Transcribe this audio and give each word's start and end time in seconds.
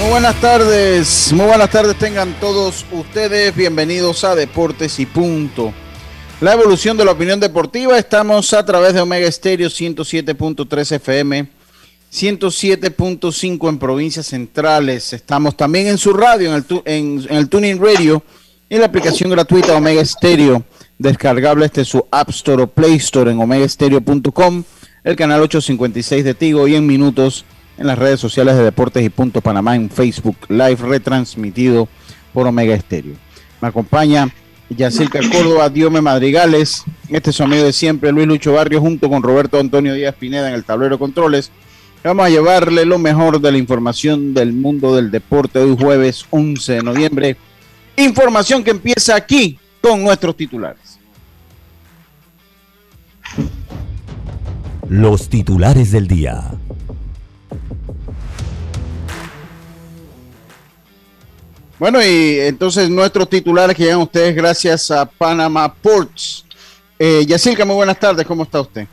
Muy 0.00 0.08
buenas 0.10 0.40
tardes, 0.40 1.32
muy 1.32 1.46
buenas 1.46 1.70
tardes 1.70 1.96
tengan 1.96 2.32
todos 2.40 2.84
ustedes, 2.90 3.54
bienvenidos 3.54 4.24
a 4.24 4.34
Deportes 4.34 4.98
y 4.98 5.04
Punto. 5.06 5.72
La 6.40 6.54
evolución 6.54 6.96
de 6.96 7.04
la 7.04 7.12
opinión 7.12 7.38
deportiva, 7.38 7.98
estamos 7.98 8.52
a 8.54 8.64
través 8.64 8.94
de 8.94 9.00
Omega 9.02 9.26
Estéreo 9.28 9.68
107.3 9.68 10.92
FM, 10.96 11.48
107.5 12.12 13.68
en 13.68 13.78
provincias 13.78 14.26
centrales, 14.26 15.12
estamos 15.12 15.54
también 15.56 15.86
en 15.88 15.98
su 15.98 16.14
radio, 16.14 16.48
en 16.48 16.54
el, 16.56 16.64
tu- 16.64 16.82
en, 16.86 17.26
en 17.28 17.36
el 17.36 17.48
Tuning 17.50 17.78
Radio, 17.78 18.22
y 18.70 18.78
la 18.78 18.86
aplicación 18.86 19.30
gratuita 19.30 19.74
Omega 19.76 20.02
Stereo, 20.04 20.64
descargable 20.98 21.68
desde 21.68 21.84
su 21.84 22.06
App 22.10 22.30
Store 22.30 22.62
o 22.62 22.66
Play 22.68 22.94
Store 22.96 23.30
en 23.30 23.38
omegastereo.com, 23.38 24.64
el 25.04 25.16
canal 25.16 25.42
856 25.42 26.24
de 26.24 26.34
Tigo 26.34 26.66
y 26.68 26.74
en 26.74 26.86
minutos 26.86 27.44
en 27.80 27.86
las 27.86 27.98
redes 27.98 28.20
sociales 28.20 28.56
de 28.56 28.62
Deportes 28.62 29.02
y 29.02 29.08
Punto 29.08 29.40
Panamá 29.40 29.74
en 29.74 29.88
Facebook 29.88 30.36
Live 30.48 30.76
retransmitido 30.76 31.88
por 32.34 32.46
Omega 32.46 32.74
Estéreo. 32.74 33.14
Me 33.60 33.68
acompaña 33.68 34.28
Yacirca 34.68 35.18
Córdoba, 35.32 35.70
Diome 35.70 36.02
Madrigales, 36.02 36.84
este 37.08 37.30
es 37.30 37.36
su 37.36 37.42
amigo 37.42 37.64
de 37.64 37.72
siempre, 37.72 38.12
Luis 38.12 38.26
Lucho 38.26 38.52
Barrio, 38.52 38.80
junto 38.80 39.08
con 39.08 39.22
Roberto 39.22 39.58
Antonio 39.58 39.94
Díaz 39.94 40.14
Pineda 40.14 40.48
en 40.48 40.54
el 40.54 40.64
tablero 40.64 40.98
controles. 40.98 41.50
Vamos 42.04 42.26
a 42.26 42.28
llevarle 42.28 42.84
lo 42.84 42.98
mejor 42.98 43.40
de 43.40 43.50
la 43.50 43.58
información 43.58 44.34
del 44.34 44.52
mundo 44.52 44.94
del 44.94 45.10
deporte 45.10 45.58
hoy 45.58 45.74
jueves 45.78 46.26
11 46.28 46.72
de 46.74 46.82
noviembre. 46.82 47.36
Información 47.96 48.62
que 48.62 48.70
empieza 48.72 49.16
aquí 49.16 49.58
con 49.80 50.04
nuestros 50.04 50.36
titulares. 50.36 50.90
los 54.90 55.28
titulares 55.28 55.92
del 55.92 56.08
día. 56.08 56.50
Bueno, 61.80 61.98
y 62.04 62.38
entonces 62.40 62.90
nuestros 62.90 63.28
titulares 63.30 63.74
que 63.74 63.84
llegan 63.84 64.00
ustedes 64.00 64.36
gracias 64.36 64.90
a 64.90 65.06
Panama 65.06 65.72
Ports. 65.72 66.44
Eh, 66.98 67.24
Yacirca, 67.26 67.64
muy 67.64 67.74
buenas 67.74 67.98
tardes, 67.98 68.26
¿cómo 68.26 68.42
está 68.42 68.60
usted? 68.60 68.86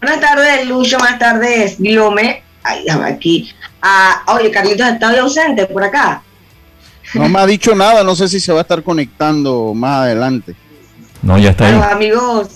Buenas 0.00 0.20
tardes, 0.20 0.68
Lucho. 0.68 0.98
Buenas 0.98 1.18
tardes, 1.18 1.76
Diome. 1.82 2.44
Ay, 2.62 2.86
aquí. 2.88 3.52
Ah, 3.82 4.22
oye, 4.28 4.52
Carlitos 4.52 4.86
está 4.86 5.20
ausente 5.20 5.66
por 5.66 5.82
acá. 5.82 6.22
No 7.14 7.28
me 7.28 7.40
ha 7.40 7.46
dicho 7.54 7.74
nada, 7.74 8.04
no 8.04 8.14
sé 8.14 8.28
si 8.28 8.38
se 8.38 8.52
va 8.52 8.60
a 8.60 8.62
estar 8.62 8.80
conectando 8.84 9.74
más 9.74 10.02
adelante. 10.02 10.54
No, 11.22 11.36
ya 11.38 11.50
está 11.50 11.66
A 11.66 11.72
los 11.72 11.82
amigos, 11.86 12.48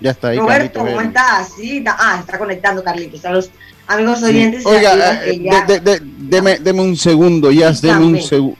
Ya 0.00 0.12
está 0.12 0.28
ahí, 0.28 0.38
Roberto, 0.38 0.78
Carlitos 0.78 0.94
¿cómo 0.94 1.00
estás? 1.00 1.48
Sí, 1.56 1.78
está- 1.78 1.96
ah, 1.98 2.18
está 2.20 2.38
conectando 2.38 2.84
Carlitos. 2.84 3.24
A 3.24 3.32
los 3.32 3.50
amigos 3.88 4.22
oyentes. 4.22 4.64
Oiga, 4.64 4.92
amigos 4.92 5.08
eh, 5.24 5.30
que 5.38 5.44
ya- 5.44 5.64
de- 5.66 5.80
de- 5.80 5.98
de- 6.00 6.06
deme, 6.18 6.58
deme 6.58 6.80
un 6.82 6.96
segundo, 6.96 7.50
ya, 7.50 7.72
deme 7.72 8.04
un, 8.04 8.56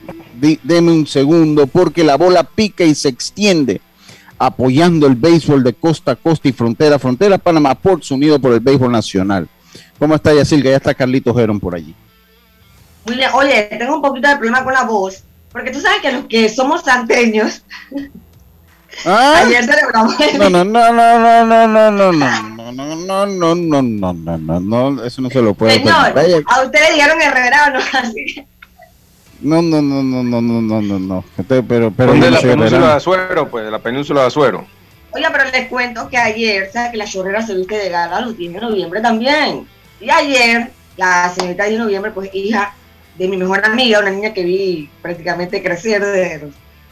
deme 0.62 0.90
un 0.92 1.06
segundo, 1.06 1.66
porque 1.66 2.02
la 2.02 2.16
bola 2.16 2.42
pica 2.44 2.84
y 2.84 2.94
se 2.94 3.08
extiende, 3.08 3.80
apoyando 4.38 5.06
el 5.06 5.14
béisbol 5.14 5.62
de 5.62 5.74
costa 5.74 6.12
a 6.12 6.16
costa 6.16 6.48
y 6.48 6.52
frontera 6.52 6.96
a 6.96 6.98
frontera, 6.98 7.38
Panamá 7.38 7.74
Ports, 7.74 8.10
unido 8.10 8.38
por 8.40 8.52
el 8.52 8.60
béisbol 8.60 8.90
nacional. 8.90 9.48
¿Cómo 9.98 10.14
está 10.14 10.32
Yacirca? 10.34 10.70
Ya 10.70 10.76
está 10.76 10.94
Carlitos 10.94 11.36
Geron 11.36 11.58
por 11.60 11.74
allí. 11.74 11.94
Oye, 13.34 13.62
tengo 13.78 13.96
un 13.96 14.02
poquito 14.02 14.28
de 14.28 14.36
problema 14.36 14.62
con 14.62 14.72
la 14.74 14.84
voz. 14.84 15.22
Porque 15.50 15.70
tú 15.70 15.80
sabes 15.80 16.00
que 16.02 16.12
los 16.12 16.26
que 16.26 16.48
somos 16.50 16.82
santeños, 16.82 17.62
¿Ah? 19.04 19.42
ayer 19.46 19.64
celebramos. 19.64 20.14
No, 20.38 20.50
no, 20.50 20.64
no, 20.64 20.92
no, 20.92 21.18
no, 21.46 21.66
no, 21.66 21.90
no, 21.90 22.12
no, 22.12 22.57
no, 22.72 22.96
no, 22.96 22.96
no, 22.96 23.26
no, 23.26 23.54
no, 23.54 23.82
no, 23.82 24.12
no, 24.12 24.12
no, 24.38 24.60
no, 24.60 24.60
no, 24.92 25.04
eso 25.04 25.22
no 25.22 25.30
se 25.30 25.40
lo 25.42 25.54
puede 25.54 25.74
Señor, 25.74 26.12
permitir. 26.14 26.44
a 26.48 26.62
ustedes 26.62 26.94
dijeron 26.94 27.20
Herrera, 27.20 27.70
¿no? 27.70 27.80
Así 27.98 28.24
que- 28.34 28.46
No, 29.40 29.62
no, 29.62 29.80
no, 29.82 30.02
no, 30.02 30.22
no, 30.22 30.40
no, 30.40 30.60
no, 30.60 30.82
no, 30.82 30.98
no. 30.98 31.24
Este, 31.36 31.62
Pero, 31.62 31.90
pero 31.92 32.10
¿Dónde 32.12 32.30
yo 32.30 32.36
es 32.36 32.42
no 32.44 32.48
la 32.50 32.54
península 32.54 32.64
de 32.64 32.66
herrerano. 32.76 32.96
Azuero? 32.96 33.48
Pues 33.50 33.64
de 33.64 33.70
la 33.70 33.78
península 33.78 34.20
de 34.22 34.26
Azuero. 34.26 34.66
Oiga, 35.12 35.30
pero 35.32 35.44
les 35.50 35.68
cuento 35.68 36.08
que 36.08 36.18
ayer, 36.18 36.70
¿sabes 36.72 36.90
que 36.90 36.96
la 36.98 37.06
chorrera 37.06 37.46
se 37.46 37.54
viste 37.54 37.76
de 37.76 37.88
gala 37.88 38.20
los 38.20 38.36
10 38.36 38.52
de 38.52 38.60
noviembre 38.60 39.00
también? 39.00 39.66
Y 40.00 40.10
ayer, 40.10 40.70
la 40.96 41.32
señorita 41.34 41.64
10 41.64 41.78
de 41.78 41.84
noviembre, 41.84 42.10
pues 42.10 42.30
hija 42.34 42.74
de 43.16 43.26
mi 43.28 43.36
mejor 43.36 43.64
amiga, 43.64 44.00
una 44.00 44.10
niña 44.10 44.34
que 44.34 44.44
vi 44.44 44.90
prácticamente 45.02 45.62
crecer 45.62 46.04
de 46.04 46.50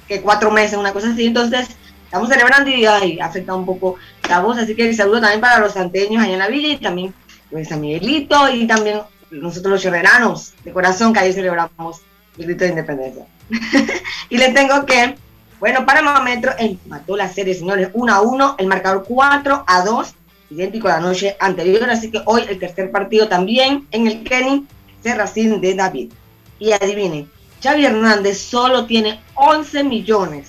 que 0.08 0.20
cuatro 0.22 0.50
meses, 0.50 0.78
una 0.78 0.92
cosa 0.92 1.10
así. 1.10 1.26
Entonces, 1.26 1.68
estamos 2.06 2.28
celebrando 2.28 2.70
y 2.70 2.86
ay, 2.86 3.20
afecta 3.20 3.54
un 3.54 3.66
poco 3.66 3.96
la 4.28 4.40
voz. 4.40 4.58
Así 4.58 4.74
que 4.74 4.92
saludo 4.94 5.20
también 5.20 5.40
para 5.40 5.58
los 5.58 5.74
santeños 5.74 6.22
allá 6.22 6.32
en 6.32 6.38
la 6.38 6.48
villa 6.48 6.68
y 6.68 6.76
también 6.78 7.14
pues 7.50 7.68
San 7.68 7.80
Miguelito 7.80 8.48
y 8.48 8.66
también 8.66 9.02
nosotros 9.30 9.72
los 9.72 9.82
chorreranos 9.82 10.54
de 10.64 10.72
corazón 10.72 11.12
que 11.12 11.20
ayer 11.20 11.34
celebramos 11.34 12.00
el 12.38 12.46
grito 12.46 12.64
de 12.64 12.70
independencia. 12.70 13.26
y 14.30 14.38
les 14.38 14.54
tengo 14.54 14.84
que 14.86 15.16
bueno, 15.58 15.86
Panamá 15.86 16.20
Metro 16.20 16.52
empató 16.58 17.16
la 17.16 17.32
serie, 17.32 17.54
señores, 17.54 17.88
1 17.94 18.12
a 18.12 18.20
1, 18.20 18.56
el 18.58 18.66
marcador 18.66 19.06
4 19.08 19.64
a 19.66 19.84
2, 19.84 20.14
idéntico 20.50 20.88
a 20.88 20.92
la 20.92 21.00
noche 21.00 21.34
anterior, 21.40 21.88
así 21.88 22.10
que 22.10 22.20
hoy 22.26 22.42
el 22.46 22.58
tercer 22.58 22.90
partido 22.90 23.26
también 23.26 23.86
en 23.90 24.06
el 24.06 24.22
Kenny, 24.22 24.66
Serracín 25.02 25.62
de 25.62 25.74
David. 25.74 26.12
Y 26.58 26.72
adivinen, 26.72 27.30
Xavi 27.62 27.86
Hernández 27.86 28.38
solo 28.38 28.84
tiene 28.84 29.18
11 29.34 29.84
millones 29.84 30.48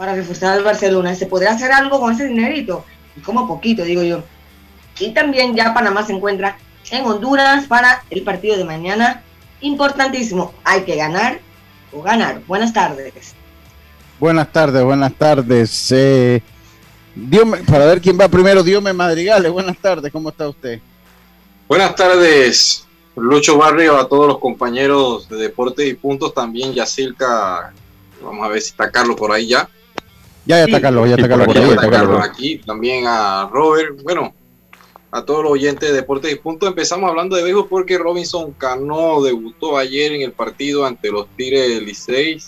para 0.00 0.14
reforzar 0.14 0.56
al 0.56 0.64
Barcelona. 0.64 1.14
¿Se 1.14 1.26
podrá 1.26 1.50
hacer 1.50 1.70
algo 1.72 2.00
con 2.00 2.14
ese 2.14 2.24
dinerito? 2.24 2.86
Y 3.18 3.20
como 3.20 3.46
poquito, 3.46 3.84
digo 3.84 4.02
yo. 4.02 4.22
Y 4.98 5.10
también 5.10 5.54
ya 5.54 5.74
Panamá 5.74 6.06
se 6.06 6.14
encuentra 6.14 6.56
en 6.90 7.04
Honduras 7.04 7.66
para 7.66 8.02
el 8.08 8.22
partido 8.22 8.56
de 8.56 8.64
mañana. 8.64 9.22
Importantísimo, 9.60 10.54
hay 10.64 10.84
que 10.84 10.96
ganar 10.96 11.40
o 11.92 12.00
ganar. 12.00 12.40
Buenas 12.46 12.72
tardes. 12.72 13.34
Buenas 14.18 14.50
tardes, 14.50 14.82
buenas 14.82 15.12
tardes. 15.12 15.92
Eh, 15.92 16.42
Dios 17.14 17.46
para 17.70 17.84
ver 17.84 18.00
quién 18.00 18.18
va 18.18 18.26
primero, 18.26 18.62
Dios 18.62 18.82
me 18.82 18.94
madrigales. 18.94 19.52
Buenas 19.52 19.76
tardes, 19.76 20.10
¿cómo 20.10 20.30
está 20.30 20.48
usted? 20.48 20.80
Buenas 21.68 21.94
tardes, 21.94 22.86
Lucho 23.16 23.58
Barrio, 23.58 23.98
a 23.98 24.08
todos 24.08 24.28
los 24.28 24.38
compañeros 24.38 25.28
de 25.28 25.36
Deportes 25.36 25.86
y 25.86 25.92
Puntos, 25.92 26.32
también 26.32 26.72
Yacirca, 26.72 27.74
vamos 28.22 28.46
a 28.46 28.48
ver 28.48 28.62
si 28.62 28.70
está 28.70 28.90
Carlos 28.90 29.16
por 29.16 29.30
ahí 29.30 29.48
ya. 29.48 29.68
Ya, 30.46 30.58
ya 30.58 30.64
está. 30.64 30.80
Carlos, 30.80 31.08
ya 31.08 31.14
está 31.16 31.28
Carlos 31.28 31.46
por 31.46 31.58
aquí, 31.58 31.70
Está 31.70 31.90
Carlos 31.90 32.66
también 32.66 33.04
a 33.06 33.48
Robert, 33.52 34.00
bueno, 34.02 34.34
a 35.10 35.24
todos 35.24 35.42
los 35.42 35.52
oyentes 35.52 35.88
de 35.88 35.94
Deportes 35.94 36.32
y 36.32 36.36
Puntos. 36.36 36.68
Empezamos 36.68 37.08
hablando 37.08 37.36
de 37.36 37.42
béisbol 37.42 37.68
porque 37.68 37.98
Robinson 37.98 38.52
Cano 38.52 39.22
debutó 39.22 39.76
ayer 39.76 40.12
en 40.12 40.22
el 40.22 40.32
partido 40.32 40.86
ante 40.86 41.10
los 41.10 41.26
Tigres 41.36 41.68
del 41.68 41.84
Licey. 41.84 42.38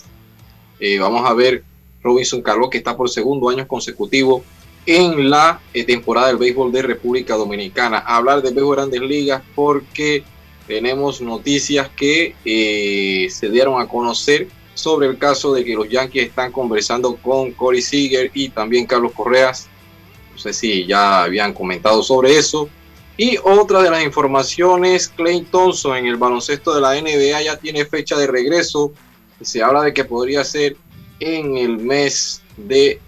Eh, 0.79 0.99
vamos 0.99 1.29
a 1.29 1.33
ver 1.33 1.63
Robinson 2.01 2.41
Cano 2.41 2.69
que 2.69 2.77
está 2.77 2.95
por 2.95 3.09
segundo 3.09 3.49
año 3.49 3.67
consecutivo 3.67 4.43
en 4.85 5.29
la 5.29 5.61
eh, 5.73 5.83
temporada 5.83 6.27
del 6.27 6.37
béisbol 6.37 6.71
de 6.71 6.81
República 6.81 7.35
Dominicana. 7.35 7.99
Hablar 7.99 8.41
de 8.41 8.51
béisbol 8.51 8.75
grandes 8.75 9.01
ligas 9.01 9.43
porque 9.55 10.23
tenemos 10.67 11.21
noticias 11.21 11.89
que 11.89 12.35
eh, 12.45 13.27
se 13.29 13.49
dieron 13.49 13.81
a 13.81 13.87
conocer 13.87 14.47
sobre 14.73 15.07
el 15.07 15.17
caso 15.17 15.53
de 15.53 15.63
que 15.63 15.75
los 15.75 15.89
Yankees 15.89 16.27
están 16.27 16.51
conversando 16.51 17.15
con 17.15 17.51
Corey 17.51 17.81
Seager 17.81 18.31
y 18.33 18.49
también 18.49 18.85
Carlos 18.85 19.11
Correas. 19.13 19.67
No 20.31 20.37
sé 20.37 20.53
si 20.53 20.85
ya 20.85 21.23
habían 21.23 21.53
comentado 21.53 22.01
sobre 22.01 22.37
eso. 22.37 22.69
Y 23.15 23.37
otra 23.43 23.83
de 23.83 23.91
las 23.91 24.03
informaciones, 24.03 25.07
Clay 25.09 25.41
Thompson 25.41 25.97
en 25.97 26.07
el 26.07 26.15
baloncesto 26.15 26.73
de 26.73 26.81
la 26.81 26.99
NBA 26.99 27.43
ya 27.43 27.57
tiene 27.57 27.85
fecha 27.85 28.17
de 28.17 28.25
regreso. 28.25 28.91
Se 29.41 29.61
habla 29.61 29.83
de 29.83 29.93
que 29.93 30.03
podría 30.03 30.43
ser 30.43 30.75
en 31.19 31.57
el 31.57 31.77
mes 31.77 32.41
de 32.57 32.99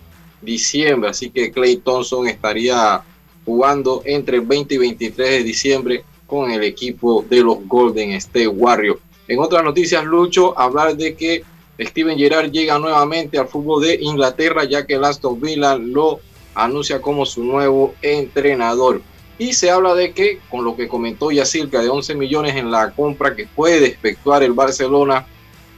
diciembre. 0.42 1.10
Así 1.10 1.32
que 1.32 1.52
Clay 1.52 1.78
Thompson 1.78 2.28
estaría 2.28 3.04
jugando 3.46 4.04
entre 4.06 4.38
el 4.38 4.44
20 4.44 4.76
y 4.76 4.78
23 4.78 5.30
de 5.30 5.44
diciembre 5.44 6.04
con 6.28 6.52
el 6.52 6.64
equipo 6.64 7.26
de 7.28 7.42
los 7.42 7.68
Golden 7.68 8.12
State 8.12 8.48
Warriors. 8.48 9.00
En 9.28 9.40
otras 9.40 9.64
noticias, 9.64 10.06
Lucho, 10.06 10.58
hablar 10.58 10.96
de 10.96 11.16
que 11.16 11.44
Steven 11.80 12.18
Gerrard 12.18 12.52
llega 12.52 12.80
nuevamente 12.80 13.38
al 13.38 13.48
fútbol 13.48 13.84
de 13.84 13.96
Inglaterra, 14.02 14.64
ya 14.64 14.86
que 14.86 14.96
el 14.96 15.04
Aston 15.04 15.40
Villa 15.40 15.76
lo 15.76 16.20
anuncia 16.54 17.02
como 17.02 17.26
su 17.26 17.44
nuevo 17.44 17.94
entrenador. 18.02 19.02
Y 19.38 19.54
se 19.54 19.70
habla 19.70 19.94
de 19.94 20.14
que, 20.14 20.40
con 20.50 20.64
lo 20.64 20.78
que 20.78 20.88
comentó 20.88 21.32
ya 21.32 21.46
cerca 21.46 21.82
de 21.82 21.90
11 21.90 22.16
millones 22.16 22.56
en 22.56 22.72
la 22.72 22.92
compra 22.92 23.36
que 23.36 23.46
puede 23.46 23.88
efectuar 23.88 24.44
el 24.44 24.54
Barcelona, 24.54 25.28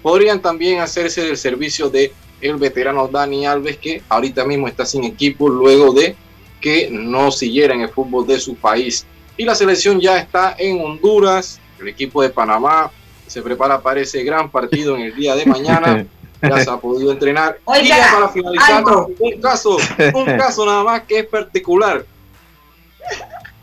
podrían 0.03 0.41
también 0.41 0.79
hacerse 0.79 1.23
del 1.23 1.37
servicio 1.37 1.89
de 1.89 2.13
el 2.39 2.57
veterano 2.57 3.07
Dani 3.07 3.47
Alves, 3.47 3.77
que 3.77 4.03
ahorita 4.09 4.45
mismo 4.45 4.67
está 4.67 4.85
sin 4.85 5.03
equipo 5.03 5.49
luego 5.49 5.91
de 5.91 6.15
que 6.61 6.89
no 6.91 7.31
siguiera 7.31 7.73
en 7.73 7.81
el 7.81 7.89
fútbol 7.89 8.27
de 8.27 8.39
su 8.39 8.55
país. 8.55 9.07
Y 9.37 9.45
la 9.45 9.55
selección 9.55 9.99
ya 9.99 10.17
está 10.17 10.55
en 10.59 10.79
Honduras, 10.79 11.59
el 11.79 11.87
equipo 11.87 12.21
de 12.21 12.29
Panamá 12.29 12.91
se 13.27 13.41
prepara 13.41 13.81
para 13.81 13.99
ese 13.99 14.23
gran 14.23 14.49
partido 14.49 14.95
en 14.95 15.03
el 15.03 15.15
día 15.15 15.35
de 15.35 15.45
mañana. 15.45 16.05
Ya 16.39 16.63
se 16.63 16.69
ha 16.69 16.77
podido 16.77 17.11
entrenar. 17.11 17.57
y 17.81 17.89
para 17.89 18.29
finalizar, 18.29 18.83
un 18.85 19.41
caso, 19.41 19.77
un 20.13 20.25
caso 20.37 20.67
nada 20.67 20.83
más 20.83 21.01
que 21.01 21.17
es 21.17 21.25
particular. 21.25 22.05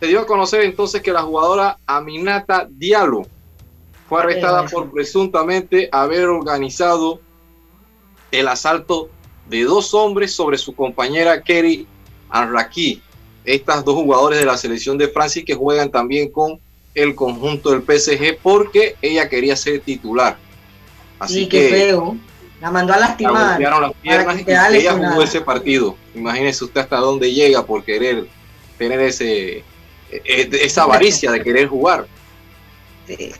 Se 0.01 0.07
dio 0.09 0.19
a 0.19 0.27
conocer 0.27 0.63
entonces 0.63 1.01
que 1.01 1.13
la 1.13 1.23
jugadora 1.23 1.79
Aminata 1.87 2.67
Diallo 2.69 3.23
fue 4.09 4.21
arrestada 4.21 4.67
por 4.67 4.91
presuntamente 4.91 5.89
haber 5.93 6.27
organizado 6.27 7.21
el 8.33 8.49
asalto 8.49 9.09
de 9.49 9.63
dos 9.63 9.95
hombres 9.95 10.35
sobre 10.35 10.59
su 10.59 10.75
compañera 10.75 11.43
Kerry 11.43 11.87
Arraki. 12.29 13.01
Estas 13.45 13.85
dos 13.85 13.95
jugadores 13.95 14.39
de 14.39 14.47
la 14.47 14.57
selección 14.57 14.99
de 14.99 15.09
Francia 15.09 15.45
que 15.47 15.55
juegan 15.55 15.91
también 15.91 16.31
con 16.31 16.59
el 16.95 17.15
conjunto 17.15 17.71
del 17.71 17.83
PSG 17.83 18.39
porque 18.43 18.97
ella 19.03 19.29
quería 19.29 19.57
ser 19.57 19.81
titular. 19.81 20.37
Así 21.19 21.49
que 21.49 21.69
feo. 21.69 22.17
La 22.61 22.71
mandó 22.71 22.95
a 22.95 22.99
lastimar. 22.99 23.61
La 23.61 23.81
las 23.81 23.93
piernas 23.95 24.41
y 24.41 24.77
ella 24.77 24.93
jugó 24.93 25.23
ese 25.23 25.41
partido. 25.41 25.97
Imagínese 26.15 26.65
usted 26.65 26.81
hasta 26.81 26.97
dónde 26.97 27.33
llega 27.33 27.67
por 27.67 27.85
querer 27.85 28.27
tener 28.79 29.01
ese 29.01 29.59
e, 29.59 30.23
e, 30.25 30.49
esa 30.63 30.85
avaricia 30.85 31.31
de 31.31 31.43
querer 31.43 31.69
jugar. 31.69 32.07
Sí. 33.07 33.33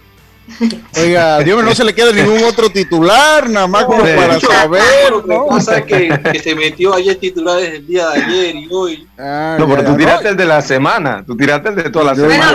Oiga, 0.97 1.39
Dios 1.41 1.65
no 1.65 1.75
se 1.75 1.85
le 1.85 1.95
queda 1.95 2.13
ningún 2.13 2.45
otro 2.45 2.71
titular, 2.71 3.49
nada 3.49 3.67
más 3.67 3.85
como 3.85 4.01
para 4.03 4.39
saber. 4.39 4.83
¿no? 5.27 5.47
pasa 5.47 5.85
que, 5.85 6.19
que, 6.33 6.39
se 6.39 6.55
metió 6.55 6.95
ayer 6.95 7.17
titular 7.17 7.59
desde 7.59 7.77
el 7.77 7.87
día 7.87 8.09
de 8.09 8.23
ayer 8.23 8.57
y 8.57 8.69
hoy. 8.71 9.09
Ah, 9.19 9.57
no, 9.59 9.69
pero 9.69 9.85
tú 9.85 9.97
tiraste 9.97 10.29
el 10.29 10.37
de 10.37 10.45
la 10.45 10.61
semana, 10.63 11.25
tú 11.27 11.37
tiraste 11.37 11.71
el 11.71 11.77
de 11.77 11.91
toda 11.91 12.07
la 12.07 12.15
semana. 12.15 12.49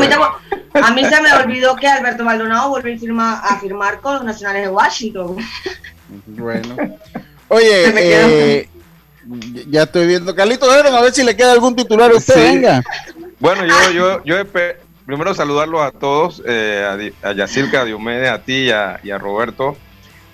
a, 0.74 0.92
mí 0.94 1.06
se 1.06 1.22
me 1.22 1.34
olvidó 1.34 1.76
que 1.76 1.88
Alberto 1.88 2.24
Maldonado 2.24 2.70
volvió 2.70 2.96
a 2.96 2.98
firmar, 2.98 3.42
a 3.44 3.60
firmar 3.60 4.00
con 4.00 4.16
los 4.16 4.24
nacionales 4.24 4.64
de 4.64 4.70
Washington. 4.70 5.38
Bueno. 6.28 6.76
Oye, 7.48 7.84
eh, 7.98 8.70
ya 9.68 9.84
estoy 9.84 10.08
viendo. 10.08 10.36
Carlito, 10.36 10.70
a 10.70 11.02
ver 11.02 11.14
si 11.14 11.24
le 11.24 11.36
queda 11.36 11.52
algún 11.52 11.76
titular 11.76 12.12
a 12.12 12.16
usted, 12.16 12.36
venga. 12.36 12.84
Bueno, 13.40 13.66
yo, 13.66 13.92
yo, 13.92 14.24
yo 14.24 14.36
primero 15.10 15.34
saludarlos 15.34 15.82
a 15.82 15.90
todos, 15.90 16.44
eh, 16.46 17.12
a, 17.24 17.34
Yacirca, 17.34 17.82
a 17.82 17.86
Diomedes, 17.86 18.30
a 18.30 18.44
ti 18.44 18.68
y 18.68 18.70
a, 18.70 19.18
Roberto. 19.18 19.76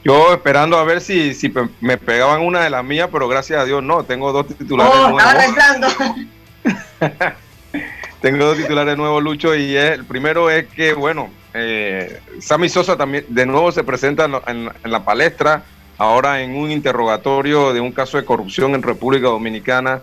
Yo 0.04 0.34
esperando 0.34 0.78
a 0.78 0.84
ver 0.84 1.00
si, 1.00 1.34
si 1.34 1.50
me 1.80 1.98
pegaban 1.98 2.42
una 2.42 2.62
de 2.62 2.70
las 2.70 2.84
mías, 2.84 3.08
pero 3.10 3.30
gracias 3.30 3.62
a 3.62 3.64
Dios 3.64 3.82
no, 3.82 4.04
tengo 4.04 4.34
dos 4.34 4.48
titulares 4.48 4.94
oh, 4.94 5.12
nuevos. 5.12 5.96
tengo 8.22 8.46
dos 8.48 8.58
titulares 8.58 8.98
nuevos, 8.98 9.24
Lucho, 9.24 9.56
y 9.56 9.78
el 9.78 10.04
primero 10.04 10.50
es 10.50 10.68
que, 10.68 10.94
bueno, 10.94 11.30
eh, 11.54 12.20
Sammy 12.42 12.68
Sosa 12.68 12.98
también 12.98 13.26
de 13.30 13.46
nuevo 13.46 13.72
se 13.72 13.86
presenta 13.86 14.26
en, 14.26 14.70
en 14.84 14.92
la 14.92 15.06
palestra, 15.06 15.64
ahora 15.98 16.42
en 16.42 16.54
un 16.54 16.70
interrogatorio 16.70 17.72
de 17.72 17.80
un 17.80 17.94
caso 17.94 18.18
de 18.18 18.26
corrupción 18.26 18.76
en 18.76 18.84
República 18.84 19.28
Dominicana 19.28 20.02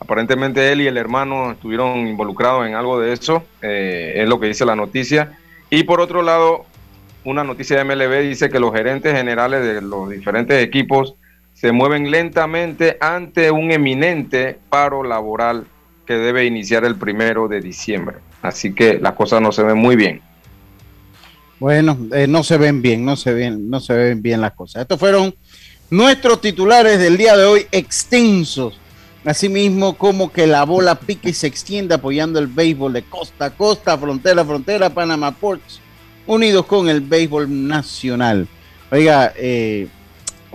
Aparentemente 0.00 0.72
él 0.72 0.80
y 0.80 0.86
el 0.86 0.96
hermano 0.96 1.52
estuvieron 1.52 2.06
involucrados 2.06 2.66
en 2.66 2.74
algo 2.74 2.98
de 2.98 3.12
eso, 3.12 3.44
eh, 3.60 4.14
es 4.16 4.28
lo 4.28 4.40
que 4.40 4.46
dice 4.46 4.64
la 4.64 4.74
noticia. 4.74 5.38
Y 5.68 5.84
por 5.84 6.00
otro 6.00 6.22
lado, 6.22 6.64
una 7.24 7.44
noticia 7.44 7.76
de 7.76 7.84
MLB 7.84 8.22
dice 8.22 8.48
que 8.48 8.58
los 8.58 8.72
gerentes 8.72 9.14
generales 9.14 9.62
de 9.62 9.82
los 9.82 10.08
diferentes 10.08 10.62
equipos 10.64 11.14
se 11.52 11.70
mueven 11.72 12.10
lentamente 12.10 12.96
ante 13.00 13.50
un 13.50 13.70
eminente 13.70 14.58
paro 14.70 15.02
laboral 15.02 15.66
que 16.06 16.14
debe 16.14 16.46
iniciar 16.46 16.84
el 16.86 16.96
primero 16.96 17.46
de 17.46 17.60
diciembre. 17.60 18.16
Así 18.40 18.72
que 18.72 18.98
las 18.98 19.12
cosas 19.12 19.42
no 19.42 19.52
se 19.52 19.62
ven 19.62 19.76
muy 19.76 19.96
bien. 19.96 20.22
Bueno, 21.58 21.98
eh, 22.14 22.26
no 22.26 22.42
se 22.42 22.56
ven 22.56 22.80
bien, 22.80 23.04
no 23.04 23.16
se 23.16 23.34
ven, 23.34 23.68
no 23.68 23.80
se 23.80 23.92
ven 23.92 24.22
bien 24.22 24.40
las 24.40 24.52
cosas. 24.52 24.82
Estos 24.82 24.98
fueron 24.98 25.34
nuestros 25.90 26.40
titulares 26.40 26.98
del 26.98 27.18
día 27.18 27.36
de 27.36 27.44
hoy 27.44 27.66
extensos 27.70 28.80
Asimismo, 29.24 29.98
como 29.98 30.32
que 30.32 30.46
la 30.46 30.64
bola 30.64 30.94
pique 30.94 31.30
y 31.30 31.32
se 31.34 31.46
extienda 31.46 31.96
apoyando 31.96 32.38
el 32.38 32.46
béisbol 32.46 32.94
de 32.94 33.02
costa 33.02 33.46
a 33.46 33.50
costa, 33.50 33.98
frontera 33.98 34.42
a 34.42 34.44
frontera, 34.44 34.90
Panama 34.90 35.30
Ports, 35.32 35.80
unidos 36.26 36.64
con 36.64 36.88
el 36.88 37.02
béisbol 37.02 37.68
nacional. 37.68 38.48
Oiga, 38.90 39.32
eh, 39.36 39.88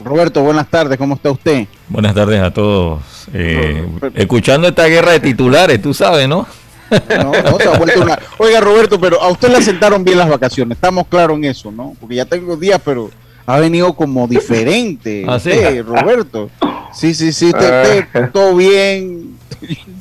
Roberto, 0.03 0.41
buenas 0.41 0.67
tardes, 0.67 0.97
¿cómo 0.97 1.15
está 1.15 1.29
usted? 1.29 1.67
Buenas 1.89 2.15
tardes 2.15 2.41
a 2.41 2.51
todos. 2.51 3.01
Eh, 3.33 3.87
escuchando 4.15 4.67
esta 4.67 4.85
guerra 4.87 5.11
de 5.11 5.19
titulares, 5.19 5.79
tú 5.81 5.93
sabes, 5.93 6.27
¿no? 6.27 6.47
No, 6.89 7.31
no, 7.31 7.57
se 7.57 7.69
ha 7.69 7.77
vuelto 7.77 8.01
una... 8.01 8.17
Oiga, 8.39 8.61
Roberto, 8.61 8.99
pero 8.99 9.21
a 9.21 9.29
usted 9.29 9.49
le 9.49 9.61
sentaron 9.61 10.03
bien 10.03 10.17
las 10.17 10.29
vacaciones, 10.29 10.75
estamos 10.75 11.05
claros 11.07 11.37
en 11.37 11.45
eso, 11.45 11.71
¿no? 11.71 11.95
Porque 11.99 12.15
ya 12.15 12.25
tengo 12.25 12.57
días, 12.57 12.81
pero 12.83 13.11
ha 13.45 13.59
venido 13.59 13.93
como 13.93 14.27
diferente, 14.27 15.25
¿Ah, 15.27 15.39
Roberto. 15.85 16.49
Sí, 16.93 17.13
sí, 17.13 17.33
sí, 17.33 17.51
te, 17.51 17.65
ah. 17.65 18.29
todo 18.31 18.55
bien. 18.55 19.37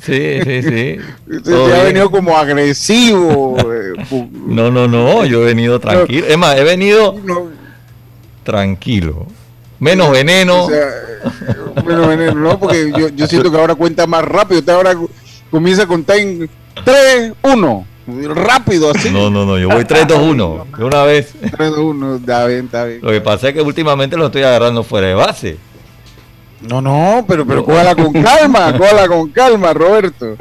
Sí, 0.01 0.39
sí, 0.43 0.61
sí. 0.61 0.97
Te, 1.43 1.73
ha 1.73 1.83
venido 1.83 2.09
como 2.09 2.37
agresivo. 2.37 3.57
Eh, 3.59 3.93
no, 4.47 4.71
no, 4.71 4.87
no, 4.87 5.25
yo 5.25 5.41
he 5.41 5.45
venido 5.45 5.79
tranquilo. 5.79 6.27
Es 6.27 6.37
más, 6.37 6.57
he 6.57 6.63
venido 6.63 7.15
tranquilo. 8.43 9.25
Menos 9.79 10.11
veneno. 10.11 10.67
menos 11.85 12.07
veneno, 12.07 12.33
no, 12.35 12.59
porque 12.59 12.93
yo, 12.97 13.09
yo 13.09 13.27
siento 13.27 13.51
que 13.51 13.57
ahora 13.57 13.75
cuenta 13.75 14.07
más 14.07 14.23
rápido. 14.23 14.59
Usted 14.59 14.73
ahora 14.73 14.95
comienza 15.51 15.83
a 15.83 15.87
contar 15.87 16.17
en 16.17 16.49
3, 16.83 17.33
1 17.43 17.94
rápido 18.07 18.91
así. 18.91 19.09
No, 19.09 19.29
no, 19.29 19.45
no, 19.45 19.57
yo 19.57 19.69
voy 19.69 19.83
3-2-1 19.83 20.77
de 20.77 20.83
una 20.83 21.03
vez. 21.03 21.33
3-2-1, 21.41 22.19
está 22.19 22.45
bien, 22.45 22.65
está 22.65 22.85
bien. 22.85 22.99
Lo 23.01 23.11
que 23.11 23.21
pasa 23.21 23.49
es 23.49 23.53
que 23.53 23.61
últimamente 23.61 24.15
lo 24.17 24.27
estoy 24.27 24.43
agarrando 24.43 24.83
fuera 24.83 25.07
de 25.07 25.13
base. 25.13 25.57
No, 26.61 26.81
no, 26.81 27.25
pero, 27.27 27.45
pero 27.45 27.63
cójala 27.63 27.95
con 27.95 28.13
calma, 28.13 28.73
cójala 28.77 29.07
con 29.07 29.29
calma, 29.29 29.73
Roberto. 29.73 30.35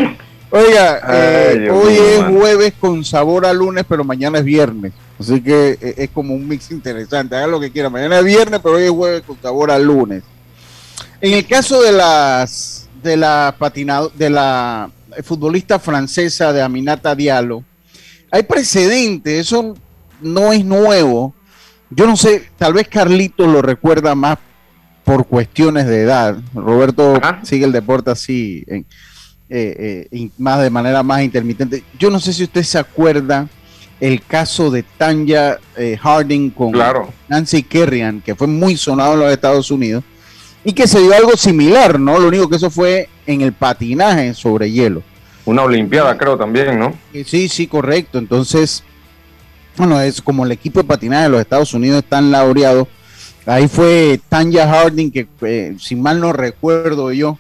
Oiga, 0.50 1.00
eh, 1.10 1.68
hoy 1.70 1.94
es 1.94 2.24
jueves 2.24 2.74
con 2.78 3.04
sabor 3.04 3.44
a 3.44 3.52
lunes, 3.52 3.84
pero 3.88 4.04
mañana 4.04 4.38
es 4.38 4.44
viernes. 4.44 4.92
Así 5.18 5.40
que 5.40 5.78
eh, 5.80 5.94
es 5.98 6.10
como 6.10 6.34
un 6.34 6.46
mix 6.46 6.70
interesante. 6.70 7.34
Haga 7.34 7.48
lo 7.48 7.60
que 7.60 7.72
quiera. 7.72 7.90
Mañana 7.90 8.18
es 8.20 8.24
viernes, 8.24 8.60
pero 8.62 8.76
hoy 8.76 8.84
es 8.84 8.90
jueves 8.90 9.22
con 9.26 9.36
sabor 9.42 9.70
a 9.70 9.78
lunes. 9.78 10.22
En 11.20 11.32
el 11.32 11.46
caso 11.46 11.82
de 11.82 11.92
las 11.92 12.88
de 13.02 13.16
la 13.16 13.54
patinado, 13.58 14.12
de 14.14 14.30
la 14.30 14.90
futbolista 15.22 15.78
francesa 15.78 16.52
de 16.52 16.62
Aminata 16.62 17.14
Diallo, 17.14 17.62
hay 18.30 18.42
precedentes, 18.42 19.46
eso 19.46 19.76
no 20.20 20.52
es 20.52 20.64
nuevo. 20.64 21.34
Yo 21.90 22.06
no 22.06 22.16
sé, 22.16 22.48
tal 22.58 22.72
vez 22.72 22.88
Carlito 22.88 23.46
lo 23.46 23.62
recuerda 23.62 24.14
más 24.14 24.38
por 25.04 25.26
cuestiones 25.26 25.86
de 25.86 26.02
edad. 26.02 26.36
Roberto 26.54 27.20
sigue 27.42 27.66
el 27.66 27.72
deporte 27.72 28.10
así, 28.10 28.64
en, 28.66 28.86
eh, 29.48 30.08
eh, 30.10 30.30
más 30.38 30.62
de 30.62 30.70
manera 30.70 31.02
más 31.02 31.22
intermitente. 31.22 31.84
Yo 31.98 32.10
no 32.10 32.18
sé 32.18 32.32
si 32.32 32.44
usted 32.44 32.62
se 32.62 32.78
acuerda 32.78 33.48
el 34.00 34.22
caso 34.22 34.70
de 34.70 34.82
Tanya 34.82 35.58
eh, 35.76 35.96
Harding 36.00 36.50
con 36.50 36.72
Nancy 37.28 37.62
Kerrigan, 37.62 38.20
que 38.20 38.34
fue 38.34 38.46
muy 38.46 38.76
sonado 38.76 39.14
en 39.14 39.20
los 39.20 39.32
Estados 39.32 39.70
Unidos, 39.70 40.02
y 40.64 40.72
que 40.72 40.86
se 40.86 41.00
dio 41.00 41.14
algo 41.14 41.36
similar, 41.36 42.00
¿no? 42.00 42.18
Lo 42.18 42.28
único 42.28 42.48
que 42.48 42.56
eso 42.56 42.70
fue 42.70 43.08
en 43.26 43.40
el 43.42 43.52
patinaje 43.52 44.34
sobre 44.34 44.70
hielo. 44.70 45.02
Una 45.44 45.62
Olimpiada, 45.62 46.16
creo 46.16 46.38
también, 46.38 46.78
¿no? 46.78 46.94
Sí, 47.26 47.48
sí, 47.48 47.66
correcto. 47.66 48.18
Entonces, 48.18 48.82
bueno, 49.76 50.00
es 50.00 50.22
como 50.22 50.44
el 50.44 50.52
equipo 50.52 50.80
de 50.80 50.88
patinaje 50.88 51.24
de 51.24 51.28
los 51.28 51.40
Estados 51.40 51.74
Unidos 51.74 52.02
están 52.02 52.30
laureados 52.30 52.88
Ahí 53.46 53.68
fue 53.68 54.18
Tanya 54.30 54.66
Harding, 54.66 55.10
que 55.10 55.28
eh, 55.42 55.76
si 55.78 55.96
mal 55.96 56.18
no 56.18 56.32
recuerdo 56.32 57.12
yo, 57.12 57.38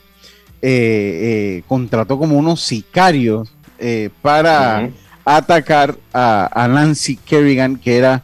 eh, 0.60 1.60
eh, 1.60 1.62
contrató 1.66 2.18
como 2.18 2.36
unos 2.36 2.60
sicarios 2.60 3.50
para 4.22 4.88
atacar 5.24 5.96
a, 6.12 6.68
Nancy 6.70 7.16
Kerrigan, 7.16 7.76
que 7.76 7.98
era 7.98 8.22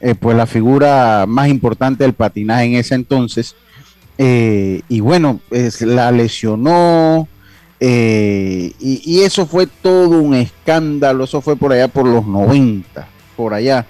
eh, 0.00 0.14
pues 0.14 0.36
la 0.36 0.46
figura 0.46 1.24
más 1.26 1.48
importante 1.48 2.04
del 2.04 2.12
patinaje 2.12 2.64
en 2.64 2.74
ese 2.74 2.94
entonces. 2.94 3.54
Eh, 4.18 4.82
y 4.88 5.00
bueno, 5.00 5.40
la 5.80 6.10
lesionó. 6.12 7.28
Eh, 7.80 8.72
y, 8.80 9.20
eso 9.20 9.46
fue 9.46 9.66
todo 9.66 10.20
un 10.20 10.34
escándalo. 10.34 11.24
Eso 11.24 11.40
fue 11.40 11.56
por 11.56 11.72
allá 11.72 11.88
por 11.88 12.06
los 12.06 12.26
90, 12.26 13.06
por 13.36 13.54
allá, 13.54 13.86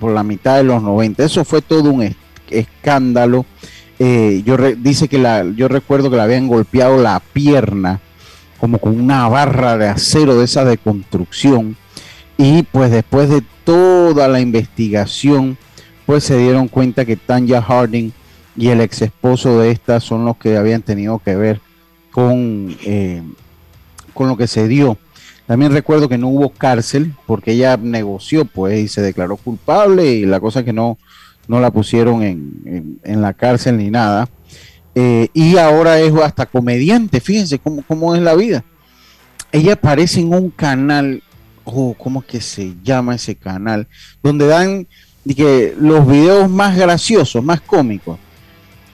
por 0.00 0.12
la 0.12 0.22
mitad 0.22 0.56
de 0.56 0.64
los 0.64 0.82
90. 0.82 1.24
Eso 1.24 1.44
fue 1.44 1.62
todo 1.62 1.90
un 1.90 2.14
escándalo. 2.50 3.46
yo 3.98 4.56
dice 4.76 5.08
que 5.08 5.18
la, 5.18 5.44
yo 5.44 5.68
recuerdo 5.68 6.10
que 6.10 6.16
le 6.16 6.22
habían 6.22 6.48
golpeado 6.48 7.00
la 7.00 7.20
pierna 7.20 8.00
como 8.62 8.78
con 8.78 9.00
una 9.00 9.28
barra 9.28 9.76
de 9.76 9.88
acero 9.88 10.36
de 10.36 10.44
esa 10.44 10.64
de 10.64 10.78
construcción. 10.78 11.76
Y 12.38 12.62
pues 12.62 12.92
después 12.92 13.28
de 13.28 13.42
toda 13.64 14.28
la 14.28 14.40
investigación, 14.40 15.58
pues 16.06 16.22
se 16.22 16.38
dieron 16.38 16.68
cuenta 16.68 17.04
que 17.04 17.16
Tanya 17.16 17.60
Harding 17.60 18.12
y 18.56 18.68
el 18.68 18.80
ex 18.80 19.02
esposo 19.02 19.60
de 19.60 19.70
esta 19.70 20.00
son 20.00 20.24
los 20.24 20.36
que 20.36 20.56
habían 20.56 20.82
tenido 20.82 21.18
que 21.18 21.36
ver 21.36 21.60
con, 22.10 22.76
eh, 22.84 23.22
con 24.14 24.28
lo 24.28 24.36
que 24.36 24.46
se 24.46 24.68
dio. 24.68 24.98
También 25.46 25.72
recuerdo 25.72 26.08
que 26.08 26.18
no 26.18 26.28
hubo 26.28 26.50
cárcel 26.50 27.14
porque 27.26 27.52
ella 27.52 27.76
negoció 27.76 28.44
pues 28.44 28.78
y 28.80 28.88
se 28.88 29.02
declaró 29.02 29.36
culpable 29.36 30.06
y 30.06 30.24
la 30.24 30.40
cosa 30.40 30.64
que 30.64 30.72
no, 30.72 30.98
no 31.48 31.60
la 31.60 31.70
pusieron 31.70 32.22
en, 32.22 33.00
la 33.04 33.32
cárcel 33.32 33.78
ni 33.78 33.90
nada. 33.90 34.28
Eh, 34.94 35.28
y 35.32 35.56
ahora 35.56 35.98
es 36.00 36.14
hasta 36.14 36.46
comediante, 36.46 37.20
fíjense 37.20 37.58
cómo, 37.58 37.82
cómo 37.82 38.14
es 38.14 38.22
la 38.22 38.34
vida. 38.34 38.64
Ella 39.50 39.74
aparece 39.74 40.20
en 40.20 40.32
un 40.32 40.50
canal 40.50 41.22
oh, 41.64 41.94
¿cómo 41.98 42.22
que 42.22 42.40
se 42.40 42.74
llama 42.82 43.14
ese 43.14 43.34
canal? 43.34 43.86
Donde 44.22 44.46
dan 44.46 44.86
que 45.36 45.74
los 45.78 46.06
videos 46.06 46.50
más 46.50 46.76
graciosos, 46.76 47.42
más 47.42 47.60
cómicos. 47.60 48.18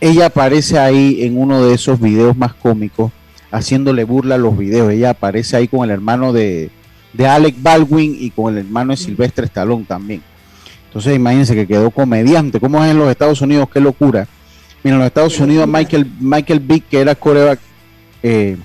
Ella 0.00 0.26
aparece 0.26 0.78
ahí 0.78 1.24
en 1.24 1.38
uno 1.38 1.64
de 1.64 1.74
esos 1.74 2.00
videos 2.00 2.36
más 2.36 2.54
cómicos, 2.54 3.12
haciéndole 3.50 4.04
burla 4.04 4.36
a 4.36 4.38
los 4.38 4.56
videos. 4.56 4.92
Ella 4.92 5.10
aparece 5.10 5.56
ahí 5.56 5.68
con 5.68 5.84
el 5.84 5.90
hermano 5.90 6.32
de, 6.32 6.70
de 7.12 7.26
Alec 7.26 7.56
Baldwin 7.60 8.16
y 8.18 8.30
con 8.30 8.52
el 8.52 8.64
hermano 8.64 8.92
de 8.92 8.96
Silvestre 8.96 9.46
Stallone 9.46 9.84
también. 9.84 10.22
Entonces 10.86 11.16
imagínense 11.16 11.54
que 11.54 11.66
quedó 11.66 11.90
comediante. 11.90 12.60
¿Cómo 12.60 12.82
es 12.84 12.90
en 12.90 12.98
los 12.98 13.10
Estados 13.10 13.40
Unidos? 13.40 13.68
Qué 13.72 13.80
locura. 13.80 14.26
Mira, 14.82 14.94
en 14.94 15.00
los 15.00 15.06
Estados 15.06 15.38
Unidos 15.40 15.66
Michael, 15.66 16.10
Michael 16.20 16.60
Vick, 16.60 16.88
que 16.88 17.00
era 17.00 17.14
coreback, 17.14 17.58
eh, 18.22 18.56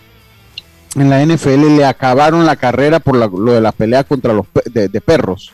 en 0.95 1.09
la 1.09 1.25
NFL 1.25 1.75
le 1.75 1.85
acabaron 1.85 2.45
la 2.45 2.55
carrera 2.55 2.99
por 2.99 3.15
lo 3.15 3.53
de 3.53 3.61
las 3.61 3.73
peleas 3.73 4.05
contra 4.05 4.33
los 4.33 4.45
de, 4.71 5.01
perros. 5.01 5.51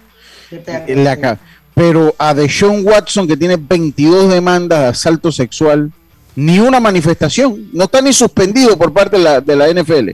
Pero 1.80 2.14
a 2.18 2.34
Deshaun 2.34 2.86
Watson, 2.86 3.26
que 3.26 3.38
tiene 3.38 3.56
22 3.56 4.30
demandas 4.30 4.80
de 4.80 4.86
asalto 4.88 5.32
sexual, 5.32 5.90
ni 6.36 6.60
una 6.60 6.82
manifestación, 6.82 7.70
no 7.72 7.86
está 7.86 8.02
ni 8.02 8.12
suspendido 8.12 8.78
por 8.78 8.92
parte 8.92 9.16
de 9.16 9.24
la, 9.24 9.40
de 9.40 9.56
la 9.56 9.70
NFL. 9.70 10.10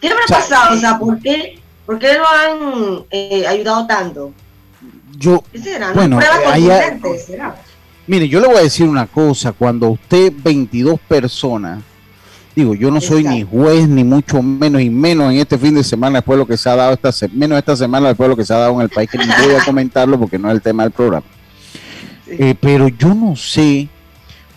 ¿Qué 0.00 0.08
habrá 0.08 0.24
pasado? 0.28 0.76
O 0.76 0.80
sea, 0.80 0.98
¿por 0.98 1.20
qué, 1.20 1.60
por 1.86 2.00
qué 2.00 2.14
lo 2.14 2.26
han 2.26 3.04
eh, 3.12 3.46
ayudado 3.46 3.86
tanto? 3.86 4.32
Yo, 5.16 5.44
¿Qué 5.52 5.60
será? 5.60 5.92
Bueno, 5.92 6.18
Mire, 8.08 8.28
yo 8.28 8.40
le 8.40 8.48
voy 8.48 8.56
a 8.56 8.62
decir 8.62 8.88
una 8.88 9.06
cosa, 9.06 9.52
cuando 9.52 9.90
usted 9.90 10.32
22 10.36 10.98
personas 11.06 11.84
Digo, 12.56 12.74
yo 12.74 12.90
no 12.90 13.02
soy 13.02 13.22
ni 13.22 13.42
juez, 13.42 13.86
ni 13.86 14.02
mucho 14.02 14.42
menos, 14.42 14.80
y 14.80 14.88
menos 14.88 15.30
en 15.30 15.40
este 15.40 15.58
fin 15.58 15.74
de 15.74 15.84
semana, 15.84 16.20
después 16.20 16.36
de 16.36 16.38
lo 16.38 16.46
que 16.46 16.56
se 16.56 16.70
ha 16.70 16.74
dado, 16.74 16.94
esta 16.94 17.10
menos 17.34 17.58
esta 17.58 17.76
semana, 17.76 18.08
después 18.08 18.24
de 18.24 18.30
lo 18.30 18.36
que 18.36 18.46
se 18.46 18.54
ha 18.54 18.56
dado 18.56 18.72
en 18.76 18.80
el 18.80 18.88
país, 18.88 19.10
que 19.10 19.18
ni 19.18 19.26
voy 19.26 19.54
a 19.54 19.62
comentarlo 19.62 20.18
porque 20.18 20.38
no 20.38 20.48
es 20.48 20.54
el 20.54 20.62
tema 20.62 20.84
del 20.84 20.92
programa. 20.92 21.26
Eh, 22.26 22.54
pero 22.58 22.88
yo 22.88 23.14
no 23.14 23.36
sé 23.36 23.90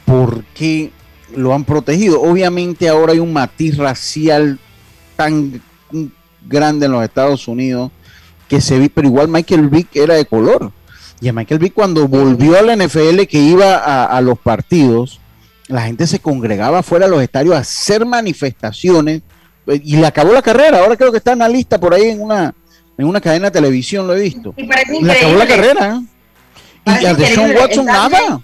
por 0.06 0.46
qué 0.54 0.92
lo 1.36 1.54
han 1.54 1.66
protegido. 1.66 2.22
Obviamente 2.22 2.88
ahora 2.88 3.12
hay 3.12 3.20
un 3.20 3.34
matiz 3.34 3.76
racial 3.76 4.58
tan 5.18 5.62
grande 6.48 6.86
en 6.86 6.94
los 6.94 7.04
Estados 7.04 7.50
Unidos 7.50 7.92
que 8.48 8.62
se 8.62 8.80
vi, 8.80 8.88
pero 8.88 9.10
igual 9.10 9.28
Michael 9.28 9.68
Vick 9.68 9.94
era 9.98 10.14
de 10.14 10.24
color. 10.24 10.72
Y 11.20 11.28
a 11.28 11.34
Michael 11.34 11.60
Vick 11.60 11.74
cuando 11.74 12.08
volvió 12.08 12.58
a 12.58 12.62
la 12.62 12.78
NFL 12.78 13.24
que 13.24 13.40
iba 13.40 14.06
a 14.06 14.22
los 14.22 14.40
partidos, 14.40 15.20
la 15.70 15.84
gente 15.84 16.08
se 16.08 16.20
congregaba 16.20 16.82
fuera 16.82 17.06
de 17.06 17.12
los 17.12 17.22
estadios 17.22 17.56
a 17.56 17.60
hacer 17.60 18.04
manifestaciones 18.04 19.22
pues, 19.64 19.80
y 19.84 19.98
le 19.98 20.08
acabó 20.08 20.34
la 20.34 20.42
carrera. 20.42 20.80
Ahora 20.80 20.98
creo 20.98 21.12
que 21.12 21.20
está 21.20 21.34
en 21.34 21.40
la 21.40 21.48
lista 21.48 21.80
por 21.80 21.94
ahí 21.94 22.10
en 22.10 22.22
una, 22.22 22.54
en 22.98 23.06
una 23.06 23.22
cadena 23.22 23.46
de 23.46 23.52
televisión, 23.52 24.08
lo 24.08 24.16
he 24.16 24.22
visto. 24.22 24.54
Y 24.58 24.66
le 25.04 25.12
acabó 25.12 25.36
la 25.36 25.48
carrera. 25.48 26.02
Y 26.86 27.06
a 27.06 27.16
Sean 27.16 27.56
Watson 27.56 27.86
nada. 27.86 28.42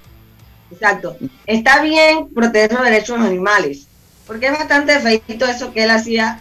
Exacto. 0.71 1.17
Está 1.47 1.81
bien 1.81 2.29
proteger 2.29 2.73
los 2.73 2.83
derechos 2.83 3.15
de 3.15 3.23
los 3.23 3.27
animales, 3.27 3.87
porque 4.27 4.47
es 4.47 4.51
bastante 4.51 4.99
feito 4.99 5.47
eso 5.47 5.73
que 5.73 5.83
él 5.83 5.89
hacía, 5.89 6.39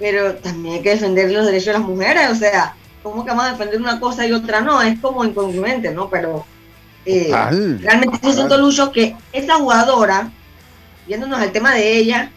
pero 0.00 0.34
también 0.34 0.76
hay 0.76 0.82
que 0.82 0.90
defender 0.90 1.30
los 1.30 1.46
derechos 1.46 1.66
de 1.66 1.72
las 1.74 1.82
mujeres. 1.82 2.28
O 2.30 2.34
sea, 2.34 2.74
¿cómo 3.04 3.24
que 3.24 3.30
vamos 3.30 3.44
a 3.44 3.52
defender 3.52 3.80
una 3.80 4.00
cosa 4.00 4.26
y 4.26 4.32
otra 4.32 4.62
no? 4.62 4.82
Es 4.82 4.98
como 4.98 5.24
incongruente, 5.24 5.92
¿no? 5.92 6.10
Pero 6.10 6.44
eh, 7.10 7.78
realmente 7.80 8.18
yo 8.22 8.32
siento, 8.32 8.58
Lucho, 8.58 8.92
que 8.92 9.16
esa 9.32 9.54
jugadora, 9.54 10.30
viéndonos 11.06 11.40
al 11.40 11.52
tema 11.52 11.74
de 11.74 11.96
ella, 11.96 12.30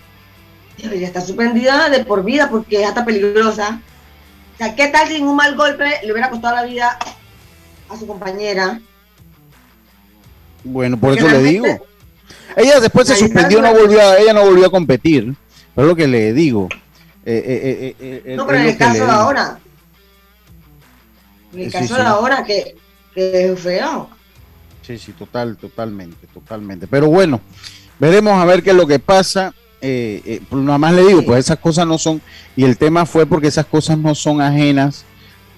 debería 0.77 1.07
estar 1.07 1.21
suspendida 1.21 1.89
de 1.89 2.05
por 2.05 2.23
vida 2.23 2.49
porque 2.49 2.81
es 2.81 2.87
hasta 2.87 3.03
peligrosa. 3.03 3.81
O 4.53 4.57
sea, 4.57 4.73
¿qué 4.73 4.87
tal 4.87 5.09
si 5.09 5.17
en 5.17 5.27
un 5.27 5.35
mal 5.35 5.57
golpe 5.57 5.99
le 6.03 6.11
hubiera 6.13 6.29
costado 6.29 6.55
la 6.55 6.63
vida 6.63 6.97
a 7.89 7.97
su 7.97 8.07
compañera? 8.07 8.79
Bueno, 10.63 10.97
por 10.97 11.17
eso 11.17 11.27
le 11.27 11.43
digo. 11.43 11.67
Ella 12.55 12.79
después 12.79 13.09
se 13.09 13.15
suspendió, 13.17 13.61
no 13.61 13.73
volvió 13.73 13.99
a, 13.99 14.19
ella 14.19 14.31
no 14.31 14.45
volvió 14.45 14.67
a 14.67 14.71
competir. 14.71 15.35
Pero 15.75 15.87
es 15.87 15.89
lo 15.89 15.95
que 15.97 16.07
le 16.07 16.31
digo. 16.31 16.69
Eh, 17.25 17.93
eh, 17.99 18.35
no, 18.37 18.47
pero 18.47 18.59
en 18.59 18.67
el 18.67 18.77
caso 18.77 19.05
de 19.05 19.11
ahora. 19.11 19.59
En 21.51 21.59
el 21.59 21.71
caso 21.71 21.95
de 21.95 22.01
ahora, 22.03 22.43
que, 22.45 22.77
que 23.13 23.51
es 23.51 23.59
feo. 23.59 24.09
Sí, 24.81 24.97
sí, 24.97 25.13
total, 25.13 25.57
totalmente, 25.57 26.27
totalmente. 26.27 26.87
Pero 26.87 27.07
bueno, 27.07 27.39
veremos 27.99 28.33
a 28.33 28.45
ver 28.45 28.63
qué 28.63 28.71
es 28.71 28.75
lo 28.75 28.87
que 28.87 28.99
pasa. 28.99 29.53
Eh, 29.79 30.21
eh, 30.25 30.41
pues 30.47 30.61
nada 30.63 30.77
más 30.77 30.93
le 30.93 31.03
digo, 31.05 31.23
pues 31.23 31.45
esas 31.45 31.57
cosas 31.57 31.87
no 31.87 31.97
son, 31.97 32.21
y 32.55 32.63
el 32.63 32.77
tema 32.77 33.05
fue 33.07 33.25
porque 33.25 33.47
esas 33.47 33.65
cosas 33.65 33.97
no 33.97 34.13
son 34.13 34.41
ajenas 34.41 35.05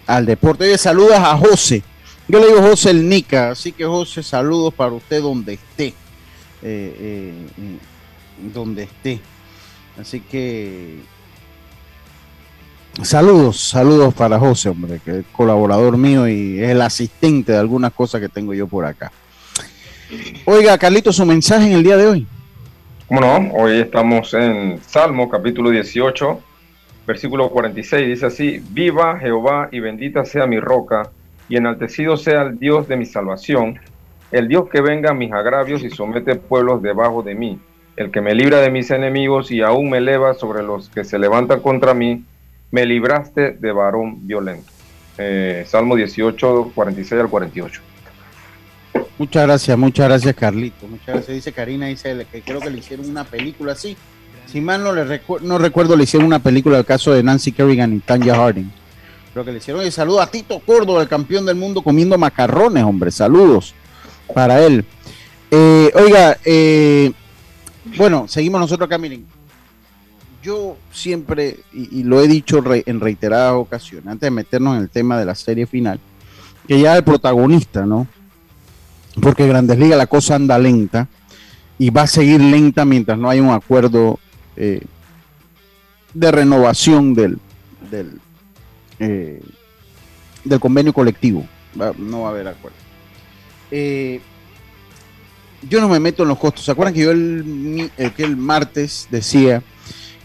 al 0.07 0.25
deporte. 0.25 0.77
Saludas 0.77 1.19
a 1.19 1.37
José. 1.37 1.83
Yo 2.27 2.39
le 2.39 2.47
digo 2.47 2.61
José 2.61 2.91
el 2.91 3.09
Nica, 3.09 3.51
así 3.51 3.73
que 3.73 3.85
José, 3.85 4.23
saludos 4.23 4.73
para 4.73 4.93
usted 4.93 5.21
donde 5.21 5.53
esté. 5.53 5.93
Eh, 6.61 7.33
donde 8.53 8.83
esté. 8.83 9.19
Así 9.99 10.21
que 10.21 10.99
saludos, 13.01 13.59
saludos 13.59 14.13
para 14.13 14.37
José, 14.37 14.69
hombre, 14.69 14.99
que 15.03 15.19
es 15.19 15.25
colaborador 15.31 15.97
mío 15.97 16.27
y 16.27 16.61
es 16.61 16.69
el 16.69 16.81
asistente 16.81 17.53
de 17.53 17.57
algunas 17.57 17.93
cosas 17.93 18.21
que 18.21 18.29
tengo 18.29 18.53
yo 18.53 18.67
por 18.67 18.85
acá. 18.85 19.11
Oiga, 20.45 20.77
Carlito, 20.77 21.11
su 21.11 21.25
mensaje 21.25 21.67
en 21.67 21.73
el 21.73 21.83
día 21.83 21.97
de 21.97 22.07
hoy. 22.07 22.27
Bueno, 23.09 23.51
hoy 23.53 23.79
estamos 23.79 24.33
en 24.33 24.79
Salmo 24.81 25.29
capítulo 25.29 25.69
18, 25.69 26.39
versículo 27.05 27.49
46. 27.49 28.07
Dice 28.07 28.25
así, 28.27 28.63
viva 28.69 29.19
Jehová 29.19 29.69
y 29.71 29.79
bendita 29.79 30.25
sea 30.25 30.45
mi 30.45 30.59
roca 30.59 31.09
y 31.49 31.57
enaltecido 31.57 32.17
sea 32.17 32.43
el 32.43 32.59
Dios 32.59 32.87
de 32.87 32.95
mi 32.95 33.05
salvación, 33.05 33.79
el 34.31 34.47
Dios 34.47 34.69
que 34.69 34.81
venga 34.81 35.11
a 35.11 35.13
mis 35.13 35.31
agravios 35.31 35.83
y 35.83 35.89
somete 35.89 36.35
pueblos 36.35 36.81
debajo 36.81 37.23
de 37.23 37.35
mí, 37.35 37.59
el 37.97 38.09
que 38.09 38.21
me 38.21 38.33
libra 38.33 38.61
de 38.61 38.71
mis 38.71 38.89
enemigos 38.91 39.51
y 39.51 39.61
aún 39.61 39.89
me 39.89 39.97
eleva 39.97 40.33
sobre 40.33 40.63
los 40.63 40.89
que 40.89 41.03
se 41.03 41.19
levantan 41.19 41.59
contra 41.59 41.93
mí, 41.93 42.23
me 42.73 42.87
libraste 42.87 43.51
de 43.51 43.71
varón 43.71 44.25
violento. 44.25 44.65
Eh, 45.19 45.63
Salmo 45.67 45.95
18, 45.95 46.71
46 46.73 47.21
al 47.21 47.29
48. 47.29 47.81
Muchas 49.19 49.43
gracias, 49.43 49.77
muchas 49.77 50.07
gracias 50.07 50.35
Carlito. 50.35 50.87
Muchas 50.87 51.05
gracias. 51.05 51.35
Dice 51.35 51.51
Karina, 51.51 51.85
dice 51.85 52.25
que 52.31 52.41
creo 52.41 52.59
que 52.59 52.71
le 52.71 52.79
hicieron 52.79 53.07
una 53.07 53.25
película 53.25 53.73
así. 53.73 53.95
Si 54.47 54.59
mal 54.59 54.83
no, 54.83 54.91
le 54.91 55.21
no 55.43 55.59
recuerdo, 55.59 55.95
le 55.95 56.05
hicieron 56.05 56.25
una 56.25 56.39
película 56.39 56.77
del 56.77 56.85
caso 56.85 57.13
de 57.13 57.21
Nancy 57.21 57.51
Kerrigan 57.51 57.93
y 57.93 57.99
Tanya 57.99 58.35
Harding. 58.35 58.71
Creo 59.33 59.45
que 59.45 59.51
le 59.51 59.59
hicieron. 59.59 59.85
Y 59.85 59.91
saludo 59.91 60.21
a 60.21 60.25
Tito 60.25 60.59
Córdoba, 60.59 61.03
el 61.03 61.07
campeón 61.07 61.45
del 61.45 61.55
mundo 61.55 61.83
comiendo 61.83 62.17
macarrones, 62.17 62.83
hombre. 62.83 63.11
Saludos 63.11 63.75
para 64.33 64.59
él. 64.65 64.83
Eh, 65.51 65.91
oiga, 65.93 66.39
eh, 66.43 67.11
bueno, 67.97 68.27
seguimos 68.27 68.59
nosotros 68.59 68.87
acá, 68.87 68.97
miren. 68.97 69.27
Yo 70.43 70.77
siempre, 70.91 71.59
y, 71.71 72.03
lo 72.03 72.21
he 72.21 72.27
dicho 72.27 72.61
en 72.67 72.99
reiteradas 72.99 73.53
ocasiones, 73.53 74.07
antes 74.07 74.27
de 74.27 74.31
meternos 74.31 74.75
en 74.75 74.83
el 74.83 74.89
tema 74.89 75.17
de 75.17 75.25
la 75.25 75.35
serie 75.35 75.65
final, 75.65 75.99
que 76.67 76.79
ya 76.81 76.97
el 76.97 77.03
protagonista, 77.03 77.85
¿no? 77.85 78.07
porque 79.21 79.47
Grandes 79.47 79.77
Ligas 79.77 79.97
la 79.97 80.07
cosa 80.07 80.35
anda 80.35 80.57
lenta 80.57 81.07
y 81.77 81.89
va 81.89 82.03
a 82.03 82.07
seguir 82.07 82.41
lenta 82.41 82.85
mientras 82.85 83.17
no 83.17 83.29
haya 83.29 83.41
un 83.41 83.51
acuerdo 83.51 84.19
eh, 84.55 84.81
de 86.13 86.31
renovación 86.31 87.13
del, 87.13 87.39
del, 87.89 88.19
eh, 88.99 89.41
del 90.43 90.59
convenio 90.59 90.93
colectivo. 90.93 91.45
no 91.97 92.21
va 92.21 92.27
a 92.27 92.31
haber 92.31 92.47
acuerdo. 92.47 92.77
Eh, 93.71 94.21
yo 95.69 95.79
no 95.79 95.87
me 95.87 95.99
meto 95.99 96.23
en 96.23 96.29
los 96.29 96.37
costos. 96.37 96.65
¿Se 96.65 96.71
acuerdan 96.71 96.93
que 96.93 97.01
yo 97.01 97.11
el, 97.11 97.91
el 97.97 98.37
martes 98.37 99.07
decía 99.09 99.63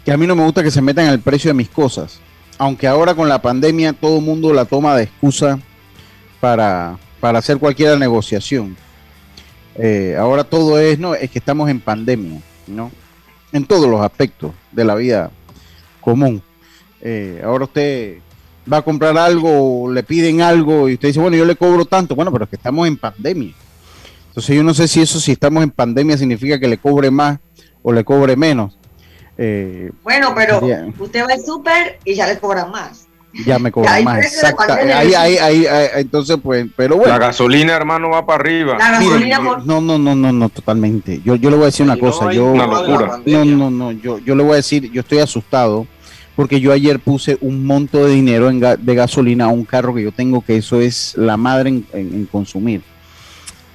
que 0.09 0.15
a 0.15 0.17
mí 0.17 0.27
no 0.27 0.35
me 0.35 0.43
gusta 0.43 0.63
que 0.63 0.71
se 0.71 0.81
metan 0.81 1.05
el 1.09 1.21
precio 1.21 1.51
de 1.51 1.55
mis 1.55 1.69
cosas? 1.69 2.19
Aunque 2.57 2.87
ahora 2.87 3.15
con 3.15 3.29
la 3.29 3.43
pandemia 3.43 3.93
todo 3.93 4.17
el 4.17 4.25
mundo 4.25 4.55
la 4.55 4.65
toma 4.65 4.97
de 4.97 5.03
excusa 5.03 5.59
para, 6.41 6.97
para 7.21 7.41
hacer 7.41 7.59
cualquier 7.59 7.99
negociación. 7.99 8.75
Eh, 9.75 10.17
ahora 10.19 10.45
todo 10.45 10.81
es, 10.81 10.99
no, 10.99 11.15
es 11.15 11.31
que 11.31 11.39
estamos 11.39 11.69
en 11.69 11.79
pandemia, 11.79 12.41
¿no? 12.67 12.91
En 13.53 13.67
todos 13.67 13.87
los 13.87 14.01
aspectos 14.01 14.53
de 14.73 14.83
la 14.87 14.95
vida 14.95 15.31
común. 16.01 16.43
Eh, 17.03 17.43
ahora 17.45 17.65
usted 17.65 18.17
va 18.73 18.79
a 18.79 18.83
comprar 18.83 19.19
algo, 19.19 19.93
le 19.93 20.03
piden 20.05 20.41
algo 20.41 20.89
y 20.89 20.95
usted 20.95 21.09
dice, 21.09 21.21
bueno, 21.21 21.37
yo 21.37 21.45
le 21.45 21.55
cobro 21.55 21.85
tanto. 21.85 22.15
Bueno, 22.15 22.33
pero 22.33 22.45
es 22.45 22.49
que 22.49 22.57
estamos 22.57 22.89
en 22.89 22.97
pandemia. 22.97 23.53
Entonces 24.29 24.57
yo 24.57 24.63
no 24.63 24.73
sé 24.73 24.89
si 24.89 25.03
eso, 25.03 25.21
si 25.21 25.33
estamos 25.33 25.63
en 25.63 25.71
pandemia, 25.71 26.17
significa 26.17 26.59
que 26.59 26.67
le 26.67 26.79
cobre 26.79 27.11
más 27.11 27.41
o 27.83 27.93
le 27.93 28.03
cobre 28.05 28.37
menos. 28.37 28.78
Eh, 29.39 29.91
bueno, 30.03 30.33
pero 30.35 30.61
usted 30.99 31.25
va 31.25 31.33
al 31.33 31.45
súper 31.45 31.99
y 32.05 32.15
ya 32.15 32.27
le 32.27 32.39
cobran 32.39 32.71
más. 32.71 33.07
Ya 33.47 33.59
me 33.59 33.71
cobran 33.73 34.03
más, 34.05 34.25
exacto. 34.25 34.73
Ahí, 34.73 35.15
ahí, 35.15 35.37
ahí, 35.37 35.67
entonces, 35.95 36.37
pues, 36.43 36.67
pero 36.77 36.97
bueno. 36.97 37.13
La 37.13 37.19
gasolina, 37.19 37.77
hermano, 37.77 38.11
va 38.11 38.27
para 38.27 38.41
arriba. 38.41 38.77
La 38.79 38.91
gasolina 38.91 39.39
No, 39.65 39.81
no, 39.81 39.99
no, 39.99 40.15
no, 40.15 40.33
no, 40.33 40.49
totalmente. 40.49 41.21
Yo, 41.25 41.37
yo 41.37 41.51
le 41.51 41.57
voy 41.57 41.65
a 41.65 41.67
decir 41.67 41.85
una 41.87 41.99
cosa. 41.99 42.33
yo, 42.33 42.47
una 42.47 42.67
locura. 42.67 43.21
No, 43.25 43.45
no, 43.45 43.71
no, 43.71 43.93
yo, 43.93 44.19
yo 44.19 44.35
le 44.35 44.43
voy 44.43 44.53
a 44.53 44.57
decir, 44.57 44.91
yo 44.91 45.01
estoy 45.01 45.19
asustado 45.19 45.87
porque 46.35 46.61
yo 46.61 46.73
ayer 46.73 47.01
puse 47.01 47.37
un 47.41 47.65
monto 47.67 48.05
de 48.05 48.13
dinero 48.13 48.49
en 48.49 48.61
de 48.61 48.95
gasolina 48.95 49.47
a 49.47 49.49
un 49.49 49.65
carro 49.65 49.95
que 49.95 50.05
yo 50.05 50.13
tengo, 50.13 50.41
que 50.41 50.57
eso 50.57 50.81
es 50.81 51.15
la 51.17 51.37
madre 51.37 51.83
en 51.93 52.29
consumir 52.31 52.83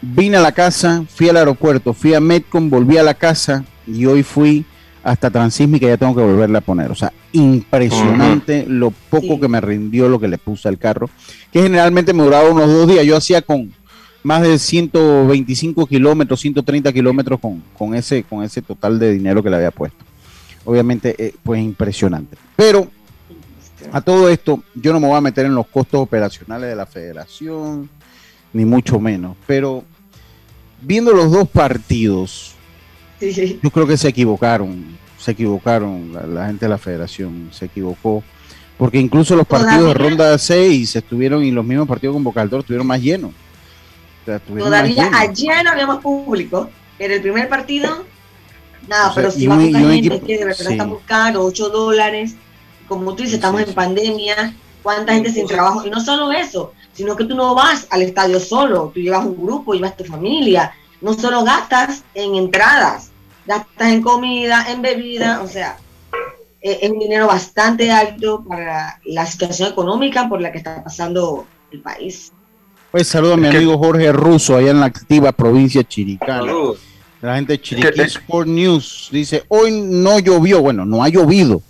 vine 0.04 0.38
a 0.38 0.42
la 0.42 0.52
casa, 0.52 1.06
fui 1.08 1.30
al 1.30 1.38
aeropuerto, 1.38 1.94
fui 1.94 2.14
a 2.14 2.20
Metcon, 2.20 2.70
volví 2.70 2.98
a 2.98 3.04
la 3.04 3.14
casa 3.14 3.64
y 3.88 4.06
hoy 4.06 4.22
fui 4.24 4.66
hasta 5.04 5.30
Transísmica 5.30 5.86
y 5.86 5.90
ya 5.90 5.98
tengo 5.98 6.16
que 6.16 6.22
volverle 6.22 6.58
a 6.58 6.62
poner. 6.62 6.90
O 6.92 6.96
sea, 6.96 7.12
impresionante 7.34 8.66
lo 8.68 8.92
poco 8.92 9.40
que 9.40 9.48
me 9.48 9.60
rindió 9.60 10.08
lo 10.08 10.20
que 10.20 10.28
le 10.28 10.38
puse 10.38 10.68
al 10.68 10.78
carro, 10.78 11.10
que 11.52 11.62
generalmente 11.62 12.14
me 12.14 12.24
duraba 12.24 12.50
unos 12.50 12.68
dos 12.68 12.88
días. 12.88 13.06
Yo 13.06 13.18
hacía 13.18 13.42
con 13.42 13.74
más 14.24 14.42
de 14.42 14.58
125 14.58 15.86
kilómetros, 15.86 16.40
130 16.40 16.94
kilómetros 16.94 17.40
con, 17.40 17.96
ese, 17.96 18.24
con 18.24 18.44
ese 18.44 18.62
total 18.62 18.98
de 18.98 19.12
dinero 19.12 19.44
que 19.44 19.50
le 19.50 19.58
había 19.58 19.72
puesto. 19.72 20.04
Obviamente, 20.66 21.16
eh, 21.18 21.36
pues 21.44 21.62
impresionante. 21.62 22.38
Pero 22.56 22.88
a 23.92 24.00
todo 24.00 24.30
esto, 24.30 24.64
yo 24.76 24.94
no 24.94 25.02
me 25.02 25.08
voy 25.08 25.18
a 25.18 25.22
meter 25.22 25.46
en 25.46 25.56
los 25.56 25.68
costos 25.68 26.00
operacionales 26.00 26.70
de 26.70 26.76
la 26.76 26.86
federación, 26.86 27.90
ni 28.54 28.64
mucho 28.64 29.00
menos. 29.00 29.36
Pero 29.46 29.84
viendo 30.82 31.12
los 31.12 31.30
dos 31.30 31.50
partidos, 31.50 32.53
yo 33.64 33.70
creo 33.70 33.88
que 33.88 33.98
se 33.98 34.10
equivocaron, 34.10 34.98
se 35.18 35.32
equivocaron, 35.32 36.12
la, 36.34 36.48
gente 36.48 36.66
de 36.66 36.70
la 36.70 36.78
federación 36.78 37.50
se 37.52 37.66
equivocó, 37.66 38.24
porque 38.78 39.00
incluso 39.00 39.36
los 39.36 39.48
partidos 39.48 39.88
de 39.88 39.94
ronda 39.94 40.38
6 40.38 40.96
estuvieron 40.96 41.44
y 41.44 41.52
los 41.52 41.64
mismos 41.64 41.88
partidos 41.88 42.14
con 42.14 42.24
Boca 42.24 42.44
estuvieron 42.44 42.88
más 42.88 43.02
llenos. 43.02 43.32
Todavía 44.26 45.10
ayer 45.14 45.64
no 45.64 45.72
había 45.72 45.88
público, 46.00 46.70
en 47.00 47.12
el 47.12 47.22
primer 47.22 47.50
partido, 47.50 48.06
nada, 48.88 49.12
pero 49.14 49.32
si 49.32 49.48
va 49.48 49.56
poca 49.56 49.80
gente 49.80 50.22
que 50.22 50.38
de 50.38 50.46
verdad 50.46 50.72
está 50.72 50.86
buscando 50.86 51.44
8 51.44 51.70
dólares, 51.70 52.36
como 52.88 53.16
tú 53.16 53.24
dices, 53.24 53.36
estamos 53.36 53.62
en 53.62 53.74
pandemia, 53.74 54.54
cuánta 54.82 55.14
gente 55.14 55.32
sin 55.32 55.48
trabajo, 55.48 55.86
y 55.86 55.90
no 55.90 56.00
solo 56.00 56.32
eso, 56.32 56.74
sino 56.94 57.16
que 57.16 57.26
tú 57.26 57.36
no 57.36 57.56
vas 57.56 57.88
al 57.90 58.02
estadio 58.02 58.40
solo, 58.40 58.92
tú 58.94 59.00
llevas 59.00 59.26
un 59.26 59.42
grupo, 59.42 59.74
llevas 59.74 59.98
tu 59.98 60.04
familia, 60.04 60.74
no 61.02 61.14
solo 61.14 61.44
gastas 61.44 62.04
en 62.14 62.36
entradas, 62.36 63.13
gastas 63.46 63.92
en 63.92 64.02
comida, 64.02 64.66
en 64.70 64.82
bebida, 64.82 65.42
o 65.42 65.48
sea, 65.48 65.78
e, 66.62 66.80
es 66.82 66.92
un 66.92 67.00
dinero 67.00 67.28
bastante 67.28 67.92
alto 67.92 68.44
para 68.48 69.00
la 69.06 69.26
situación 69.26 69.72
económica 69.72 70.30
por 70.30 70.42
la 70.42 70.52
que 70.52 70.60
está 70.60 70.84
pasando 70.84 71.46
el 71.72 71.82
país. 71.82 72.32
Pues 72.92 73.08
saludo 73.08 73.34
a 73.34 73.38
mi 73.38 73.48
amigo 73.48 73.78
Jorge 73.78 74.12
Russo, 74.12 74.56
allá 74.56 74.72
en 74.72 74.80
la 74.80 74.86
activa 74.86 75.32
provincia 75.32 75.84
chiricana. 75.84 76.52
La 77.22 77.36
gente 77.36 77.54
de 77.54 77.62
Chiriquí 77.62 78.02
Sport 78.02 78.48
News 78.48 79.10
dice, 79.12 79.44
hoy 79.48 79.72
no 79.72 80.20
llovió, 80.20 80.62
bueno, 80.62 80.86
no 80.86 81.04
ha 81.04 81.10
llovido. 81.10 81.62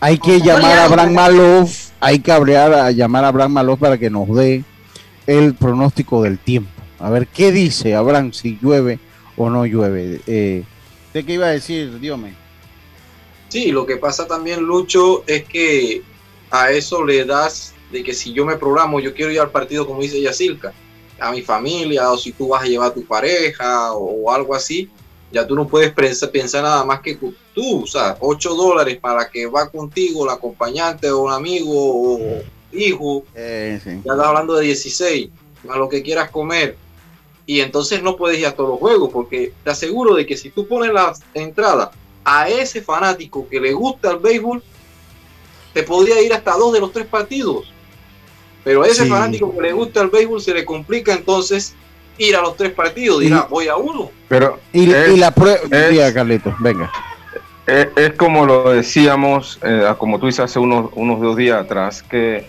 Hay 0.00 0.18
que 0.18 0.40
llamar 0.40 0.78
a 0.78 0.84
Abraham 0.84 1.12
Maloff 1.12 1.86
hay 2.00 2.18
que 2.18 2.32
hablar, 2.32 2.72
a 2.72 2.90
llamar 2.90 3.24
a 3.24 3.28
Abraham 3.28 3.52
Malós 3.52 3.78
para 3.78 3.98
que 3.98 4.10
nos 4.10 4.28
dé 4.34 4.64
el 5.26 5.54
pronóstico 5.54 6.22
del 6.22 6.38
tiempo. 6.38 6.70
A 6.98 7.10
ver 7.10 7.26
qué 7.26 7.52
dice 7.52 7.94
Abraham, 7.94 8.32
si 8.32 8.58
llueve 8.60 8.98
o 9.36 9.50
no 9.50 9.66
llueve. 9.66 10.20
Eh, 10.26 10.64
¿De 11.16 11.24
qué 11.24 11.32
iba 11.32 11.46
a 11.46 11.52
decir, 11.52 11.98
Diome? 11.98 12.34
Sí, 13.48 13.72
lo 13.72 13.86
que 13.86 13.96
pasa 13.96 14.26
también, 14.26 14.60
Lucho, 14.60 15.24
es 15.26 15.44
que 15.44 16.02
a 16.50 16.70
eso 16.72 17.02
le 17.06 17.24
das 17.24 17.72
de 17.90 18.04
que 18.04 18.12
si 18.12 18.34
yo 18.34 18.44
me 18.44 18.58
programo, 18.58 19.00
yo 19.00 19.14
quiero 19.14 19.32
ir 19.32 19.40
al 19.40 19.50
partido, 19.50 19.86
como 19.86 20.02
dice 20.02 20.20
Yacilca, 20.20 20.74
a 21.18 21.32
mi 21.32 21.40
familia, 21.40 22.10
o 22.10 22.18
si 22.18 22.32
tú 22.32 22.48
vas 22.48 22.64
a 22.64 22.66
llevar 22.66 22.90
a 22.90 22.94
tu 22.94 23.02
pareja 23.06 23.94
o 23.94 24.30
algo 24.30 24.54
así, 24.54 24.90
ya 25.32 25.46
tú 25.46 25.54
no 25.54 25.66
puedes 25.66 25.90
pensar 25.94 26.62
nada 26.62 26.84
más 26.84 27.00
que 27.00 27.18
tú, 27.54 27.82
o 27.82 27.86
sea, 27.86 28.18
8 28.20 28.54
dólares 28.54 28.98
para 29.00 29.30
que 29.30 29.46
va 29.46 29.70
contigo 29.70 30.26
el 30.26 30.30
acompañante 30.30 31.10
o 31.10 31.20
un 31.20 31.32
amigo 31.32 31.72
o 31.72 32.42
hijo, 32.74 33.24
ya 33.34 33.76
estás 33.76 34.18
hablando 34.18 34.54
de 34.56 34.66
16, 34.66 35.30
a 35.66 35.78
lo 35.78 35.88
que 35.88 36.02
quieras 36.02 36.30
comer. 36.30 36.76
Y 37.46 37.60
entonces 37.60 38.02
no 38.02 38.16
puedes 38.16 38.40
ir 38.40 38.46
a 38.46 38.52
todos 38.52 38.70
los 38.70 38.78
juegos, 38.80 39.10
porque 39.12 39.52
te 39.62 39.70
aseguro 39.70 40.14
de 40.14 40.26
que 40.26 40.36
si 40.36 40.50
tú 40.50 40.66
pones 40.66 40.92
la 40.92 41.14
entrada 41.32 41.92
a 42.24 42.48
ese 42.48 42.82
fanático 42.82 43.48
que 43.48 43.60
le 43.60 43.72
gusta 43.72 44.10
el 44.10 44.18
béisbol, 44.18 44.62
te 45.72 45.84
podría 45.84 46.20
ir 46.20 46.32
hasta 46.32 46.52
dos 46.56 46.72
de 46.72 46.80
los 46.80 46.92
tres 46.92 47.06
partidos. 47.06 47.72
Pero 48.64 48.82
a 48.82 48.88
ese 48.88 49.06
fanático 49.06 49.54
que 49.54 49.62
le 49.62 49.72
gusta 49.72 50.00
el 50.02 50.08
béisbol 50.08 50.40
se 50.40 50.52
le 50.52 50.64
complica 50.64 51.12
entonces 51.12 51.76
ir 52.18 52.34
a 52.34 52.42
los 52.42 52.56
tres 52.56 52.72
partidos, 52.72 53.20
dirá, 53.20 53.46
voy 53.48 53.68
a 53.68 53.76
uno. 53.76 54.10
Pero 54.28 54.58
y, 54.72 54.86
la 55.16 55.30
prueba, 55.30 55.60
Carlitos, 56.12 56.54
venga. 56.58 56.90
Es, 57.66 58.12
como 58.16 58.46
lo 58.46 58.70
decíamos, 58.70 59.58
eh, 59.62 59.84
como 59.98 60.18
tú 60.18 60.26
dices 60.26 60.40
hace 60.40 60.58
unos, 60.58 60.90
unos 60.94 61.20
dos 61.20 61.36
días 61.36 61.62
atrás, 61.62 62.02
que 62.02 62.46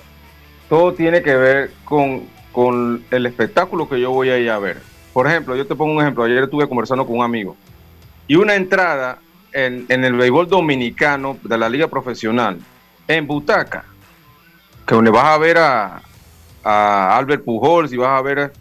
todo 0.70 0.94
tiene 0.94 1.22
que 1.22 1.36
ver 1.36 1.72
con, 1.86 2.24
con 2.58 3.06
el 3.12 3.28
espectáculo 3.28 3.88
que 3.88 4.02
yo 4.02 4.10
voy 4.10 4.32
a 4.32 4.40
ir 4.40 4.50
a 4.50 4.58
ver. 4.58 4.82
Por 5.14 5.28
ejemplo, 5.28 5.56
yo 5.56 5.68
te 5.68 5.76
pongo 5.76 5.94
un 5.94 6.02
ejemplo, 6.02 6.24
ayer 6.24 6.44
estuve 6.44 6.68
conversando 6.68 7.06
con 7.06 7.20
un 7.20 7.24
amigo 7.24 7.56
y 8.28 8.36
una 8.36 8.56
entrada 8.56 9.20
en, 9.52 9.86
en 9.90 10.04
el 10.04 10.14
béisbol 10.14 10.50
dominicano 10.50 11.38
de 11.44 11.56
la 11.56 11.70
liga 11.70 11.88
profesional, 11.88 12.58
en 13.08 13.28
Butaca, 13.28 13.86
que 14.88 14.96
donde 14.96 15.12
vas 15.12 15.26
a 15.26 15.38
ver 15.38 15.60
a, 15.60 16.02
a 16.64 17.16
Albert 17.16 17.44
Pujols 17.44 17.94
y 17.94 17.98
vas 17.98 18.18
a 18.18 18.24
ver 18.24 18.52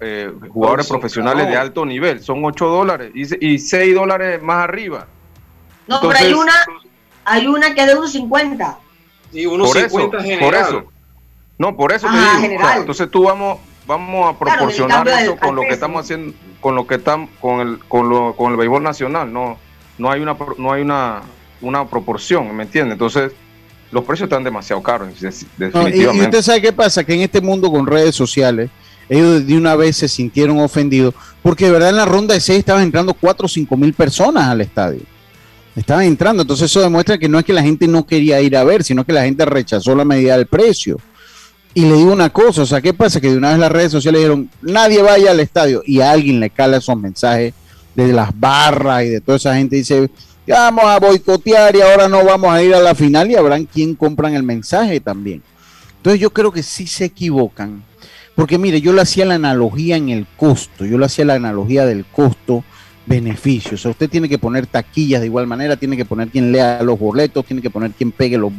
eh, 0.00 0.32
jugadores 0.48 0.88
profesionales 0.88 1.46
de 1.46 1.56
alto 1.56 1.86
nivel. 1.86 2.20
Son 2.20 2.44
8 2.44 2.66
dólares 2.66 3.12
y, 3.14 3.52
y 3.54 3.60
6 3.60 3.94
dólares 3.94 4.42
más 4.42 4.64
arriba. 4.64 5.06
No, 5.86 6.00
pero 6.00 6.18
hay 6.18 6.32
una, 6.32 6.54
hay 7.24 7.46
una 7.46 7.72
que 7.72 7.82
es 7.82 7.86
de 7.86 7.96
1.50. 7.96 8.76
Sí, 9.30 9.44
1.50 9.44 10.22
general. 10.22 10.40
Por 10.40 10.54
eso. 10.56 10.97
No, 11.58 11.76
por 11.76 11.92
eso 11.92 12.06
te 12.06 12.48
digo. 12.48 12.60
entonces 12.76 13.10
tú 13.10 13.24
vamos, 13.24 13.58
vamos 13.86 14.34
a 14.34 14.38
proporcionar 14.38 15.06
eso 15.08 15.36
con 15.36 15.56
lo 15.56 15.62
que 15.62 15.70
estamos 15.70 16.02
haciendo, 16.02 16.32
con 16.60 16.74
lo 16.76 16.86
que 16.86 16.94
estamos, 16.94 17.30
con 17.40 17.60
el, 17.60 17.78
con 17.80 18.08
lo, 18.08 18.34
con 18.36 18.52
el 18.52 18.56
béisbol 18.56 18.82
nacional. 18.82 19.32
No, 19.32 19.58
no 19.98 20.10
hay 20.10 20.20
una, 20.20 20.36
no 20.56 20.72
hay 20.72 20.82
una, 20.82 21.22
una 21.60 21.86
proporción, 21.86 22.54
¿me 22.56 22.62
entiendes? 22.62 22.92
Entonces, 22.92 23.32
los 23.90 24.04
precios 24.04 24.26
están 24.26 24.44
demasiado 24.44 24.82
caros, 24.82 25.08
definitivamente. 25.20 25.98
y, 25.98 26.20
usted 26.20 26.42
sabe 26.42 26.62
qué 26.62 26.72
pasa, 26.72 27.04
que 27.04 27.14
en 27.14 27.22
este 27.22 27.40
mundo 27.40 27.70
con 27.70 27.86
redes 27.86 28.14
sociales, 28.14 28.70
ellos 29.08 29.46
de 29.46 29.56
una 29.56 29.74
vez 29.74 29.96
se 29.96 30.08
sintieron 30.08 30.60
ofendidos, 30.60 31.14
porque 31.42 31.64
de 31.64 31.72
verdad 31.72 31.90
en 31.90 31.96
la 31.96 32.04
ronda 32.04 32.34
de 32.34 32.40
seis 32.40 32.60
estaban 32.60 32.82
entrando 32.82 33.14
4 33.14 33.46
o 33.46 33.48
5 33.48 33.76
mil 33.76 33.94
personas 33.94 34.46
al 34.46 34.60
estadio. 34.60 35.00
Estaban 35.74 36.04
entrando, 36.04 36.42
entonces 36.42 36.70
eso 36.70 36.80
demuestra 36.80 37.18
que 37.18 37.28
no 37.28 37.38
es 37.38 37.44
que 37.44 37.52
la 37.52 37.62
gente 37.62 37.86
no 37.86 38.04
quería 38.04 38.40
ir 38.40 38.56
a 38.56 38.64
ver, 38.64 38.84
sino 38.84 39.04
que 39.04 39.12
la 39.12 39.22
gente 39.22 39.44
rechazó 39.44 39.94
la 39.94 40.04
medida 40.04 40.36
del 40.36 40.46
precio. 40.46 40.98
Y 41.78 41.82
le 41.82 41.94
digo 41.94 42.12
una 42.12 42.30
cosa, 42.30 42.62
o 42.62 42.66
sea, 42.66 42.80
¿qué 42.80 42.92
pasa? 42.92 43.20
Que 43.20 43.30
de 43.30 43.36
una 43.36 43.50
vez 43.50 43.60
las 43.60 43.70
redes 43.70 43.92
sociales 43.92 44.20
dijeron, 44.20 44.50
nadie 44.62 45.00
vaya 45.00 45.30
al 45.30 45.38
estadio, 45.38 45.80
y 45.86 46.00
alguien 46.00 46.40
le 46.40 46.50
cala 46.50 46.78
esos 46.78 46.98
mensajes 46.98 47.54
de 47.94 48.12
las 48.12 48.36
barras 48.36 49.04
y 49.04 49.10
de 49.10 49.20
toda 49.20 49.36
esa 49.36 49.54
gente, 49.54 49.76
dice, 49.76 50.10
vamos 50.48 50.86
a 50.86 50.98
boicotear 50.98 51.76
y 51.76 51.80
ahora 51.80 52.08
no 52.08 52.24
vamos 52.24 52.50
a 52.50 52.60
ir 52.64 52.74
a 52.74 52.80
la 52.80 52.96
final 52.96 53.30
y 53.30 53.36
habrán 53.36 53.64
quien 53.64 53.94
compran 53.94 54.34
el 54.34 54.42
mensaje 54.42 54.98
también. 54.98 55.40
Entonces 55.98 56.20
yo 56.20 56.30
creo 56.30 56.50
que 56.50 56.64
sí 56.64 56.88
se 56.88 57.04
equivocan 57.04 57.84
porque 58.34 58.58
mire, 58.58 58.80
yo 58.80 58.92
le 58.92 59.02
hacía 59.02 59.24
la 59.24 59.36
analogía 59.36 59.94
en 59.94 60.08
el 60.08 60.26
costo, 60.36 60.84
yo 60.84 60.98
le 60.98 61.06
hacía 61.06 61.26
la 61.26 61.34
analogía 61.34 61.86
del 61.86 62.04
costo 62.06 62.64
beneficio. 63.06 63.76
O 63.76 63.78
sea, 63.78 63.92
usted 63.92 64.10
tiene 64.10 64.28
que 64.28 64.38
poner 64.38 64.66
taquillas 64.66 65.20
de 65.20 65.28
igual 65.28 65.46
manera, 65.46 65.76
tiene 65.76 65.96
que 65.96 66.04
poner 66.04 66.26
quien 66.26 66.50
lea 66.50 66.82
los 66.82 66.98
boletos, 66.98 67.46
tiene 67.46 67.62
que 67.62 67.70
poner 67.70 67.92
quien 67.92 68.10
pegue 68.10 68.36
los 68.36 68.50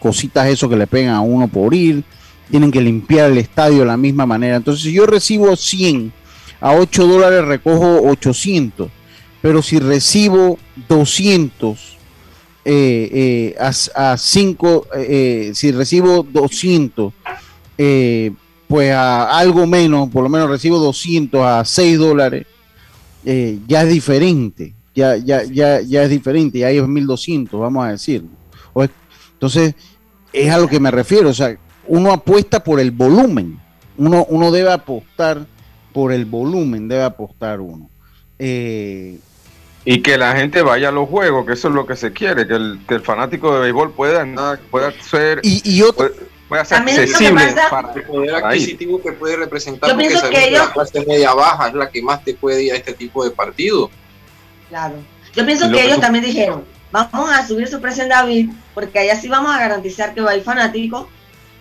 cositas 0.00 0.48
eso 0.48 0.68
que 0.68 0.76
le 0.76 0.86
pegan 0.86 1.14
a 1.14 1.20
uno 1.20 1.46
por 1.46 1.74
ir, 1.74 2.02
tienen 2.50 2.72
que 2.72 2.80
limpiar 2.80 3.30
el 3.30 3.38
estadio 3.38 3.80
de 3.80 3.86
la 3.86 3.96
misma 3.96 4.26
manera. 4.26 4.56
Entonces, 4.56 4.82
si 4.84 4.92
yo 4.92 5.06
recibo 5.06 5.54
100 5.54 6.12
a 6.60 6.74
8 6.74 7.06
dólares, 7.06 7.44
recojo 7.44 8.02
800. 8.02 8.90
Pero 9.40 9.62
si 9.62 9.78
recibo 9.78 10.58
200 10.88 11.78
eh, 12.64 13.54
eh, 13.54 13.56
a, 13.94 14.16
5, 14.16 14.86
eh, 14.96 15.52
si 15.54 15.72
recibo 15.72 16.22
200, 16.22 17.12
pues 18.68 18.92
a 18.92 19.38
algo 19.38 19.66
menos, 19.66 20.10
por 20.10 20.22
lo 20.22 20.28
menos 20.28 20.50
recibo 20.50 20.78
200 20.78 21.40
a 21.42 21.64
6 21.64 21.98
dólares, 21.98 22.46
ya 23.24 23.82
es 23.82 23.88
diferente. 23.88 24.74
Ya, 24.92 25.16
ya, 25.16 25.44
ya, 25.44 25.80
ya 25.80 26.02
es 26.02 26.10
diferente, 26.10 26.58
ya 26.58 26.70
es 26.70 26.86
1200, 26.86 27.58
vamos 27.58 27.84
a 27.84 27.92
decir. 27.92 28.24
Entonces, 29.40 29.74
es 30.34 30.52
a 30.52 30.58
lo 30.58 30.68
que 30.68 30.78
me 30.78 30.90
refiero. 30.90 31.30
O 31.30 31.34
sea, 31.34 31.56
uno 31.86 32.12
apuesta 32.12 32.62
por 32.62 32.78
el 32.78 32.90
volumen. 32.90 33.58
Uno, 33.96 34.26
uno 34.28 34.50
debe 34.50 34.70
apostar 34.70 35.46
por 35.94 36.12
el 36.12 36.26
volumen, 36.26 36.88
debe 36.88 37.04
apostar 37.04 37.60
uno. 37.60 37.88
Eh, 38.38 39.18
y 39.86 40.02
que 40.02 40.18
la 40.18 40.36
gente 40.36 40.60
vaya 40.60 40.90
a 40.90 40.92
los 40.92 41.08
juegos, 41.08 41.46
que 41.46 41.54
eso 41.54 41.68
es 41.68 41.74
lo 41.74 41.86
que 41.86 41.96
se 41.96 42.12
quiere, 42.12 42.46
que 42.46 42.54
el, 42.54 43.00
fanático 43.02 43.54
de 43.54 43.60
béisbol 43.60 43.92
pueda, 43.92 44.58
pueda 44.70 44.92
ser, 45.00 45.40
y, 45.42 45.82
pueda, 46.46 46.64
ser 46.66 46.78
accesible 46.78 47.54
para 47.70 47.94
el 47.94 48.02
poder 48.02 48.34
adquisitivo 48.34 49.00
que 49.00 49.12
puede 49.12 49.36
representar, 49.36 49.90
porque 49.90 50.08
que 50.30 50.50
la 50.50 50.70
clase 50.70 51.04
media 51.06 51.32
baja 51.32 51.68
es 51.68 51.74
la 51.74 51.90
que 51.90 52.02
más 52.02 52.22
te 52.22 52.34
puede 52.34 52.64
ir 52.64 52.72
a 52.72 52.76
este 52.76 52.92
tipo 52.92 53.24
de 53.24 53.30
partidos. 53.30 53.90
Claro. 54.68 54.96
Yo 55.34 55.46
pienso 55.46 55.70
que 55.70 55.82
ellos 55.82 55.98
también 56.00 56.24
dijeron, 56.24 56.64
vamos 56.90 57.30
a 57.30 57.46
subir 57.46 57.68
su 57.68 57.80
precio 57.80 58.02
en 58.02 58.08
David, 58.08 58.50
porque 58.74 58.98
allá 58.98 59.16
sí 59.16 59.28
vamos 59.28 59.54
a 59.54 59.58
garantizar 59.58 60.14
que 60.14 60.20
va 60.20 60.32
a 60.32 60.36
ir 60.36 60.42
fanático, 60.42 61.08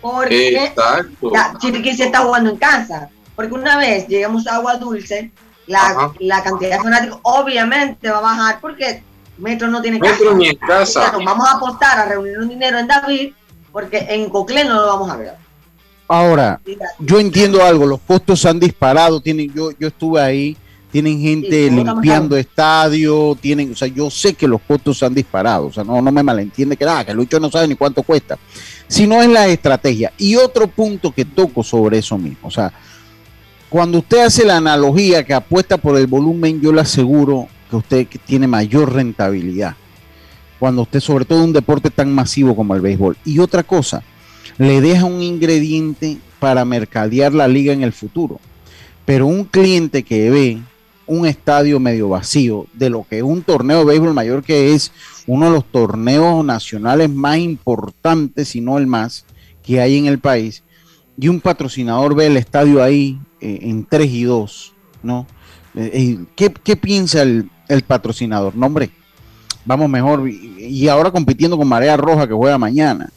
porque 0.01 0.65
Exacto. 0.65 1.31
Chiriquí 1.59 1.95
se 1.95 2.05
está 2.05 2.19
jugando 2.19 2.49
en 2.51 2.57
casa. 2.57 3.09
Porque 3.35 3.53
una 3.53 3.77
vez 3.77 4.07
llegamos 4.07 4.47
a 4.47 4.55
agua 4.55 4.75
dulce, 4.75 5.31
la, 5.67 6.11
la, 6.19 6.43
cantidad 6.43 6.77
de 6.77 6.83
fanáticos 6.83 7.19
obviamente 7.23 8.09
va 8.09 8.17
a 8.17 8.21
bajar 8.21 8.59
porque 8.59 9.01
Metro 9.37 9.67
no 9.69 9.81
tiene 9.81 9.99
Metro 9.99 10.33
Ni 10.35 10.49
en 10.49 10.57
casa. 10.57 11.11
vamos 11.23 11.47
a 11.47 11.55
apostar 11.55 11.99
a 11.99 12.05
reunir 12.05 12.37
un 12.37 12.49
dinero 12.49 12.79
en 12.79 12.87
David 12.87 13.33
porque 13.71 14.05
en 14.09 14.29
Cocle 14.29 14.65
no 14.65 14.75
lo 14.75 14.87
vamos 14.87 15.09
a 15.09 15.15
ver. 15.15 15.33
Ahora, 16.07 16.59
yo 16.97 17.19
entiendo 17.19 17.63
algo, 17.63 17.85
los 17.85 17.99
costos 18.01 18.43
han 18.45 18.59
disparado, 18.59 19.21
tienen, 19.21 19.53
yo, 19.53 19.69
yo 19.79 19.89
estuve 19.89 20.19
ahí, 20.19 20.57
tienen 20.91 21.19
gente 21.19 21.69
limpiando 21.69 22.35
estadio, 22.35 23.37
tienen, 23.39 23.71
o 23.73 23.75
sea, 23.75 23.87
yo 23.87 24.09
sé 24.09 24.33
que 24.33 24.47
los 24.47 24.61
costos 24.61 25.03
han 25.03 25.13
disparado, 25.13 25.67
o 25.67 25.71
sea, 25.71 25.83
no, 25.83 26.01
no 26.01 26.11
me 26.11 26.23
malentiende 26.23 26.75
que 26.75 26.85
nada, 26.85 27.05
que 27.05 27.13
Lucho 27.13 27.39
no 27.39 27.51
sabe 27.51 27.67
ni 27.67 27.75
cuánto 27.75 28.01
cuesta, 28.03 28.37
sino 28.87 29.21
es 29.21 29.29
la 29.29 29.47
estrategia. 29.47 30.11
Y 30.17 30.35
otro 30.35 30.67
punto 30.67 31.11
que 31.11 31.25
toco 31.25 31.63
sobre 31.63 31.99
eso 31.99 32.17
mismo, 32.17 32.47
o 32.47 32.51
sea, 32.51 32.73
cuando 33.69 33.99
usted 33.99 34.25
hace 34.25 34.45
la 34.45 34.57
analogía 34.57 35.23
que 35.23 35.33
apuesta 35.33 35.77
por 35.77 35.95
el 35.95 36.07
volumen, 36.07 36.59
yo 36.59 36.73
le 36.73 36.81
aseguro 36.81 37.47
que 37.69 37.75
usted 37.75 38.07
tiene 38.25 38.47
mayor 38.47 38.91
rentabilidad. 38.91 39.75
Cuando 40.59 40.81
usted, 40.81 40.99
sobre 40.99 41.25
todo 41.25 41.43
un 41.43 41.53
deporte 41.53 41.91
tan 41.91 42.11
masivo 42.11 42.55
como 42.55 42.73
el 42.73 42.81
béisbol. 42.81 43.15
Y 43.23 43.37
otra 43.37 43.61
cosa, 43.61 44.01
le 44.57 44.81
deja 44.81 45.05
un 45.05 45.21
ingrediente 45.21 46.17
para 46.39 46.65
mercadear 46.65 47.31
la 47.33 47.47
liga 47.47 47.71
en 47.71 47.83
el 47.83 47.93
futuro. 47.93 48.39
Pero 49.05 49.27
un 49.27 49.43
cliente 49.43 50.01
que 50.01 50.31
ve 50.31 50.61
un 51.09 51.25
estadio 51.25 51.79
medio 51.79 52.07
vacío 52.07 52.67
de 52.73 52.89
lo 52.89 53.05
que 53.09 53.17
es 53.17 53.23
un 53.23 53.41
torneo 53.41 53.79
de 53.79 53.85
béisbol 53.85 54.13
mayor 54.13 54.43
que 54.43 54.73
es 54.73 54.91
uno 55.25 55.47
de 55.47 55.51
los 55.51 55.65
torneos 55.65 56.45
nacionales 56.45 57.09
más 57.09 57.39
importantes, 57.39 58.49
si 58.49 58.61
no 58.61 58.77
el 58.77 58.87
más, 58.87 59.25
que 59.63 59.81
hay 59.81 59.97
en 59.97 60.05
el 60.05 60.19
país, 60.19 60.63
y 61.19 61.27
un 61.27 61.41
patrocinador 61.41 62.15
ve 62.15 62.27
el 62.27 62.37
estadio 62.37 62.81
ahí 62.81 63.19
eh, 63.41 63.59
en 63.63 63.85
3 63.85 64.09
y 64.09 64.23
2, 64.23 64.73
¿no? 65.03 65.27
Eh, 65.75 65.91
eh, 65.93 66.49
¿qué, 66.63 66.75
piensa 66.75 67.23
el, 67.23 67.49
patrocinador? 67.85 68.55
No, 68.55 68.67
hombre, 68.67 68.91
vamos 69.65 69.89
mejor. 69.89 70.29
Y, 70.29 70.87
ahora 70.87 71.11
compitiendo 71.11 71.57
con 71.57 71.67
Marea 71.67 71.97
Roja 71.97 72.27
que 72.27 72.33
juega 72.33 72.57
mañana, 72.57 73.09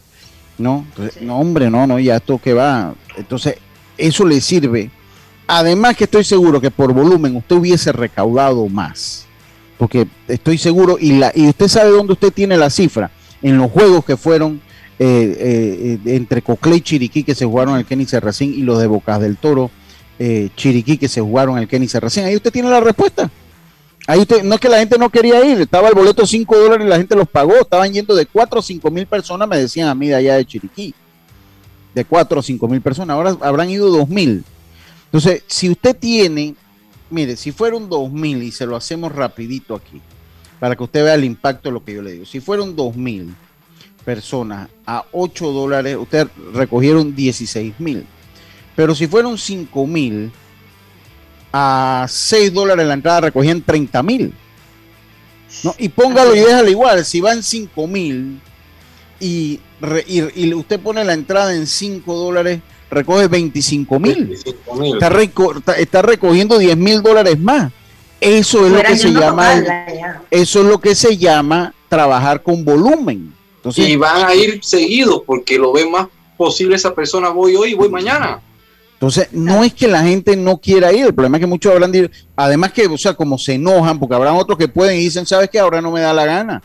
¿no? 0.59 0.85
No, 1.21 1.39
hombre, 1.39 1.71
no, 1.71 1.87
no, 1.87 1.99
ya 1.99 2.17
esto 2.17 2.39
que 2.39 2.53
va. 2.53 2.95
Entonces, 3.17 3.57
eso 3.97 4.25
le 4.27 4.41
sirve. 4.41 4.91
Además 5.55 5.99
que 5.99 6.05
estoy 6.05 6.25
seguro 6.25 6.63
que 6.63 6.71
por 6.71 6.95
volumen 6.95 7.37
usted 7.37 7.57
hubiese 7.57 7.93
recaudado 7.93 8.67
más. 8.71 9.27
Porque 9.77 10.07
estoy 10.27 10.57
seguro, 10.57 10.97
y, 10.99 11.19
la, 11.19 11.31
y 11.35 11.47
usted 11.47 11.69
sabe 11.69 11.91
dónde 11.91 12.15
usted 12.15 12.33
tiene 12.33 12.57
la 12.57 12.71
cifra, 12.71 13.11
en 13.43 13.59
los 13.59 13.71
juegos 13.71 14.03
que 14.03 14.17
fueron 14.17 14.63
entre 14.99 16.41
Cocle 16.41 16.77
y 16.77 16.81
Chiriquí 16.81 17.23
que 17.23 17.35
se 17.35 17.45
jugaron 17.45 17.77
el 17.77 17.85
Kenny 17.85 18.07
Serracín 18.07 18.55
y 18.55 18.63
los 18.63 18.79
de 18.79 18.87
Bocas 18.87 19.21
del 19.21 19.37
Toro 19.37 19.71
eh, 20.19 20.49
Chiriquí 20.57 20.97
que 20.97 21.09
se 21.09 21.21
jugaron 21.21 21.59
el 21.59 21.69
Kenny 21.69 21.87
recién. 21.87 22.25
Ahí 22.25 22.37
usted 22.37 22.51
tiene 22.51 22.71
la 22.71 22.81
respuesta. 22.81 23.31
Ahí 24.07 24.21
usted, 24.21 24.43
no 24.45 24.55
es 24.55 24.61
que 24.61 24.71
la 24.71 24.79
gente 24.79 24.97
no 24.97 25.11
quería 25.11 25.45
ir, 25.45 25.61
estaba 25.61 25.89
el 25.89 25.95
boleto 25.95 26.25
5 26.25 26.59
dólares 26.59 26.87
y 26.87 26.89
la 26.89 26.97
gente 26.97 27.15
los 27.15 27.29
pagó, 27.29 27.57
estaban 27.57 27.93
yendo 27.93 28.15
de 28.15 28.25
4 28.25 28.59
o 28.59 28.63
5 28.63 28.91
mil 28.91 29.07
personas, 29.07 29.47
me 29.47 29.59
decían 29.59 29.89
a 29.89 29.95
mí 29.95 30.09
de 30.09 30.15
allá 30.15 30.37
de 30.37 30.47
Chiriquí, 30.47 30.95
de 31.95 32.05
4 32.07 32.41
o 32.41 32.43
5 32.43 32.69
mil 32.69 32.81
personas, 32.81 33.15
ahora 33.15 33.37
habrán 33.43 33.69
ido 33.69 33.91
2 33.91 34.09
mil. 34.09 34.45
Entonces, 35.13 35.43
si 35.47 35.69
usted 35.69 35.95
tiene, 35.95 36.55
mire, 37.11 37.37
si 37.37 37.53
fueron 37.53 37.91
2 37.91 38.11
mil 38.11 38.43
y 38.43 38.51
se 38.51 38.65
lo 38.65 38.77
hacemos 38.77 39.13
rapidito 39.13 39.75
aquí, 39.75 40.01
para 40.59 40.75
que 40.75 40.83
usted 40.85 41.05
vea 41.05 41.15
el 41.15 41.25
impacto 41.25 41.69
de 41.69 41.75
lo 41.75 41.85
que 41.85 41.93
yo 41.93 42.01
le 42.03 42.13
digo, 42.13 42.25
si 42.25 42.41
fueron 42.41 42.75
2 42.75 42.97
mil 42.97 43.35
personas 44.07 44.71
a 44.87 45.05
8 45.13 45.53
dólares, 45.53 45.99
usted 46.01 46.29
recogieron 46.55 47.15
16 47.15 47.75
mil. 47.79 48.07
Pero 48.75 48.95
si 48.95 49.07
fueron 49.07 49.37
5 49.37 49.87
mil, 49.87 50.33
a 51.53 52.07
6 52.09 52.53
dólares 52.55 52.87
la 52.87 52.95
entrada 52.95 53.21
recogían 53.23 53.61
30 53.61 54.03
mil. 54.03 54.33
¿no? 55.63 55.75
Y 55.77 55.91
póngalo 55.91 56.35
y 56.35 56.41
déjalo 56.41 56.71
igual. 56.71 57.05
Si 57.05 57.21
van 57.21 57.43
5 57.43 57.87
mil 57.87 58.41
y, 59.21 59.61
y, 60.07 60.55
usted 60.55 60.81
pone 60.81 61.05
la 61.05 61.13
entrada 61.13 61.55
en 61.55 61.67
5 61.67 62.17
dólares, 62.17 62.61
recoge 62.93 63.27
25 63.27 63.99
mil. 63.99 64.39
Está, 64.95 65.75
está, 65.79 66.03
recogiendo 66.03 66.59
10 66.59 66.77
mil 66.77 67.03
dólares 67.03 67.39
más. 67.39 67.73
Eso 68.21 68.65
es 68.67 68.73
lo 68.73 68.83
que 68.83 68.97
se 68.97 69.13
llama. 69.13 69.65
eso 70.31 70.61
es 70.61 70.67
lo 70.67 70.81
que 70.81 70.95
se 70.95 71.17
llama 71.17 71.75
trabajar 71.89 72.43
con 72.43 72.65
volumen. 72.65 73.35
Entonces, 73.57 73.89
y 73.89 73.97
van 73.97 74.25
a 74.25 74.35
ir 74.35 74.61
seguidos 74.63 75.23
porque 75.27 75.59
lo 75.59 75.73
ve 75.73 75.89
más 75.89 76.09
posible 76.37 76.77
esa 76.77 76.95
persona. 76.95 77.31
Voy 77.31 77.57
hoy 77.57 77.71
y 77.71 77.75
voy 77.75 77.89
mañana. 77.89 78.41
Entonces, 78.95 79.29
no 79.33 79.65
es 79.65 79.75
que 79.75 79.89
la 79.89 80.03
gente 80.03 80.37
no 80.37 80.59
quiera 80.59 80.93
ir, 80.93 81.07
el 81.07 81.15
problema 81.15 81.37
es 81.37 81.41
que 81.41 81.49
muchos 81.49 81.73
hablan 81.73 81.91
de 81.91 82.09
además 82.37 82.73
que, 82.73 82.87
o 82.87 82.97
sea, 82.97 83.15
como 83.15 83.37
se 83.37 83.55
enojan, 83.55 83.99
porque 83.99 84.15
habrá 84.15 84.33
otros 84.33 84.57
que 84.57 84.69
pueden 84.69 84.97
y 84.97 85.01
dicen, 85.01 85.27
¿sabes 85.27 85.51
qué? 85.51 85.59
Ahora 85.59 85.81
no 85.81 85.91
me 85.91 86.01
da 86.01 86.13
la 86.13 86.25
gana. 86.25 86.63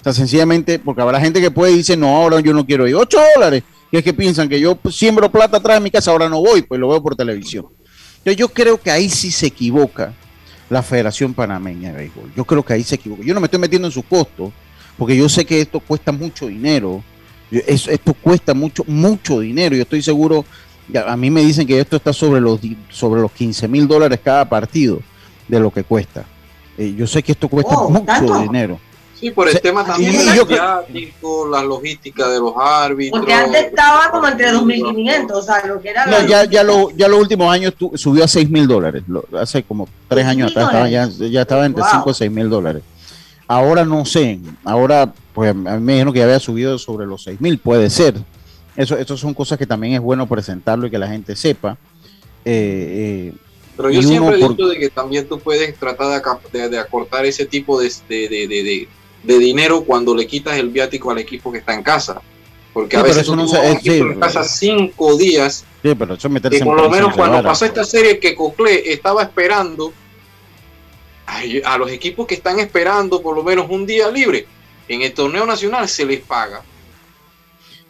O 0.00 0.02
sea, 0.02 0.14
sencillamente, 0.14 0.78
porque 0.78 1.02
habrá 1.02 1.20
gente 1.20 1.42
que 1.42 1.50
puede 1.50 1.72
y 1.72 1.76
dice, 1.78 1.94
no, 1.94 2.16
ahora 2.16 2.40
yo 2.40 2.54
no 2.54 2.64
quiero 2.64 2.88
ir. 2.88 2.94
8 2.94 3.18
dólares. 3.34 3.64
Y 3.90 3.96
es 3.96 4.04
que 4.04 4.12
piensan 4.12 4.48
que 4.48 4.60
yo 4.60 4.78
siembro 4.90 5.30
plata 5.30 5.56
atrás 5.56 5.78
de 5.78 5.80
mi 5.80 5.90
casa, 5.90 6.10
ahora 6.10 6.28
no 6.28 6.40
voy, 6.40 6.62
pues 6.62 6.78
lo 6.80 6.88
veo 6.88 7.02
por 7.02 7.16
televisión. 7.16 7.66
Entonces, 8.18 8.36
yo 8.36 8.48
creo 8.48 8.80
que 8.80 8.90
ahí 8.90 9.08
sí 9.08 9.30
se 9.30 9.46
equivoca 9.46 10.12
la 10.68 10.82
Federación 10.82 11.32
Panameña 11.32 11.92
de 11.92 11.98
Béisbol. 11.98 12.32
Yo 12.36 12.44
creo 12.44 12.62
que 12.62 12.74
ahí 12.74 12.84
se 12.84 12.96
equivoca. 12.96 13.22
Yo 13.22 13.32
no 13.32 13.40
me 13.40 13.46
estoy 13.46 13.60
metiendo 13.60 13.88
en 13.88 13.92
sus 13.92 14.04
costos, 14.04 14.52
porque 14.98 15.16
yo 15.16 15.28
sé 15.28 15.44
que 15.46 15.60
esto 15.60 15.80
cuesta 15.80 16.12
mucho 16.12 16.48
dinero. 16.48 17.02
Esto 17.50 18.12
cuesta 18.12 18.52
mucho, 18.52 18.84
mucho 18.86 19.40
dinero. 19.40 19.74
Yo 19.74 19.82
estoy 19.82 20.02
seguro 20.02 20.44
a 20.96 21.16
mí 21.16 21.30
me 21.30 21.42
dicen 21.42 21.66
que 21.66 21.78
esto 21.78 21.96
está 21.96 22.12
sobre 22.12 22.40
los, 22.40 22.60
sobre 22.90 23.20
los 23.20 23.32
15 23.32 23.68
mil 23.68 23.86
dólares 23.86 24.20
cada 24.22 24.48
partido 24.48 25.00
de 25.46 25.60
lo 25.60 25.70
que 25.70 25.84
cuesta. 25.84 26.24
Eh, 26.76 26.94
yo 26.96 27.06
sé 27.06 27.22
que 27.22 27.32
esto 27.32 27.48
cuesta 27.48 27.74
oh, 27.74 27.90
mucho 27.90 28.40
dinero. 28.40 28.80
Sí, 29.18 29.30
por 29.32 29.48
el 29.48 29.60
tema 29.60 29.84
también 29.84 30.14
la 31.50 31.62
logística 31.62 32.28
de 32.28 32.38
los 32.38 32.54
árbitros. 32.56 33.20
Porque 33.20 33.34
antes 33.34 33.66
estaba 33.66 34.10
como 34.10 34.28
entre 34.28 34.52
2.500, 34.52 35.32
o 35.32 35.42
sea, 35.42 35.66
lo 35.66 35.80
que 35.80 35.90
era... 35.90 36.06
No, 36.06 36.24
ya, 36.26 36.44
ya, 36.44 36.62
lo, 36.62 36.90
ya 36.90 37.08
los 37.08 37.18
últimos 37.18 37.52
años 37.52 37.74
subió 37.94 38.24
a 38.24 38.28
6 38.28 38.48
mil 38.48 38.68
dólares. 38.68 39.02
Hace 39.38 39.62
como 39.64 39.88
tres 40.08 40.24
años 40.24 40.50
atrás 40.50 40.66
estaba, 40.66 40.88
ya, 40.88 41.08
ya 41.08 41.42
estaba 41.42 41.66
entre 41.66 41.82
5 41.90 42.08
o 42.08 42.14
6 42.14 42.30
mil 42.30 42.48
dólares. 42.48 42.82
Ahora 43.48 43.84
no 43.84 44.04
sé, 44.04 44.38
ahora 44.62 45.12
pues 45.32 45.50
a 45.50 45.54
mí 45.54 45.80
me 45.80 45.92
dijeron 45.94 46.12
que 46.12 46.18
ya 46.18 46.26
había 46.26 46.38
subido 46.38 46.78
sobre 46.78 47.06
los 47.06 47.22
6 47.24 47.40
mil, 47.40 47.58
puede 47.58 47.90
ser. 47.90 48.14
Eso, 48.76 49.16
son 49.16 49.34
cosas 49.34 49.58
que 49.58 49.66
también 49.66 49.94
es 49.94 50.00
bueno 50.00 50.28
presentarlo 50.28 50.86
y 50.86 50.90
que 50.90 50.98
la 50.98 51.08
gente 51.08 51.34
sepa. 51.34 51.76
Eh, 52.44 53.32
eh, 53.32 53.34
Pero 53.76 53.90
yo 53.90 54.02
siempre 54.02 54.38
he 54.38 54.48
dicho 54.48 54.68
de 54.68 54.78
que 54.78 54.88
también 54.88 55.28
tú 55.28 55.40
puedes 55.40 55.74
tratar 55.76 56.22
de, 56.52 56.78
acortar 56.78 57.24
ese 57.24 57.46
tipo 57.46 57.80
de, 57.80 57.88
de, 58.08 58.88
dinero 59.22 59.82
cuando 59.84 60.14
le 60.14 60.26
quitas 60.26 60.56
el 60.56 60.68
viático 60.70 61.10
al 61.10 61.18
equipo 61.18 61.52
que 61.52 61.58
está 61.58 61.74
en 61.74 61.82
casa. 61.82 62.20
Porque 62.72 62.96
a 62.96 63.02
veces 63.02 63.28
no 63.28 63.48
se, 63.48 63.58
en 63.98 64.20
casa 64.20 64.44
cinco 64.44 65.16
días. 65.16 65.64
Sí, 65.82 65.94
pero 65.94 66.14
eso 66.14 66.28
y 66.28 66.60
por 66.60 66.80
lo 66.80 66.90
menos 66.90 67.14
cuando 67.14 67.42
pasó 67.42 67.64
esta 67.64 67.84
serie 67.84 68.18
que 68.18 68.34
Cocle 68.34 68.92
estaba 68.92 69.22
esperando 69.22 69.92
a 71.64 71.78
los 71.78 71.90
equipos 71.90 72.26
que 72.26 72.34
están 72.34 72.58
esperando 72.58 73.20
por 73.20 73.36
lo 73.36 73.42
menos 73.42 73.66
un 73.68 73.86
día 73.86 74.10
libre, 74.10 74.46
en 74.88 75.02
el 75.02 75.12
torneo 75.12 75.44
nacional 75.44 75.86
se 75.88 76.06
les 76.06 76.20
paga 76.20 76.62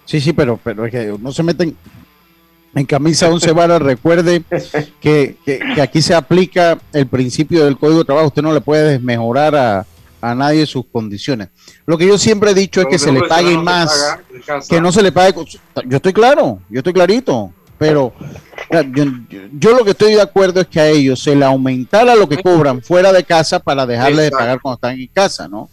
Sí, 0.04 0.20
sí, 0.22 0.32
pero, 0.32 0.58
pero 0.62 0.86
es 0.86 0.90
que 0.90 1.14
no 1.20 1.32
se 1.32 1.42
meten. 1.42 1.76
en 2.74 2.86
camisa 2.86 3.28
11 3.28 3.52
varas, 3.52 3.82
recuerde 3.82 4.42
que, 5.02 5.36
que, 5.44 5.82
aquí 5.82 6.00
se 6.00 6.14
aplica 6.14 6.78
el 6.94 7.06
principio 7.06 7.66
del 7.66 7.76
Código 7.76 7.98
de 7.98 8.04
Trabajo. 8.06 8.28
Usted 8.28 8.40
no 8.40 8.54
le 8.54 8.62
puede 8.62 8.92
desmejorar 8.92 9.54
a, 9.54 9.86
a 10.20 10.34
nadie 10.34 10.66
sus 10.66 10.86
condiciones. 10.86 11.48
Lo 11.86 11.96
que 11.96 12.06
yo 12.06 12.18
siempre 12.18 12.50
he 12.50 12.54
dicho 12.54 12.80
es 12.80 12.86
que 12.86 12.98
se 12.98 13.12
le 13.12 13.22
pague 13.22 13.56
más, 13.56 14.18
que 14.68 14.80
no 14.80 14.92
se 14.92 15.02
le 15.02 15.12
pague. 15.12 15.34
Yo 15.86 15.96
estoy 15.96 16.12
claro, 16.12 16.60
yo 16.68 16.78
estoy 16.78 16.92
clarito, 16.92 17.52
pero 17.78 18.12
yo, 19.52 19.72
lo 19.76 19.84
que 19.84 19.92
estoy 19.92 20.14
de 20.14 20.20
acuerdo 20.20 20.60
es 20.60 20.66
que 20.66 20.80
a 20.80 20.88
ellos 20.88 21.22
se 21.22 21.34
le 21.34 21.44
aumentara 21.44 22.14
lo 22.14 22.28
que 22.28 22.42
cobran 22.42 22.82
fuera 22.82 23.12
de 23.12 23.24
casa 23.24 23.60
para 23.60 23.86
dejarles 23.86 24.24
de 24.24 24.30
pagar 24.30 24.60
cuando 24.60 24.74
están 24.74 24.98
en 24.98 25.06
casa, 25.06 25.48
¿no? 25.48 25.70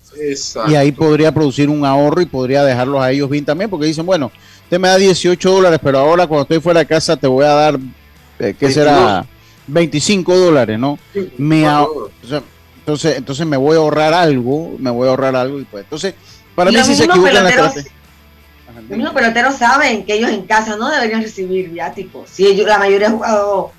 Y 0.68 0.76
ahí 0.76 0.92
podría 0.92 1.32
producir 1.34 1.70
un 1.70 1.84
ahorro 1.84 2.22
y 2.22 2.26
podría 2.26 2.64
dejarlos 2.64 3.02
a 3.02 3.12
ellos 3.12 3.30
bien 3.30 3.44
también, 3.44 3.70
porque 3.70 3.88
dicen, 3.88 4.06
bueno, 4.06 4.32
usted 4.64 4.80
me 4.80 4.88
da 4.88 4.98
18 4.98 5.52
dólares, 5.52 5.80
pero 5.84 6.00
ahora 6.00 6.28
cuando 6.28 6.44
estoy 6.44 6.60
fuera 6.60 6.82
de 6.82 6.86
casa 6.86 7.18
te 7.18 7.28
voy 7.28 7.46
a 7.46 7.54
dar, 7.54 7.80
eh, 8.40 8.56
¿qué 8.58 8.72
será? 8.72 9.26
25 9.68 10.38
dólares, 10.38 10.78
¿no? 10.78 11.00
me 11.38 11.66
entonces, 12.86 13.18
entonces 13.18 13.48
me 13.48 13.58
voy 13.58 13.76
a 13.76 13.80
ahorrar 13.80 14.14
algo, 14.14 14.76
me 14.78 14.92
voy 14.92 15.08
a 15.08 15.10
ahorrar 15.10 15.36
algo 15.36 15.60
y 15.60 15.64
pues 15.64 15.86
entonces 15.86 16.14
para 16.54 16.70
mí 16.70 16.78
si 16.84 16.94
se 16.94 17.06
equivocan 17.06 17.34
la 17.34 17.50
estrategia. 17.50 17.92
Los 18.76 18.90
mismos 18.90 19.14
peloteros 19.16 19.56
saben 19.56 20.06
que 20.06 20.14
ellos 20.14 20.30
en 20.30 20.46
casa 20.46 20.76
no 20.76 20.92
deberían 20.92 21.24
recibir 21.24 21.72
viáticos. 21.72 22.30
Si 22.30 22.46
ellos, 22.46 22.68
la 22.68 22.78
mayoría 22.78 23.08
ha 23.08 23.12
jugado, 23.12 23.72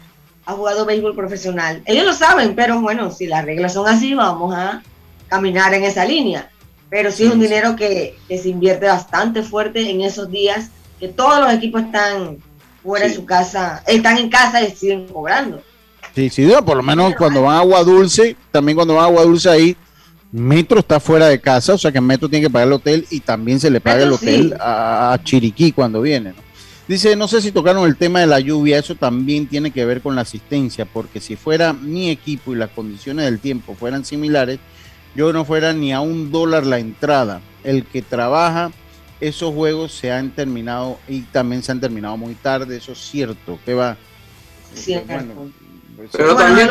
ha 0.44 0.52
jugado 0.54 0.84
béisbol 0.84 1.14
profesional. 1.14 1.82
Ellos 1.84 2.04
lo 2.04 2.12
saben, 2.14 2.56
pero 2.56 2.80
bueno, 2.80 3.12
si 3.12 3.28
las 3.28 3.44
reglas 3.44 3.74
son 3.74 3.86
así, 3.86 4.12
vamos 4.14 4.52
a 4.52 4.82
caminar 5.28 5.72
en 5.74 5.84
esa 5.84 6.04
línea. 6.04 6.50
Pero 6.90 7.12
sí 7.12 7.26
es 7.26 7.32
un 7.32 7.38
dinero 7.38 7.76
que, 7.76 8.18
se 8.28 8.48
invierte 8.48 8.86
bastante 8.86 9.44
fuerte 9.44 9.88
en 9.88 10.00
esos 10.00 10.28
días 10.32 10.70
que 10.98 11.06
todos 11.06 11.38
los 11.38 11.52
equipos 11.52 11.82
están 11.82 12.38
fuera 12.82 13.06
de 13.06 13.14
su 13.14 13.24
casa, 13.24 13.84
están 13.86 14.18
en 14.18 14.30
casa 14.30 14.62
y 14.62 14.74
siguen 14.74 15.06
cobrando. 15.06 15.62
Sí, 16.16 16.30
sí, 16.30 16.48
por 16.64 16.78
lo 16.78 16.82
menos 16.82 17.14
cuando 17.14 17.42
van 17.42 17.56
a 17.56 17.58
Agua 17.58 17.84
Dulce, 17.84 18.36
también 18.50 18.74
cuando 18.74 18.94
van 18.94 19.04
a 19.04 19.06
Agua 19.08 19.24
Dulce 19.24 19.50
ahí, 19.50 19.76
Metro 20.32 20.78
está 20.78 20.98
fuera 20.98 21.26
de 21.26 21.38
casa, 21.42 21.74
o 21.74 21.78
sea 21.78 21.92
que 21.92 22.00
Metro 22.00 22.26
tiene 22.26 22.46
que 22.46 22.50
pagar 22.50 22.68
el 22.68 22.72
hotel 22.72 23.06
y 23.10 23.20
también 23.20 23.60
se 23.60 23.68
le 23.68 23.82
paga 23.82 24.02
el 24.02 24.12
hotel 24.12 24.56
a, 24.58 25.20
Chiriquí 25.22 25.72
cuando 25.72 26.00
viene. 26.00 26.32
Dice, 26.88 27.16
no 27.16 27.28
sé 27.28 27.42
si 27.42 27.52
tocaron 27.52 27.86
el 27.86 27.98
tema 27.98 28.20
de 28.20 28.28
la 28.28 28.40
lluvia, 28.40 28.78
eso 28.78 28.94
también 28.94 29.46
tiene 29.46 29.72
que 29.72 29.84
ver 29.84 30.00
con 30.00 30.14
la 30.14 30.22
asistencia, 30.22 30.86
porque 30.86 31.20
si 31.20 31.36
fuera 31.36 31.74
mi 31.74 32.08
equipo 32.08 32.54
y 32.54 32.56
las 32.56 32.70
condiciones 32.70 33.26
del 33.26 33.38
tiempo 33.38 33.74
fueran 33.74 34.06
similares, 34.06 34.58
yo 35.14 35.34
no 35.34 35.44
fuera 35.44 35.74
ni 35.74 35.92
a 35.92 36.00
un 36.00 36.32
dólar 36.32 36.64
la 36.64 36.78
entrada. 36.78 37.42
El 37.62 37.84
que 37.84 38.00
trabaja, 38.00 38.70
esos 39.20 39.52
juegos 39.52 39.92
se 39.92 40.12
han 40.12 40.30
terminado 40.30 40.98
y 41.08 41.20
también 41.24 41.62
se 41.62 41.72
han 41.72 41.80
terminado 41.80 42.16
muy 42.16 42.34
tarde, 42.36 42.78
eso 42.78 42.92
es 42.92 43.00
cierto, 43.00 43.58
que 43.66 43.74
va. 43.74 43.98
Pero 46.12 46.34
también, 46.34 46.68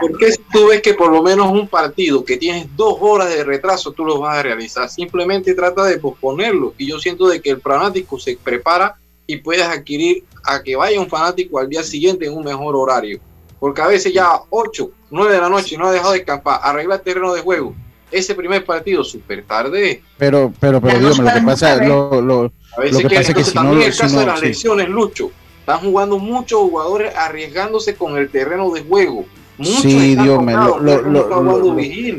porque 0.00 0.34
tú 0.52 0.68
ves 0.68 0.82
que 0.82 0.94
por 0.94 1.10
lo 1.10 1.22
menos 1.22 1.50
un 1.50 1.68
partido 1.68 2.24
que 2.24 2.36
tienes 2.36 2.66
dos 2.76 2.96
horas 3.00 3.28
de 3.28 3.44
retraso, 3.44 3.92
tú 3.92 4.04
lo 4.04 4.20
vas 4.20 4.38
a 4.38 4.42
realizar. 4.42 4.88
Simplemente 4.88 5.54
trata 5.54 5.84
de 5.84 5.98
posponerlo. 5.98 6.74
Y 6.78 6.86
yo 6.86 6.98
siento 6.98 7.28
de 7.28 7.40
que 7.40 7.50
el 7.50 7.60
fanático 7.60 8.18
se 8.18 8.36
prepara 8.36 8.96
y 9.26 9.36
puedes 9.36 9.64
adquirir 9.64 10.24
a 10.44 10.62
que 10.62 10.76
vaya 10.76 11.00
un 11.00 11.08
fanático 11.08 11.58
al 11.58 11.68
día 11.68 11.82
siguiente 11.82 12.26
en 12.26 12.34
un 12.34 12.44
mejor 12.44 12.74
horario. 12.76 13.20
Porque 13.58 13.82
a 13.82 13.86
veces 13.86 14.12
ya 14.12 14.40
8, 14.48 14.90
9 15.10 15.34
de 15.34 15.40
la 15.40 15.48
noche 15.48 15.76
no 15.76 15.86
ha 15.86 15.92
dejado 15.92 16.12
de 16.12 16.18
escapar, 16.18 16.60
arreglar 16.62 17.00
terreno 17.00 17.32
de 17.32 17.42
juego. 17.42 17.74
Ese 18.10 18.34
primer 18.34 18.64
partido 18.64 19.04
súper 19.04 19.44
tarde. 19.44 20.02
Pero, 20.18 20.52
pero, 20.58 20.80
pero, 20.80 20.98
dígame, 20.98 21.30
lo 21.30 21.34
que 21.34 21.46
pasa, 21.46 21.76
lo, 21.76 22.20
lo, 22.20 22.52
a 22.76 22.80
veces 22.80 23.02
lo 23.02 23.08
que, 23.08 23.14
pasa 23.16 23.30
es 23.30 23.34
que 23.36 23.44
si 23.44 23.54
no, 23.54 23.80
el 23.80 23.96
caso 23.96 24.18
de 24.18 24.26
las 24.26 24.42
lesiones, 24.42 24.88
Lucho, 24.88 25.30
están 25.70 25.88
jugando 25.88 26.18
muchos 26.18 26.60
jugadores 26.60 27.14
arriesgándose 27.14 27.94
con 27.94 28.16
el 28.16 28.28
terreno 28.28 28.70
de 28.70 28.82
juego. 28.82 29.24
sí, 29.62 30.16
Dios 30.16 30.42
mío. 30.42 30.78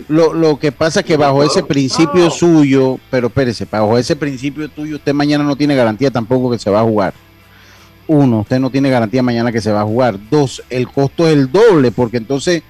Lo, 0.07 0.33
lo, 0.33 0.59
que 0.59 0.71
pasa 0.71 1.01
es 1.01 1.05
que 1.05 1.17
bajo 1.17 1.43
ese 1.43 1.63
principio 1.63 2.29
suyo, 2.29 2.97
pero 3.09 3.27
espérese, 3.27 3.67
bajo 3.69 3.97
ese 3.97 4.15
principio 4.15 4.69
tuyo, 4.69 4.95
usted 4.97 5.13
mañana 5.13 5.43
no 5.43 5.55
tiene 5.55 5.75
garantía 5.75 6.11
tampoco 6.11 6.51
que 6.51 6.59
se 6.59 6.69
va 6.69 6.79
a 6.79 6.83
jugar. 6.83 7.13
Uno, 8.07 8.41
usted 8.41 8.59
no 8.59 8.69
tiene 8.69 8.89
garantía 8.89 9.23
mañana 9.23 9.51
que 9.51 9.61
se 9.61 9.71
va 9.71 9.81
a 9.81 9.85
jugar. 9.85 10.17
Dos, 10.29 10.63
el 10.69 10.87
costo 10.87 11.27
es 11.27 11.33
el 11.33 11.51
doble, 11.51 11.91
porque 11.91 12.17
entonces 12.17 12.63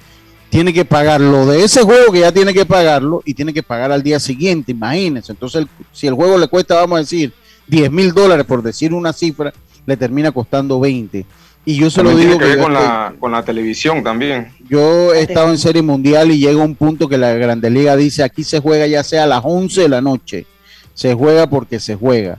tiene 0.50 0.72
que 0.72 0.84
pagar 0.84 1.20
lo 1.20 1.46
de 1.46 1.64
ese 1.64 1.82
juego 1.82 2.12
que 2.12 2.20
ya 2.20 2.32
tiene 2.32 2.52
que 2.52 2.66
pagarlo 2.66 3.22
y 3.24 3.34
tiene 3.34 3.52
que 3.52 3.62
pagar 3.62 3.92
al 3.92 4.02
día 4.02 4.18
siguiente, 4.18 4.72
imagínense. 4.72 5.32
Entonces, 5.32 5.66
si 5.92 6.06
el 6.06 6.14
juego 6.14 6.38
le 6.38 6.48
cuesta, 6.48 6.74
vamos 6.74 6.96
a 6.96 7.00
decir, 7.00 7.32
10 7.68 7.90
mil 7.90 8.12
dólares 8.12 8.44
por 8.44 8.62
decir 8.62 8.92
una 8.92 9.12
cifra, 9.12 9.52
le 9.86 9.96
termina 9.96 10.32
costando 10.32 10.80
20. 10.80 11.24
Y 11.64 11.76
yo 11.76 11.90
se 11.90 12.02
lo 12.02 12.16
digo 12.16 12.38
que, 12.38 12.58
con, 12.58 12.72
la, 12.72 13.14
con 13.20 13.30
la 13.30 13.44
televisión 13.44 14.02
también. 14.02 14.52
Yo 14.68 15.14
he 15.14 15.22
estado 15.22 15.50
en 15.50 15.58
Serie 15.58 15.82
Mundial 15.82 16.32
y 16.32 16.38
llega 16.38 16.62
un 16.62 16.74
punto 16.74 17.08
que 17.08 17.16
la 17.16 17.32
Grande 17.34 17.70
Liga 17.70 17.96
dice, 17.96 18.24
aquí 18.24 18.42
se 18.42 18.60
juega 18.60 18.86
ya 18.88 19.04
sea 19.04 19.24
a 19.24 19.28
las 19.28 19.42
11 19.44 19.82
de 19.82 19.88
la 19.88 20.00
noche. 20.00 20.46
Se 20.94 21.14
juega 21.14 21.48
porque 21.48 21.78
se 21.78 21.94
juega. 21.94 22.38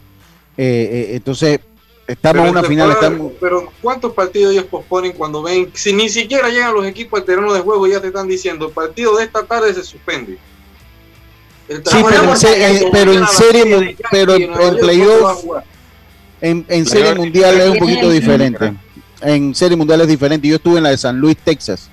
Eh, 0.58 0.90
eh, 0.92 1.16
entonces, 1.16 1.62
estamos 2.06 2.44
en 2.44 2.52
una 2.52 2.64
final. 2.64 2.98
Pero 3.40 3.72
¿cuántos 3.82 4.14
partidos 4.14 4.52
ellos 4.52 4.66
posponen 4.66 5.14
cuando 5.14 5.42
ven? 5.42 5.70
Si 5.74 5.94
ni 5.94 6.10
siquiera 6.10 6.50
llegan 6.50 6.74
los 6.74 6.86
equipos 6.86 7.22
al 7.22 7.26
terreno 7.26 7.54
de 7.54 7.62
juego, 7.62 7.88
ya 7.88 8.02
te 8.02 8.08
están 8.08 8.28
diciendo, 8.28 8.68
el 8.68 8.74
partido 8.74 9.16
de 9.16 9.24
esta 9.24 9.44
tarde 9.44 9.74
se 9.74 9.84
suspende. 9.84 10.38
Sí, 11.70 12.04
pero 12.04 12.24
en, 12.30 12.38
serie, 12.38 12.90
pero 12.92 13.14
en 13.14 13.28
serie, 13.28 13.98
pero 14.12 14.36
en 14.36 14.78
playoff 14.78 15.46
en, 16.44 16.86
Serie 16.86 17.16
Mundial 17.16 17.60
es 17.62 17.70
un 17.70 17.78
poquito 17.78 18.10
diferente. 18.10 18.74
En 19.22 19.56
Serie 19.56 19.78
Mundial 19.78 20.02
es 20.02 20.08
diferente. 20.10 20.46
Yo 20.46 20.58
estuve 20.58 20.78
en 20.78 20.84
la 20.84 20.90
de 20.90 20.98
San 20.98 21.18
Luis, 21.18 21.38
Texas, 21.38 21.90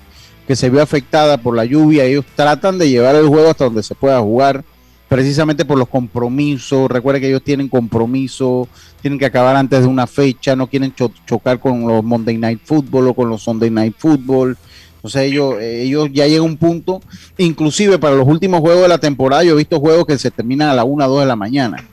que 0.46 0.56
se 0.56 0.68
vio 0.68 0.82
afectada 0.82 1.38
por 1.38 1.54
la 1.54 1.64
lluvia. 1.64 2.04
Ellos 2.04 2.24
tratan 2.34 2.76
de 2.76 2.88
llevar 2.88 3.14
el 3.14 3.28
juego 3.28 3.48
hasta 3.48 3.64
donde 3.64 3.84
se 3.84 3.94
pueda 3.94 4.18
jugar, 4.20 4.64
precisamente 5.08 5.64
por 5.64 5.78
los 5.78 5.88
compromisos. 5.88 6.90
Recuerden 6.90 7.22
que 7.22 7.28
ellos 7.28 7.44
tienen 7.44 7.68
compromiso, 7.68 8.66
tienen 9.00 9.20
que 9.20 9.26
acabar 9.26 9.54
antes 9.54 9.82
de 9.82 9.86
una 9.86 10.08
fecha, 10.08 10.56
no 10.56 10.66
quieren 10.66 10.92
chocar 11.26 11.60
con 11.60 11.86
los 11.86 12.02
Monday 12.02 12.36
Night 12.36 12.60
Football 12.64 13.08
o 13.08 13.14
con 13.14 13.28
los 13.28 13.42
Sunday 13.42 13.70
Night 13.70 13.94
Football. 13.98 14.58
Entonces 14.96 15.22
ellos, 15.22 15.54
ellos 15.60 16.08
ya 16.12 16.26
llega 16.26 16.42
un 16.42 16.56
punto, 16.56 17.00
inclusive 17.38 17.98
para 17.98 18.16
los 18.16 18.26
últimos 18.26 18.60
juegos 18.60 18.82
de 18.82 18.88
la 18.88 18.98
temporada, 18.98 19.44
yo 19.44 19.54
he 19.54 19.56
visto 19.56 19.78
juegos 19.78 20.06
que 20.06 20.18
se 20.18 20.30
terminan 20.30 20.68
a 20.68 20.74
la 20.74 20.84
1 20.84 21.06
o 21.06 21.08
2 21.08 21.20
de 21.20 21.26
la 21.26 21.36
mañana 21.36 21.88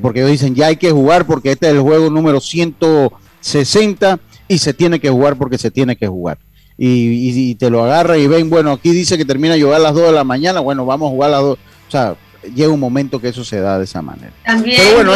porque 0.00 0.20
ellos 0.20 0.30
dicen 0.30 0.54
ya 0.54 0.66
hay 0.66 0.76
que 0.76 0.90
jugar 0.90 1.26
porque 1.26 1.52
este 1.52 1.66
es 1.66 1.74
el 1.74 1.80
juego 1.80 2.10
número 2.10 2.40
160 2.40 4.20
y 4.48 4.58
se 4.58 4.74
tiene 4.74 5.00
que 5.00 5.10
jugar 5.10 5.36
porque 5.36 5.58
se 5.58 5.70
tiene 5.70 5.96
que 5.96 6.06
jugar. 6.06 6.38
Y, 6.78 7.54
te 7.56 7.70
lo 7.70 7.84
agarra 7.84 8.18
y 8.18 8.26
ven, 8.26 8.50
bueno, 8.50 8.72
aquí 8.72 8.90
dice 8.90 9.16
que 9.16 9.24
termina 9.24 9.54
a 9.54 9.58
jugar 9.58 9.76
a 9.76 9.84
las 9.84 9.94
2 9.94 10.06
de 10.06 10.12
la 10.12 10.24
mañana, 10.24 10.60
bueno, 10.60 10.84
vamos 10.84 11.08
a 11.08 11.10
jugar 11.10 11.28
a 11.28 11.32
las 11.34 11.42
2. 11.42 11.58
O 11.58 11.90
sea, 11.90 12.16
llega 12.54 12.72
un 12.72 12.80
momento 12.80 13.20
que 13.20 13.28
eso 13.28 13.44
se 13.44 13.60
da 13.60 13.78
de 13.78 13.84
esa 13.84 14.02
manera. 14.02 14.32
También 14.44 14.80
bueno, 14.94 15.12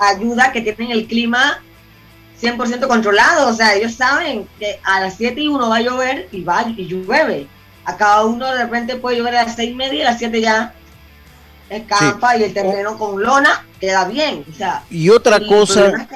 ayuda 0.00 0.52
que 0.52 0.60
tienen 0.60 0.90
el 0.90 1.06
clima 1.06 1.62
100% 2.40 2.86
controlado, 2.86 3.48
o 3.48 3.54
sea, 3.54 3.74
ellos 3.74 3.94
saben 3.94 4.46
que 4.58 4.78
a 4.84 5.00
las 5.00 5.16
7 5.16 5.40
y 5.40 5.48
1 5.48 5.68
va 5.68 5.76
a 5.76 5.80
llover 5.80 6.28
y 6.32 6.42
va 6.42 6.64
y 6.76 6.86
llueve. 6.86 7.46
A 7.84 7.96
cada 7.96 8.24
uno 8.24 8.50
de 8.50 8.64
repente 8.64 8.96
puede 8.96 9.18
llover 9.18 9.36
a 9.36 9.44
las 9.44 9.56
6 9.56 9.70
y 9.70 9.74
media 9.74 9.94
y 9.98 10.02
a 10.02 10.10
las 10.10 10.18
7 10.18 10.40
ya 10.40 10.74
escapa 11.68 12.36
y 12.36 12.44
el 12.44 12.54
terreno 12.54 12.98
con 12.98 13.22
lona 13.22 13.64
queda 13.80 14.06
bien. 14.06 14.44
y 14.90 15.08
otra 15.08 15.40
cosa, 15.46 16.06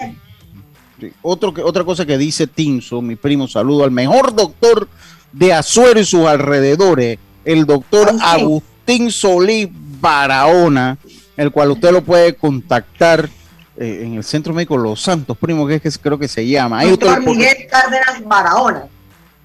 otro 1.23 1.55
que, 1.55 1.63
otra 1.63 1.85
cosa 1.85 2.05
que 2.05 2.19
dice 2.19 2.47
Tinso, 2.47 3.01
mi 3.01 3.17
primo, 3.17 3.49
saludo 3.49 3.85
al 3.85 3.91
mejor 3.91 4.35
doctor 4.35 4.89
de 5.33 5.53
Azuero 5.53 6.01
y 6.01 6.05
sus 6.05 6.27
alrededores, 6.27 7.19
el 7.45 7.67
doctor 7.67 8.11
Agustín 8.21 9.11
Solís 9.11 9.69
Barahona, 10.01 10.99
el 11.37 11.51
cual 11.51 11.71
usted 11.71 11.93
lo 11.93 12.03
puede 12.03 12.35
contactar 12.35 13.29
eh, 13.77 14.03
en 14.05 14.15
el 14.15 14.25
Centro 14.25 14.53
Médico 14.53 14.77
Los 14.77 15.01
Santos, 15.01 15.37
primo, 15.37 15.67
que 15.67 15.77
es 15.77 15.83
que 15.83 15.91
creo 15.91 16.19
que 16.19 16.29
se 16.29 16.47
llama. 16.47 16.85
Doctor 16.85 17.23
Miguel 17.23 17.67
Cárdenas 17.71 18.25
Barahona. 18.25 18.85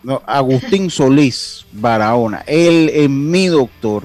No, 0.01 0.21
Agustín 0.25 0.89
Solís 0.89 1.65
Barahona, 1.71 2.43
él 2.45 2.91
es 2.93 3.09
mi 3.09 3.47
doctor 3.47 4.03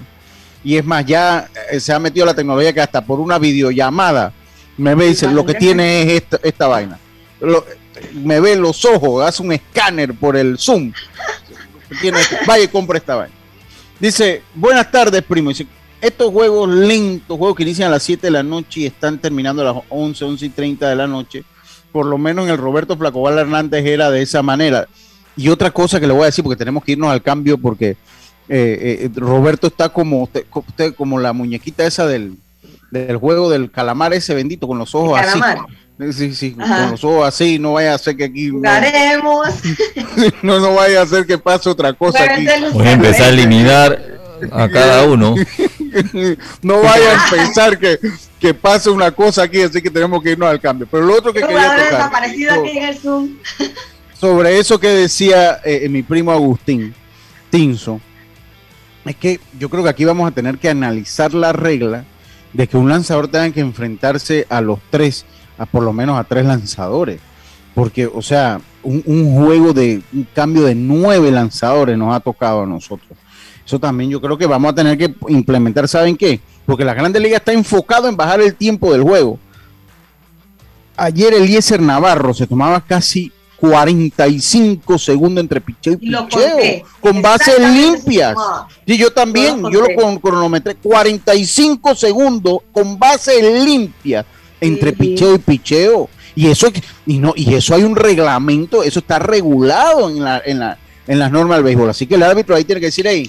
y 0.65 0.77
es 0.77 0.85
más, 0.85 1.05
ya 1.07 1.49
eh, 1.71 1.81
se 1.81 1.93
ha 1.93 1.99
metido 1.99 2.27
la 2.27 2.35
tecnología 2.35 2.73
que 2.73 2.81
hasta 2.81 3.05
por 3.05 3.21
una 3.21 3.39
videollamada 3.39 4.33
me 4.77 4.95
ve 4.95 5.07
y 5.07 5.09
dice, 5.11 5.29
lo 5.29 5.45
que 5.45 5.55
tiene 5.55 6.03
es 6.03 6.23
esta, 6.43 6.69
vaina. 6.69 6.99
me 8.15 8.41
ve 8.41 8.57
los 8.57 8.85
ojos, 8.85 9.27
hace 9.27 9.43
un 9.43 9.53
escáner 9.53 10.15
por 10.15 10.37
el 10.37 10.59
Zoom. 10.59 10.93
Tiene, 12.01 12.19
vaya 12.47 12.65
y 12.65 12.69
compra 12.69 12.99
esta 12.99 13.17
vaina. 13.17 13.35
Dice, 13.99 14.43
buenas 14.55 14.91
tardes, 14.91 15.23
primo. 15.23 15.49
Dice, 15.51 15.67
estos 16.01 16.31
juegos 16.33 16.69
lentos, 16.69 17.37
juegos 17.37 17.57
que 17.57 17.65
inician 17.65 17.89
a 17.89 17.93
las 17.95 18.05
7 18.05 18.29
de 18.29 18.31
la 18.31 18.43
noche 18.45 18.81
y 18.81 18.87
están 18.87 19.19
terminando 19.19 19.63
a 19.63 19.73
las 19.73 19.83
11, 19.89 20.25
11 20.25 20.47
y 20.47 20.49
30 20.51 20.89
de 20.89 20.97
la 20.97 21.09
noche, 21.09 21.43
por 21.91 22.07
lo 22.07 22.19
menos 22.19 22.45
en 22.45 22.53
el 22.53 22.59
Roberto 22.59 22.97
Flacobal 22.97 23.39
Hernández 23.39 23.85
era 23.85 24.11
de 24.11 24.23
esa 24.23 24.43
manera. 24.43 24.87
Y 25.37 25.49
otra 25.49 25.73
cosa 25.73 25.99
que 25.99 26.07
le 26.07 26.13
voy 26.13 26.23
a 26.23 26.27
decir, 26.27 26.45
porque 26.45 26.59
tenemos 26.59 26.85
que 26.85 26.93
irnos 26.93 27.11
al 27.11 27.23
cambio, 27.23 27.59
porque 27.59 27.97
eh, 28.49 28.99
eh, 29.03 29.11
Roberto 29.15 29.67
está 29.67 29.91
como 29.91 30.23
usted, 30.23 30.95
como 30.97 31.19
la 31.19 31.33
muñequita 31.33 31.87
esa 31.87 32.07
del, 32.07 32.37
del, 32.91 33.17
juego 33.17 33.51
del 33.51 33.71
calamar 33.71 34.15
ese 34.15 34.35
bendito 34.35 34.67
con 34.67 34.79
los 34.79 34.95
ojos 34.95 35.21
así. 35.21 35.41
Sí, 36.13 36.33
sí, 36.33 36.53
con 36.53 36.91
los 36.93 37.03
ojos 37.03 37.27
así, 37.27 37.59
no 37.59 37.73
vaya 37.73 37.95
a 37.95 37.99
ser 37.99 38.17
que 38.17 38.25
aquí. 38.25 38.51
Jugaremos. 38.51 39.49
No, 40.43 40.61
no, 40.61 40.75
vaya 40.75 41.03
a 41.03 41.07
ser 41.07 41.27
que 41.27 41.39
pase 41.39 41.69
otra 41.69 41.93
cosa 41.93 42.23
aquí. 42.23 42.47
Voy 42.73 42.87
a 42.87 42.93
empezar 42.93 43.27
a 43.27 43.29
eliminar 43.31 44.19
a 44.53 44.69
cada 44.69 45.05
uno. 45.05 45.35
no 46.63 46.81
vaya 46.83 47.17
a 47.17 47.31
pensar 47.31 47.79
que, 47.79 47.99
que 48.39 48.55
pase 48.55 48.91
una 48.91 49.11
cosa 49.11 49.43
aquí, 49.43 49.61
así 49.61 49.83
que 49.83 49.91
tenemos 49.91 50.23
que 50.23 50.33
irnos 50.33 50.49
al 50.49 50.61
cambio. 50.61 50.87
Pero 50.91 51.05
lo 51.05 51.15
otro 51.17 51.33
que 51.33 51.41
quería 51.41 51.77
tocar. 51.91 52.23
Sobre 54.19 54.59
eso 54.59 54.81
que 54.81 54.89
decía 54.89 55.61
eh, 55.65 55.89
mi 55.89 56.03
primo 56.03 56.33
Agustín 56.33 56.95
Tinso, 57.51 58.01
es 59.05 59.17
que 59.17 59.41
yo 59.59 59.69
creo 59.69 59.83
que 59.83 59.91
aquí 59.91 60.05
vamos 60.05 60.29
a 60.29 60.35
tener 60.35 60.59
que 60.59 60.69
analizar 60.69 61.35
la 61.35 61.53
regla 61.53 62.05
de 62.53 62.67
que 62.67 62.77
un 62.77 62.89
lanzador 62.89 63.29
tenga 63.29 63.51
que 63.51 63.61
enfrentarse 63.61 64.47
a 64.49 64.61
los 64.61 64.79
tres, 64.91 65.25
a 65.59 65.67
por 65.67 65.83
lo 65.83 65.93
menos 65.93 66.19
a 66.19 66.25
tres 66.25 66.45
lanzadores. 66.45 67.21
Porque, 67.75 68.07
o 68.07 68.23
sea, 68.23 68.61
un, 68.83 69.35
juego 69.35 69.73
de 69.73 70.03
un 70.13 70.27
cambio 70.35 70.65
de 70.65 70.75
nueve 70.75 71.31
lanzadores 71.31 71.97
nos 71.97 72.15
ha 72.15 72.21
tocado 72.21 72.63
a 72.63 72.67
nosotros. 72.67 73.17
Eso 73.65 73.79
también 73.79 74.11
yo 74.11 74.21
creo 74.21 74.39
que 74.39 74.47
vamos 74.47 74.73
a 74.73 74.75
tener 74.75 74.97
que 74.97 75.15
implementar, 75.29 75.87
¿saben 75.89 76.17
qué? 76.17 76.41
Porque 76.65 76.85
la 76.85 76.95
Grande 76.95 77.21
Liga 77.21 77.37
está 77.37 77.53
enfocado 77.53 78.09
en 78.09 78.17
bajar 78.17 78.41
el 78.41 78.55
tiempo 78.55 78.93
del 78.93 79.03
juego. 79.03 79.39
Ayer 80.97 81.35
Eliezer 81.35 81.81
Navarro 81.81 82.35
se 82.35 82.47
tomaba 82.47 82.81
casi 82.81 83.31
45 83.61 84.99
segundos 84.99 85.43
entre 85.43 85.61
picheo 85.61 85.95
y 85.95 85.97
picheo, 85.97 86.87
con 87.01 87.21
bases 87.21 87.59
limpias. 87.59 88.37
Y 88.87 88.97
yo 88.97 89.13
también, 89.13 89.63
yo 89.71 89.83
lo 89.83 90.21
cronometré 90.21 90.77
45 90.77 91.95
segundos 91.95 92.59
con 92.73 92.99
bases 92.99 93.65
limpias 93.65 94.25
entre 94.61 94.93
picheo 94.93 95.35
y 95.35 95.39
picheo. 95.39 96.09
Y 96.35 96.47
eso, 96.47 96.69
y 97.05 97.19
no, 97.19 97.33
y 97.35 97.55
eso 97.55 97.75
hay 97.75 97.83
un 97.83 97.97
reglamento, 97.97 98.85
eso 98.85 99.01
está 99.01 99.19
regulado 99.19 100.09
en, 100.09 100.23
la, 100.23 100.41
en, 100.45 100.61
la, 100.61 100.79
en 101.09 101.19
las 101.19 101.33
normas 101.33 101.59
del 101.59 101.65
béisbol. 101.65 101.91
Así 101.91 102.07
que 102.07 102.15
el 102.15 102.23
árbitro 102.23 102.55
ahí 102.55 102.63
tiene 102.63 102.81
que 102.81 102.87
decir, 102.87 103.07
hey, 103.09 103.29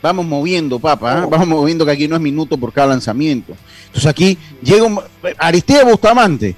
vamos 0.00 0.24
moviendo, 0.24 0.78
papá, 0.78 1.18
¿ah? 1.18 1.24
oh. 1.26 1.30
vamos 1.30 1.48
moviendo 1.48 1.84
que 1.84 1.90
aquí 1.90 2.06
no 2.06 2.14
es 2.14 2.22
minuto 2.22 2.56
por 2.56 2.72
cada 2.72 2.88
lanzamiento. 2.88 3.54
Entonces 3.86 4.06
aquí 4.08 4.38
llega 4.62 4.84
un, 4.84 5.00
Aristide 5.36 5.82
Bustamante. 5.82 6.54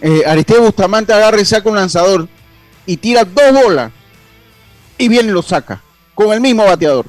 Eh, 0.00 0.22
Aristide 0.24 0.60
Bustamante 0.60 1.12
agarra 1.12 1.40
y 1.40 1.44
saca 1.44 1.68
un 1.68 1.76
lanzador 1.76 2.28
y 2.86 2.96
tira 2.96 3.24
dos 3.24 3.52
bolas 3.52 3.92
y 4.98 5.08
viene 5.08 5.28
y 5.28 5.32
lo 5.32 5.42
saca 5.42 5.82
con 6.14 6.32
el 6.32 6.40
mismo 6.40 6.64
bateador. 6.64 7.06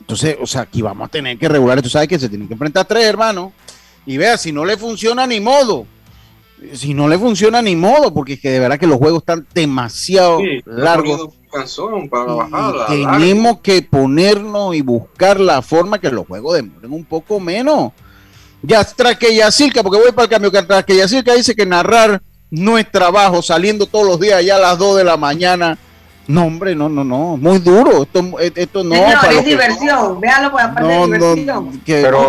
Entonces, 0.00 0.36
o 0.40 0.46
sea, 0.46 0.62
aquí 0.62 0.82
vamos 0.82 1.06
a 1.06 1.10
tener 1.10 1.38
que 1.38 1.48
regular. 1.48 1.80
Tú 1.80 1.88
sabes 1.88 2.08
que 2.08 2.18
se 2.18 2.28
tienen 2.28 2.48
que 2.48 2.54
enfrentar 2.54 2.86
tres 2.86 3.04
hermanos 3.04 3.52
y 4.04 4.16
vea, 4.16 4.36
si 4.36 4.52
no 4.52 4.64
le 4.64 4.76
funciona 4.76 5.26
ni 5.26 5.40
modo. 5.40 5.86
Si 6.74 6.94
no 6.94 7.08
le 7.08 7.18
funciona 7.18 7.60
ni 7.60 7.74
modo, 7.74 8.12
porque 8.12 8.34
es 8.34 8.40
que 8.40 8.50
de 8.50 8.60
verdad 8.60 8.78
que 8.78 8.86
los 8.86 8.98
juegos 8.98 9.22
están 9.22 9.46
demasiado 9.54 10.40
largos. 10.66 11.30
Para 11.50 12.86
tenemos 12.88 13.60
que 13.60 13.82
ponernos 13.82 14.74
y 14.74 14.80
buscar 14.80 15.38
la 15.40 15.60
forma 15.60 15.98
que 15.98 16.10
los 16.10 16.26
juegos 16.26 16.56
demoren 16.56 16.92
un 16.92 17.04
poco 17.04 17.40
menos. 17.40 17.92
Ya 18.62 18.84
tras 18.84 19.18
que 19.18 19.34
Yacirca, 19.34 19.82
porque 19.82 19.98
voy 19.98 20.12
para 20.12 20.24
el 20.24 20.30
cambio, 20.30 20.50
tras 20.50 20.84
que 20.84 20.96
Yacirca 20.96 21.34
dice 21.34 21.54
que 21.54 21.66
narrar 21.66 22.22
no 22.52 22.76
es 22.76 22.88
trabajo, 22.90 23.40
saliendo 23.40 23.86
todos 23.86 24.06
los 24.06 24.20
días 24.20 24.44
ya 24.44 24.56
a 24.56 24.60
las 24.60 24.78
2 24.78 24.98
de 24.98 25.04
la 25.04 25.16
mañana. 25.16 25.78
No, 26.26 26.44
hombre, 26.44 26.74
no, 26.74 26.88
no, 26.88 27.02
no, 27.02 27.38
muy 27.38 27.58
duro. 27.58 28.02
Esto, 28.02 28.38
esto 28.38 28.84
no. 28.84 28.94
es 28.94 29.44
diversión, 29.44 30.20
véalo 30.20 30.50
por 30.50 30.60
aparte 30.60 30.88
de 30.92 31.34
diversión. 31.34 31.80
pero 31.84 32.28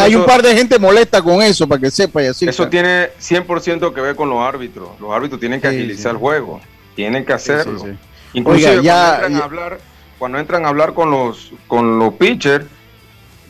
hay, 0.00 0.14
un 0.14 0.26
par 0.26 0.42
de 0.42 0.54
gente 0.54 0.78
molesta 0.78 1.22
con 1.22 1.42
eso, 1.42 1.66
para 1.66 1.80
que 1.80 1.90
sepa. 1.90 2.22
Y 2.22 2.26
así, 2.26 2.46
eso 2.46 2.68
tiene 2.68 3.08
100% 3.18 3.92
que 3.92 4.00
ver 4.02 4.14
con 4.14 4.28
los 4.28 4.38
árbitros. 4.40 4.90
Los 5.00 5.10
árbitros 5.12 5.40
tienen 5.40 5.62
que 5.62 5.68
agilizar 5.68 6.12
el 6.12 6.18
juego, 6.18 6.60
tienen 6.94 7.24
que 7.24 7.32
hacerlo. 7.32 7.86
Inclusive 8.34 8.82
ya, 8.82 9.20
cuando, 9.20 9.26
entran 9.26 9.40
A 9.40 9.44
hablar, 9.44 9.78
cuando 10.18 10.38
entran 10.38 10.66
a 10.66 10.68
hablar 10.68 10.92
con 10.92 11.10
los, 11.10 11.52
con 11.66 11.98
los 11.98 12.12
pitchers, 12.14 12.66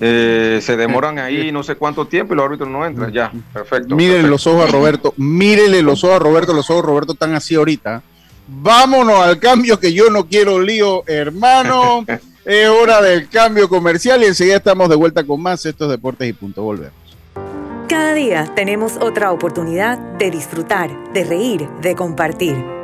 eh, 0.01 0.59
se 0.63 0.77
demoran 0.77 1.19
ahí 1.19 1.53
no 1.53 1.63
sé 1.63 1.77
cuánto 1.77 2.07
tiempo 2.07 2.35
y 2.35 2.37
los 2.37 2.47
árbitros 2.47 2.69
no 2.69 2.85
entran. 2.85 3.13
Ya, 3.13 3.33
perfecto. 3.53 3.95
Mírenle 3.95 4.29
los 4.29 4.47
ojos 4.47 4.69
a 4.69 4.73
Roberto, 4.73 5.15
mírenle 5.17 5.83
los 5.83 6.03
ojos 6.05 6.17
a 6.17 6.19
Roberto, 6.19 6.53
los 6.53 6.69
ojos 6.71 6.83
a 6.83 6.87
Roberto 6.87 7.13
están 7.13 7.35
así 7.35 7.55
ahorita. 7.55 8.03
Vámonos 8.47 9.21
al 9.21 9.39
cambio 9.39 9.81
que 9.81 9.93
yo 9.93 10.11
no 10.11 10.27
quiero 10.27 10.61
lío, 10.61 11.05
hermano. 11.07 12.05
es 12.45 12.69
hora 12.69 13.01
del 13.01 13.29
cambio 13.29 13.69
comercial 13.69 14.23
y 14.23 14.27
enseguida 14.27 14.57
estamos 14.57 14.89
de 14.89 14.97
vuelta 14.97 15.25
con 15.25 15.41
más 15.41 15.65
estos 15.65 15.91
deportes 15.91 16.29
y 16.29 16.33
punto. 16.33 16.63
Volvemos. 16.63 16.93
Cada 17.89 18.15
día 18.15 18.47
tenemos 18.55 18.97
otra 19.01 19.31
oportunidad 19.31 19.99
de 19.99 20.31
disfrutar, 20.31 20.91
de 21.13 21.25
reír, 21.25 21.69
de 21.83 21.95
compartir. 21.95 22.84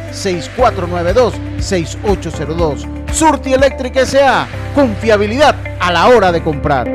6492-6802. 0.11 3.11
Surti 3.11 3.53
Electric 3.53 3.95
S.A. 3.97 4.47
Confiabilidad 4.75 5.55
a 5.79 5.91
la 5.91 6.07
hora 6.07 6.31
de 6.31 6.43
comprar. 6.43 6.87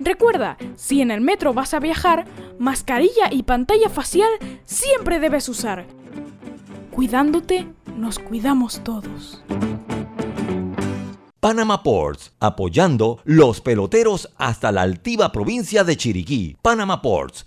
Recuerda, 0.00 0.56
si 0.76 1.00
en 1.00 1.10
el 1.10 1.20
metro 1.20 1.54
vas 1.54 1.74
a 1.74 1.80
viajar, 1.80 2.26
mascarilla 2.58 3.28
y 3.30 3.42
pantalla 3.42 3.88
facial 3.88 4.30
siempre 4.64 5.20
debes 5.20 5.48
usar. 5.48 5.86
Cuidándote, 6.90 7.66
nos 7.96 8.18
cuidamos 8.18 8.82
todos. 8.84 9.42
Panama 11.40 11.82
Ports, 11.82 12.32
apoyando 12.40 13.20
los 13.24 13.60
peloteros 13.60 14.30
hasta 14.36 14.72
la 14.72 14.82
altiva 14.82 15.30
provincia 15.30 15.84
de 15.84 15.96
Chiriquí. 15.96 16.56
Panama 16.60 17.02
Ports, 17.02 17.46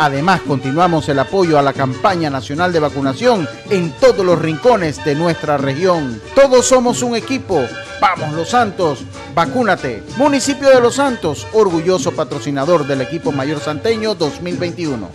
Además, 0.00 0.42
continuamos 0.42 1.08
el 1.08 1.18
apoyo 1.18 1.58
a 1.58 1.62
la 1.62 1.72
campaña 1.72 2.30
nacional 2.30 2.72
de 2.72 2.78
vacunación 2.78 3.48
en 3.68 3.90
todos 3.90 4.24
los 4.24 4.40
rincones 4.40 5.04
de 5.04 5.16
nuestra 5.16 5.56
región. 5.56 6.22
Todos 6.36 6.66
somos 6.66 7.02
un 7.02 7.16
equipo. 7.16 7.60
Vamos 8.00 8.32
Los 8.32 8.50
Santos, 8.50 9.00
vacúnate. 9.34 10.04
Municipio 10.16 10.68
de 10.68 10.80
Los 10.80 10.94
Santos, 10.94 11.48
orgulloso 11.52 12.12
patrocinador 12.12 12.86
del 12.86 13.00
equipo 13.00 13.32
mayor 13.32 13.58
santeño 13.58 14.14
2021. 14.14 15.10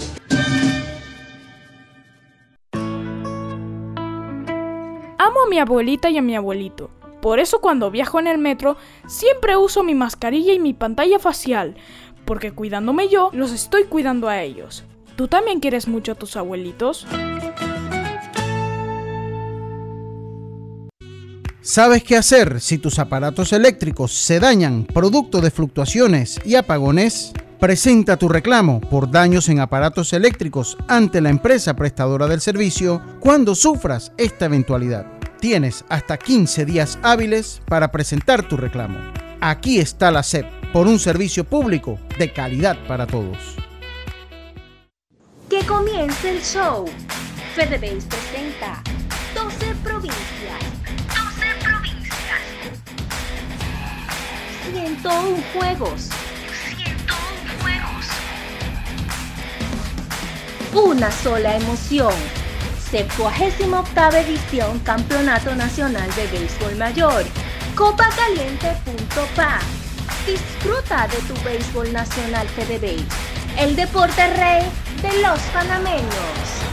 Amo 5.17 5.43
a 5.45 5.49
mi 5.49 5.59
abuelita 5.59 6.09
y 6.09 6.17
a 6.17 6.21
mi 6.21 6.35
abuelito. 6.35 6.89
Por 7.23 7.39
eso 7.39 7.61
cuando 7.61 7.89
viajo 7.89 8.19
en 8.19 8.27
el 8.27 8.37
metro 8.37 8.75
siempre 9.07 9.55
uso 9.55 9.81
mi 9.81 9.95
mascarilla 9.95 10.51
y 10.51 10.59
mi 10.59 10.73
pantalla 10.73 11.19
facial 11.19 11.77
porque 12.25 12.51
cuidándome 12.51 13.09
yo, 13.09 13.29
los 13.33 13.51
estoy 13.51 13.85
cuidando 13.85 14.29
a 14.29 14.41
ellos. 14.41 14.83
¿Tú 15.15 15.27
también 15.27 15.59
quieres 15.59 15.87
mucho 15.87 16.13
a 16.13 16.15
tus 16.15 16.35
abuelitos? 16.35 17.05
¿Sabes 21.61 22.03
qué 22.03 22.17
hacer 22.17 22.59
si 22.59 22.77
tus 22.77 22.99
aparatos 22.99 23.53
eléctricos 23.53 24.11
se 24.11 24.39
dañan 24.39 24.83
producto 24.85 25.39
de 25.39 25.49
fluctuaciones 25.49 26.41
y 26.43 26.55
apagones? 26.55 27.31
Presenta 27.59 28.17
tu 28.17 28.27
reclamo 28.27 28.81
por 28.81 29.09
daños 29.09 29.47
en 29.47 29.61
aparatos 29.61 30.11
eléctricos 30.11 30.77
ante 30.89 31.21
la 31.21 31.29
empresa 31.29 31.73
prestadora 31.73 32.27
del 32.27 32.41
servicio 32.41 33.01
cuando 33.21 33.55
sufras 33.55 34.11
esta 34.17 34.45
eventualidad. 34.45 35.05
Tienes 35.39 35.85
hasta 35.87 36.17
15 36.17 36.65
días 36.65 36.99
hábiles 37.01 37.61
para 37.65 37.91
presentar 37.91 38.45
tu 38.45 38.57
reclamo. 38.57 38.99
Aquí 39.39 39.79
está 39.79 40.11
la 40.11 40.23
SEP 40.23 40.62
por 40.73 40.87
un 40.87 40.97
servicio 40.97 41.43
público 41.43 41.99
de 42.17 42.33
calidad 42.33 42.75
para 42.87 43.05
todos. 43.05 43.37
Que 45.47 45.63
comience 45.67 46.31
el 46.31 46.41
show. 46.41 46.85
FedeBase 47.53 48.07
presenta 48.07 48.81
12 49.35 49.75
provincias. 49.83 50.59
12 51.13 51.45
provincias. 51.63 52.41
101 54.73 55.43
juegos. 55.53 56.09
101 56.75 57.13
juegos. 57.61 58.07
Una 60.73 61.11
sola 61.11 61.55
emoción. 61.55 62.15
78 62.89 64.17
edición 64.17 64.79
Campeonato 64.79 65.53
Nacional 65.53 66.09
de 66.15 66.25
Béisbol 66.27 66.75
Mayor. 66.77 67.23
Copacaliente.pa. 67.75 69.59
Disfruta 70.25 71.07
de 71.07 71.17
tu 71.27 71.33
béisbol 71.43 71.91
nacional 71.91 72.47
FedeBase. 72.47 73.05
El 73.57 73.75
deporte 73.75 74.25
rey 74.35 74.63
de 75.01 75.21
los 75.21 75.39
panameños. 75.53 76.72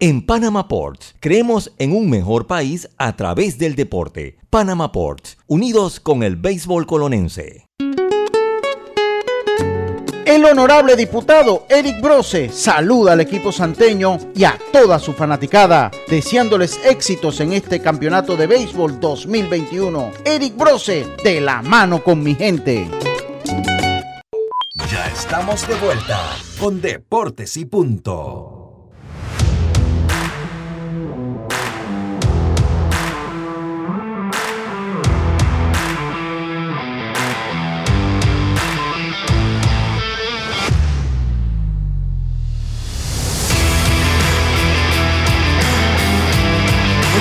En 0.00 0.26
Panama 0.26 0.66
Ports, 0.68 1.14
creemos 1.20 1.72
en 1.78 1.96
un 1.96 2.10
mejor 2.10 2.46
país 2.46 2.90
a 2.98 3.16
través 3.16 3.56
del 3.58 3.74
deporte. 3.74 4.36
Panama 4.50 4.92
Ports, 4.92 5.38
unidos 5.46 5.98
con 6.00 6.22
el 6.22 6.36
béisbol 6.36 6.86
colonense. 6.86 7.63
El 10.26 10.42
honorable 10.46 10.96
diputado 10.96 11.66
Eric 11.68 12.00
Brose 12.00 12.48
saluda 12.48 13.12
al 13.12 13.20
equipo 13.20 13.52
santeño 13.52 14.18
y 14.34 14.44
a 14.44 14.58
toda 14.72 14.98
su 14.98 15.12
fanaticada, 15.12 15.90
deseándoles 16.08 16.80
éxitos 16.82 17.40
en 17.40 17.52
este 17.52 17.80
campeonato 17.80 18.34
de 18.34 18.46
béisbol 18.46 18.98
2021. 19.00 20.12
Eric 20.24 20.56
Brose, 20.56 21.06
de 21.22 21.40
la 21.42 21.60
mano 21.60 22.02
con 22.02 22.22
mi 22.22 22.34
gente. 22.34 22.88
Ya 24.90 25.06
estamos 25.08 25.68
de 25.68 25.74
vuelta 25.74 26.20
con 26.58 26.80
Deportes 26.80 27.58
y 27.58 27.66
Punto. 27.66 28.63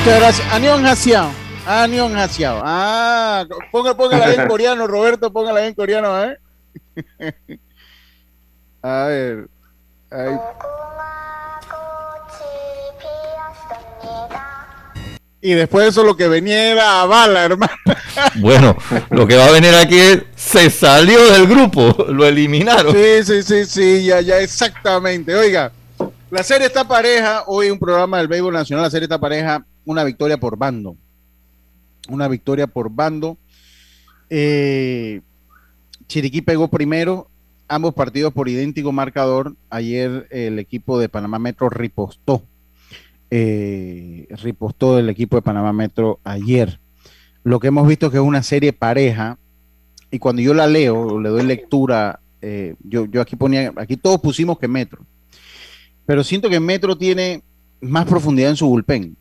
Muchas 0.04 0.20
gracias. 0.20 0.54
Anion 0.54 0.86
Hasiao. 0.86 1.32
Anion 1.66 2.18
Hasiao. 2.18 2.62
Ah, 2.62 3.46
ponga, 3.72 3.96
póngala 3.96 4.34
en 4.34 4.48
coreano, 4.50 4.86
Roberto, 4.86 5.32
póngala 5.32 5.66
en 5.66 5.74
coreano, 5.74 6.22
¿eh? 6.26 6.38
A 8.82 9.06
ver. 9.06 9.48
Ahí. 10.12 10.38
Y 15.40 15.54
después 15.54 15.88
eso 15.88 16.04
lo 16.04 16.18
que 16.18 16.28
venía 16.28 16.74
era 16.74 17.02
a 17.02 17.06
bala, 17.06 17.46
hermano. 17.46 17.72
Bueno, 18.36 18.76
lo 19.10 19.26
que 19.26 19.38
va 19.38 19.46
a 19.46 19.52
venir 19.52 19.74
aquí 19.74 19.98
es 19.98 20.24
se 20.36 20.70
salió 20.70 21.32
del 21.32 21.48
grupo, 21.48 22.08
lo 22.10 22.26
eliminaron. 22.26 22.94
Sí, 22.94 23.24
sí, 23.24 23.42
sí, 23.42 23.66
sí, 23.66 24.04
ya, 24.04 24.20
ya, 24.20 24.40
exactamente. 24.40 25.34
Oiga, 25.34 25.72
la 26.30 26.44
serie 26.44 26.68
está 26.68 26.86
pareja, 26.86 27.44
hoy 27.48 27.70
un 27.70 27.80
programa 27.80 28.18
del 28.18 28.28
Béisbol 28.28 28.54
Nacional, 28.54 28.84
la 28.84 28.92
serie 28.92 29.06
está 29.06 29.18
pareja, 29.18 29.64
una 29.86 30.04
victoria 30.04 30.38
por 30.38 30.58
bando. 30.58 30.96
Una 32.10 32.28
victoria 32.28 32.68
por 32.68 32.90
bando. 32.90 33.38
Eh, 34.30 35.22
Chiriquí 36.08 36.42
pegó 36.42 36.68
primero, 36.68 37.30
ambos 37.68 37.94
partidos 37.94 38.34
por 38.34 38.50
idéntico 38.50 38.92
marcador. 38.92 39.56
Ayer 39.70 40.28
el 40.32 40.60
equipo 40.60 41.00
de 41.00 41.10
Panamá 41.10 41.40
Metro 41.40 41.70
ripostó. 41.70 42.44
Eh, 43.30 44.28
ripostó 44.42 45.00
el 45.00 45.10
equipo 45.10 45.36
de 45.38 45.42
Panamá 45.42 45.74
Metro 45.74 46.20
ayer. 46.24 46.80
Lo 47.44 47.60
que 47.60 47.68
hemos 47.68 47.88
visto 47.88 48.12
que 48.12 48.18
es 48.18 48.24
una 48.24 48.44
serie 48.44 48.74
pareja. 48.74 49.38
Y 50.12 50.20
cuando 50.20 50.42
yo 50.42 50.54
la 50.54 50.68
leo, 50.68 51.20
le 51.20 51.30
doy 51.30 51.44
lectura, 51.44 52.20
eh, 52.42 52.76
yo, 52.84 53.06
yo 53.06 53.22
aquí 53.22 53.36
ponía, 53.36 53.74
aquí 53.78 53.98
todos 53.98 54.22
pusimos 54.22 54.60
que 54.60 54.68
Metro. 54.68 55.04
Pero 56.06 56.24
siento 56.24 56.50
que 56.50 56.60
Metro 56.60 56.98
tiene 56.98 57.42
más 57.82 58.06
profundidad 58.06 58.52
en 58.52 58.56
su 58.56 58.68
bullpen. 58.68 59.16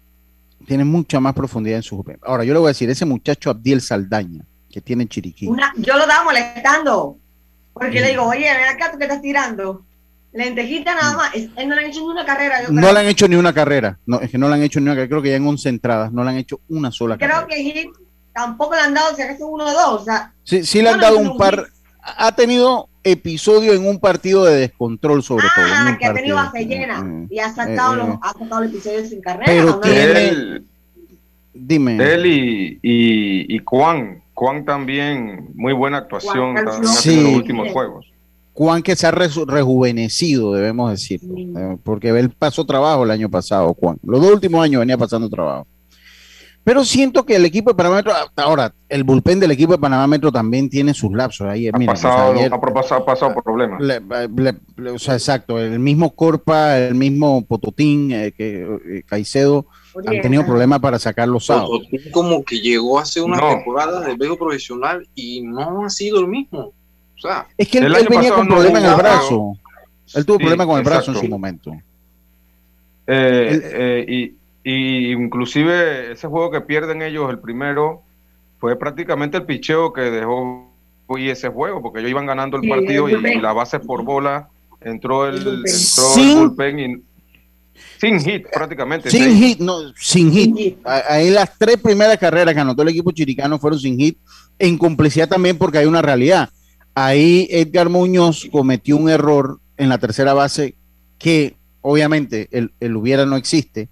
Tiene 0.66 0.84
mucha 0.84 1.20
más 1.20 1.34
profundidad 1.34 1.76
en 1.76 1.82
su. 1.82 2.04
Ahora, 2.22 2.44
yo 2.44 2.52
le 2.52 2.58
voy 2.60 2.68
a 2.68 2.70
decir, 2.70 2.88
ese 2.90 3.04
muchacho 3.04 3.50
Abdiel 3.50 3.80
Saldaña, 3.80 4.44
que 4.70 4.80
tiene 4.80 5.06
Chiriquí. 5.06 5.46
Una- 5.46 5.72
yo 5.76 5.94
lo 5.96 6.02
estaba 6.02 6.24
molestando. 6.24 7.18
Porque 7.74 8.00
le 8.00 8.08
digo, 8.10 8.24
oye, 8.24 8.40
ven 8.40 8.68
acá, 8.68 8.92
tú 8.92 8.98
que 8.98 9.04
estás 9.04 9.22
tirando. 9.22 9.82
Lentejita 10.32 10.94
nada 10.94 11.16
más. 11.16 11.34
Es- 11.34 11.48
Él 11.56 11.68
no 11.68 11.74
le 11.74 11.82
han 11.82 11.90
hecho 11.90 12.00
ni 12.00 12.06
una 12.06 12.24
carrera. 12.24 12.62
Yo 12.62 12.68
No 12.70 12.80
creo. 12.80 12.92
le 12.92 13.00
han 13.00 13.06
hecho 13.06 13.28
ni 13.28 13.36
una 13.36 13.52
carrera. 13.52 13.98
No, 14.06 14.20
es 14.20 14.30
que 14.30 14.38
no 14.38 14.48
le 14.48 14.54
han 14.54 14.62
hecho 14.62 14.78
ni 14.80 14.84
una 14.84 14.94
carrera. 14.94 15.08
Creo 15.08 15.22
que 15.22 15.30
ya 15.30 15.36
en 15.36 15.46
11 15.46 15.68
entradas 15.68 16.12
no 16.12 16.22
le 16.24 16.30
han 16.30 16.36
hecho 16.36 16.60
una 16.68 16.90
sola 16.90 17.16
carrera. 17.18 17.46
Creo 17.46 17.48
que 17.64 17.90
tampoco 18.34 18.74
le 18.74 18.80
han 18.80 18.94
dado, 18.94 19.14
si 19.14 19.22
acaso 19.22 19.46
uno 19.46 19.66
o 19.66 19.72
dos. 19.72 20.02
O 20.02 20.04
sea, 20.04 20.32
Sí, 20.42 20.64
sí 20.64 20.80
le 20.82 20.90
han 20.90 21.00
dado 21.00 21.18
un 21.18 21.36
par. 21.36 21.66
Ha 22.02 22.32
tenido 22.34 22.88
episodio 23.04 23.72
en 23.72 23.86
un 23.86 23.98
partido 23.98 24.44
de 24.44 24.54
descontrol, 24.56 25.22
sobre 25.22 25.46
todo. 25.54 25.66
en 25.66 25.72
ah, 25.72 25.86
un 25.90 25.98
que 25.98 26.06
ha 26.06 26.14
tenido 26.14 26.36
base 26.36 26.64
llena. 26.66 27.02
Mm, 27.02 27.28
Y 27.30 27.38
ha 27.38 27.52
sacado, 27.52 27.94
eh, 27.94 27.96
los, 27.98 28.08
eh. 28.08 28.18
ha 28.22 28.32
sacado 28.32 28.62
el 28.62 28.70
episodio 28.70 29.04
sin 29.06 29.20
carrera. 29.20 29.44
Pero 29.46 29.80
tiene- 29.80 30.28
Él, 30.28 30.64
Dime. 31.54 31.96
él 32.14 32.26
y, 32.26 32.78
y, 32.82 33.56
y 33.56 33.60
Juan, 33.64 34.22
Juan 34.34 34.64
también, 34.64 35.48
muy 35.54 35.72
buena 35.74 35.98
actuación 35.98 36.52
Juan 36.52 36.64
también 36.64 36.86
Sí. 36.94 37.14
en 37.18 37.24
los 37.24 37.34
últimos 37.34 37.70
juegos. 37.72 38.06
Juan 38.54 38.82
que 38.82 38.96
se 38.96 39.06
ha 39.06 39.12
reju- 39.12 39.46
rejuvenecido, 39.46 40.52
debemos 40.54 40.90
decirlo. 40.90 41.34
eh, 41.38 41.76
porque 41.82 42.08
él 42.10 42.30
pasó 42.30 42.64
trabajo 42.64 43.04
el 43.04 43.10
año 43.10 43.28
pasado, 43.30 43.74
Juan. 43.78 43.98
Los 44.02 44.20
dos 44.20 44.32
últimos 44.32 44.62
años 44.64 44.80
venía 44.80 44.96
pasando 44.98 45.28
trabajo. 45.28 45.66
Pero 46.64 46.84
siento 46.84 47.26
que 47.26 47.34
el 47.34 47.44
equipo 47.44 47.70
de 47.70 47.74
Panamá 47.76 47.96
Metro, 47.96 48.12
ahora, 48.36 48.72
el 48.88 49.02
bullpen 49.02 49.40
del 49.40 49.50
equipo 49.50 49.72
de 49.72 49.78
Panamá 49.78 50.06
Metro 50.06 50.30
también 50.30 50.70
tiene 50.70 50.94
sus 50.94 51.12
lapsos. 51.12 51.48
Ahí, 51.48 51.66
Ha 51.68 51.76
mira, 51.76 51.92
pasado, 51.92 52.14
o 52.30 52.34
sea, 52.34 52.40
ayer- 52.44 52.54
ha 52.54 52.60
pasado, 52.60 53.02
ha 53.02 53.04
pasado 53.06 53.34
por 53.34 53.42
problemas. 53.42 53.80
le- 53.80 53.98
le- 54.00 54.54
le- 54.76 54.90
o 54.92 54.98
sea, 54.98 55.14
exacto, 55.14 55.58
el 55.58 55.80
mismo 55.80 56.10
Corpa, 56.14 56.78
el 56.78 56.94
mismo 56.94 57.44
Pototín, 57.44 58.12
eh, 58.12 58.32
que 58.36 58.62
eh, 58.88 59.02
Caicedo 59.06 59.66
han 60.06 60.20
tenido 60.22 60.46
problemas 60.46 60.78
para 60.78 61.00
sacar 61.00 61.26
los 61.26 61.46
sábados. 61.46 61.68
Pototín 61.90 62.12
como 62.12 62.44
que 62.44 62.60
llegó 62.60 62.98
hace 63.00 63.20
una 63.20 63.38
No. 63.38 63.48
temporada 63.48 64.00
de 64.02 64.14
béisbol 64.14 64.38
profesional 64.38 65.08
y 65.16 65.42
no 65.42 65.84
ha 65.84 65.90
sido 65.90 66.20
el 66.20 66.28
mismo. 66.28 66.72
O 67.16 67.20
sea, 67.20 67.46
Es 67.58 67.66
que 67.68 67.78
él, 67.78 67.84
el 67.86 67.90
él 67.90 67.96
año 67.96 68.06
venía 68.08 68.20
pasado 68.30 68.38
con 68.38 68.48
no 68.48 68.54
problemas 68.54 68.84
en 68.84 68.88
el 68.90 68.96
brazo. 68.96 69.56
Él 70.14 70.26
tuvo 70.26 70.36
Sí, 70.36 70.42
problemas 70.44 70.66
con 70.68 70.78
el 70.78 70.84
brazo 70.84 71.10
en 71.10 71.16
exacto. 71.16 71.26
su 71.26 71.28
momento. 71.30 71.72
Eh, 73.06 73.60
eh, 73.64 74.06
y, 74.08 74.41
y 74.64 75.12
inclusive 75.12 76.12
ese 76.12 76.28
juego 76.28 76.50
que 76.50 76.60
pierden 76.60 77.02
ellos, 77.02 77.28
el 77.30 77.38
primero, 77.38 78.02
fue 78.58 78.78
prácticamente 78.78 79.36
el 79.38 79.44
picheo 79.44 79.92
que 79.92 80.02
dejó 80.02 80.68
y 81.18 81.28
ese 81.28 81.48
juego, 81.48 81.82
porque 81.82 81.98
ellos 81.98 82.10
iban 82.10 82.26
ganando 82.26 82.56
el 82.56 82.62
Sí, 82.62 82.68
partido 82.68 83.08
el 83.08 83.26
y, 83.26 83.40
la 83.40 83.52
base 83.52 83.80
por 83.80 84.02
bola 84.04 84.48
entró 84.80 85.28
el, 85.28 85.36
entró 85.38 85.66
Sin- 85.66 86.28
el 86.30 86.36
bullpen 86.38 86.78
y 86.78 87.02
sin 88.00 88.20
hit 88.20 88.46
prácticamente. 88.52 89.10
Sin 89.10 89.36
hit, 89.36 89.58
no, 89.58 89.78
sin 89.96 90.32
hit. 90.32 90.78
Ahí 90.84 91.30
las 91.30 91.56
tres 91.58 91.76
primeras 91.78 92.18
carreras 92.18 92.54
que 92.54 92.60
anotó 92.60 92.82
el 92.82 92.88
equipo 92.88 93.10
chiricano 93.12 93.58
fueron 93.58 93.78
sin 93.78 93.98
hit, 93.98 94.18
en 94.58 94.78
complicidad 94.78 95.28
también 95.28 95.58
porque 95.58 95.78
hay 95.78 95.86
una 95.86 96.02
realidad. 96.02 96.50
Ahí 96.94 97.46
Edgar 97.50 97.88
Muñoz 97.88 98.48
cometió 98.50 98.96
un 98.96 99.08
error 99.08 99.58
en 99.76 99.88
la 99.88 99.98
tercera 99.98 100.34
base 100.34 100.74
que 101.18 101.56
obviamente 101.80 102.48
el, 102.52 102.72
el 102.80 102.96
hubiera 102.96 103.24
no 103.26 103.36
existe, 103.36 103.88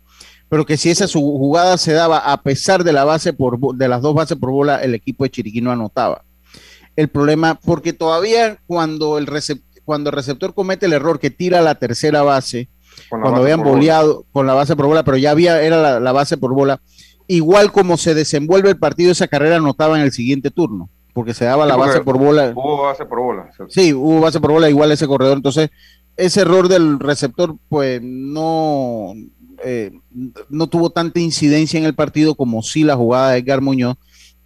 pero 0.51 0.67
que 0.67 0.77
si 0.77 0.91
esa 0.91 1.07
su 1.09 1.21
jugada 1.21 1.79
se 1.79 1.93
daba 1.93 2.19
a 2.19 2.43
pesar 2.43 2.85
de 2.85 2.93
la 2.93 3.05
base 3.05 3.33
por 3.33 3.59
de 3.77 3.89
las 3.89 4.03
dos 4.03 4.15
bases 4.15 4.37
por 4.37 4.51
bola, 4.51 4.83
el 4.83 4.95
equipo 4.95 5.25
de 5.25 5.31
Chiriquí 5.31 5.61
no 5.63 5.71
anotaba. 5.71 6.25
El 6.97 7.09
problema, 7.09 7.55
porque 7.55 7.93
todavía 7.93 8.59
cuando 8.67 9.17
el, 9.17 9.29
cuando 9.85 10.11
el 10.11 10.17
receptor 10.17 10.53
comete 10.53 10.87
el 10.87 10.93
error 10.93 11.19
que 11.21 11.31
tira 11.31 11.61
la 11.63 11.77
tercera 11.77 12.23
base, 12.23 12.69
la 13.13 13.21
cuando 13.21 13.31
base 13.31 13.43
habían 13.45 13.61
bola. 13.61 13.71
boleado 13.71 14.25
con 14.33 14.47
la 14.47 14.55
base 14.55 14.75
por 14.75 14.87
bola, 14.87 15.05
pero 15.05 15.17
ya 15.17 15.31
había, 15.31 15.63
era 15.63 15.81
la, 15.81 16.01
la 16.01 16.13
base 16.13 16.37
por 16.37 16.53
bola, 16.53 16.81
igual 17.29 17.71
como 17.71 17.97
se 17.97 18.15
desenvuelve 18.15 18.71
el 18.71 18.77
partido, 18.79 19.13
esa 19.13 19.29
carrera 19.29 19.57
anotaba 19.57 19.97
en 19.97 20.03
el 20.03 20.11
siguiente 20.11 20.51
turno, 20.51 20.91
porque 21.15 21.33
se 21.33 21.45
daba 21.45 21.65
la 21.65 21.75
Sí, 21.75 21.81
base 21.81 22.01
por 22.01 22.19
bola. 22.19 22.53
Hubo 22.57 22.83
base 22.83 23.05
por 23.07 23.21
bola. 23.21 23.51
Sí, 23.69 23.95
hubo 23.95 24.21
base 24.21 24.41
por 24.41 24.51
bola 24.51 24.69
igual 24.69 24.91
ese 24.91 25.07
corredor. 25.07 25.37
Entonces, 25.37 25.71
ese 26.17 26.41
error 26.41 26.69
del 26.69 26.99
receptor, 26.99 27.57
pues 27.69 28.01
no, 28.03 29.15
eh, 29.65 29.93
no 30.49 30.69
tuvo 30.69 30.91
tanta 30.91 31.21
incidencia 31.21 31.79
en 31.79 31.85
el 31.85 31.95
partido 31.95 32.35
como 32.35 32.63
sí 32.63 32.85
la 32.85 32.97
jugada 32.97 33.31
de 33.31 33.39
Edgar 33.39 33.61
Muñoz, 33.61 33.97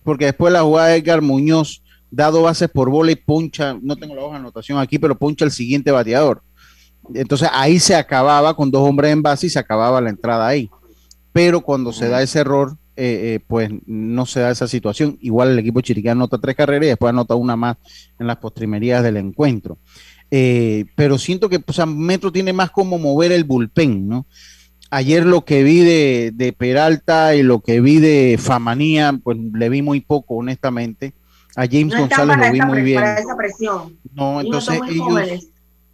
porque 0.02 0.26
después 0.26 0.52
la 0.52 0.62
jugada 0.62 0.88
de 0.88 0.96
Edgar 0.96 1.22
Muñoz, 1.22 1.82
dado 2.10 2.42
bases 2.42 2.68
por 2.70 2.90
bola 2.90 3.12
y 3.12 3.16
poncha, 3.16 3.76
no 3.80 3.96
tengo 3.96 4.14
la 4.14 4.22
hoja 4.22 4.34
de 4.34 4.40
anotación 4.40 4.78
aquí, 4.78 4.98
pero 4.98 5.18
poncha 5.18 5.44
el 5.44 5.50
siguiente 5.50 5.90
bateador. 5.90 6.42
Entonces 7.12 7.48
ahí 7.52 7.78
se 7.78 7.94
acababa 7.94 8.54
con 8.54 8.70
dos 8.70 8.88
hombres 8.88 9.12
en 9.12 9.22
base 9.22 9.46
y 9.46 9.50
se 9.50 9.58
acababa 9.58 10.00
la 10.00 10.10
entrada 10.10 10.46
ahí. 10.46 10.70
Pero 11.32 11.60
cuando 11.60 11.92
se 11.92 12.08
da 12.08 12.22
ese 12.22 12.38
error, 12.38 12.76
eh, 12.96 13.34
eh, 13.34 13.40
pues 13.46 13.70
no 13.86 14.24
se 14.24 14.40
da 14.40 14.50
esa 14.50 14.68
situación. 14.68 15.18
Igual 15.20 15.50
el 15.50 15.58
equipo 15.58 15.80
chiriquí 15.80 16.08
anota 16.08 16.38
tres 16.38 16.54
carreras 16.54 16.84
y 16.84 16.88
después 16.90 17.10
anota 17.10 17.34
una 17.34 17.56
más 17.56 17.76
en 18.18 18.26
las 18.28 18.36
postrimerías 18.36 19.02
del 19.02 19.16
encuentro. 19.16 19.78
Eh, 20.30 20.86
pero 20.94 21.18
siento 21.18 21.48
que 21.48 21.62
o 21.66 21.72
sea, 21.72 21.86
Metro 21.86 22.30
tiene 22.30 22.52
más 22.52 22.70
como 22.70 22.98
mover 22.98 23.32
el 23.32 23.44
bullpen, 23.44 24.08
¿no? 24.08 24.26
Ayer 24.96 25.26
lo 25.26 25.44
que 25.44 25.64
vi 25.64 25.80
de, 25.80 26.30
de 26.34 26.52
Peralta 26.52 27.34
y 27.34 27.42
lo 27.42 27.60
que 27.60 27.80
vi 27.80 27.98
de 27.98 28.38
Famanía, 28.40 29.12
pues 29.22 29.36
le 29.52 29.68
vi 29.68 29.82
muy 29.82 30.00
poco, 30.00 30.36
honestamente. 30.36 31.12
A 31.56 31.66
James 31.66 31.94
No 31.94 32.00
González 32.00 32.36
lo 32.36 32.52
vi 32.52 32.60
muy 32.60 32.82
bien. 32.82 33.00
para 33.00 33.18
esa 33.18 33.36
presión. 33.36 33.96
No, 34.12 34.40
entonces 34.40 34.80
ellos, 34.88 35.04
jóvenes. 35.08 35.48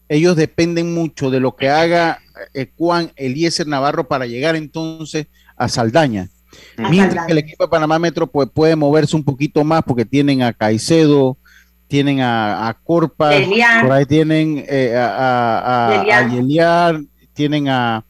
ellos 0.09 0.37
dependen 0.37 0.93
mucho 0.93 1.31
de 1.31 1.41
lo 1.41 1.57
que 1.57 1.69
haga 1.71 2.19
eh, 2.55 2.71
Juan 2.77 3.11
Eliezer 3.17 3.67
Navarro 3.67 4.07
para 4.07 4.27
llegar 4.27 4.55
entonces 4.57 5.27
a 5.57 5.69
Saldaña. 5.69 6.29
A 6.77 6.89
Mientras 6.91 7.09
Saldaña. 7.09 7.27
que 7.27 7.33
el 7.33 7.39
equipo 7.39 7.65
de 7.65 7.71
Panamá 7.71 7.99
Metro 7.99 8.27
pues, 8.27 8.49
puede 8.53 8.77
moverse 8.77 9.17
un 9.17 9.25
poquito 9.25 9.65
más 9.65 9.83
porque 9.83 10.05
tienen 10.05 10.43
a 10.43 10.53
Caicedo, 10.53 11.39
tienen 11.89 12.21
a, 12.21 12.69
a 12.69 12.75
Corpa, 12.75 13.31
por 13.83 13.93
ahí 13.93 14.05
tienen 14.07 14.65
eh, 14.69 14.95
a, 14.97 16.03
a- 16.03 16.31
tienen 17.33 17.69
a 17.69 18.05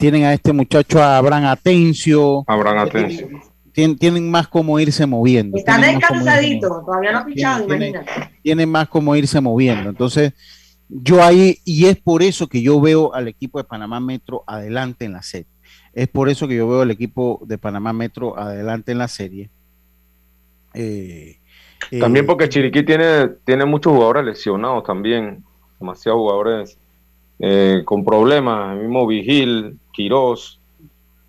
tienen 0.00 0.24
a 0.24 0.32
este 0.32 0.52
muchacho 0.52 1.00
a 1.02 1.18
Abraham 1.18 1.44
Atencio, 1.44 2.42
Abraham 2.46 2.78
Atencio. 2.78 3.28
tien- 3.72 3.96
tienen 3.98 4.30
más 4.30 4.48
como 4.48 4.80
irse 4.80 5.06
moviendo. 5.06 5.56
Está 5.58 5.76
tienen 5.76 5.98
descansadito, 6.00 6.82
todavía 6.84 7.12
no 7.12 7.18
ha 7.18 7.24
pichado, 7.26 7.66
Tiene- 7.66 7.88
imagínate. 7.90 8.30
tienen 8.42 8.68
más 8.70 8.88
como 8.88 9.14
irse 9.14 9.40
moviendo. 9.40 9.90
Entonces, 9.90 10.32
yo 10.88 11.22
ahí, 11.22 11.58
y 11.64 11.86
es 11.86 11.98
por 11.98 12.22
eso 12.22 12.48
que 12.48 12.62
yo 12.62 12.80
veo 12.80 13.14
al 13.14 13.28
equipo 13.28 13.58
de 13.58 13.64
Panamá 13.64 14.00
Metro 14.00 14.42
adelante 14.46 15.04
en 15.04 15.12
la 15.12 15.22
serie. 15.22 15.46
Es 15.92 16.08
por 16.08 16.28
eso 16.28 16.48
que 16.48 16.56
yo 16.56 16.66
veo 16.68 16.80
al 16.82 16.90
equipo 16.90 17.40
de 17.46 17.58
Panamá 17.58 17.92
Metro 17.92 18.36
adelante 18.38 18.92
en 18.92 18.98
la 18.98 19.06
serie. 19.08 19.50
Eh, 20.74 21.38
eh, 21.90 21.98
También 22.00 22.26
porque 22.26 22.48
Chiriquí 22.48 22.84
tiene, 22.84 23.28
tiene 23.44 23.64
muchos 23.66 23.92
jugadores 23.92 24.24
lesionados 24.24 24.84
también, 24.84 25.44
demasiados 25.78 26.18
jugadores 26.20 26.78
eh, 27.40 27.82
con 27.84 28.04
problemas, 28.04 28.74
el 28.76 28.82
mismo 28.82 29.06
Vigil, 29.06 29.78
Quirós. 29.92 30.60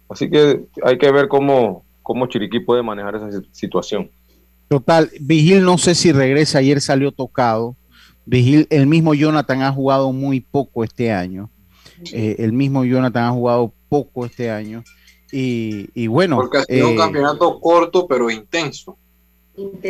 Así 0.09 0.29
que 0.29 0.65
hay 0.83 0.97
que 0.97 1.11
ver 1.11 1.27
cómo, 1.27 1.85
cómo 2.03 2.27
Chiriquí 2.27 2.59
puede 2.59 2.83
manejar 2.83 3.15
esa 3.15 3.31
si- 3.31 3.47
situación. 3.51 4.09
Total, 4.67 5.09
Vigil 5.19 5.63
no 5.63 5.77
sé 5.77 5.95
si 5.95 6.11
regresa, 6.11 6.59
ayer 6.59 6.81
salió 6.81 7.11
tocado. 7.11 7.75
Vigil, 8.25 8.67
el 8.69 8.87
mismo 8.87 9.13
Jonathan 9.13 9.61
ha 9.63 9.71
jugado 9.71 10.11
muy 10.13 10.39
poco 10.41 10.83
este 10.83 11.11
año. 11.11 11.49
Eh, 12.13 12.35
el 12.39 12.53
mismo 12.53 12.83
Jonathan 12.83 13.25
ha 13.25 13.31
jugado 13.31 13.73
poco 13.89 14.25
este 14.25 14.49
año. 14.51 14.83
Y, 15.31 15.89
y 15.93 16.07
bueno, 16.07 16.35
porque 16.35 16.57
ha 16.57 16.63
sido 16.63 16.87
un 16.89 16.93
eh, 16.93 16.97
campeonato 16.97 17.59
corto 17.59 18.05
pero 18.07 18.29
intenso. 18.29 18.97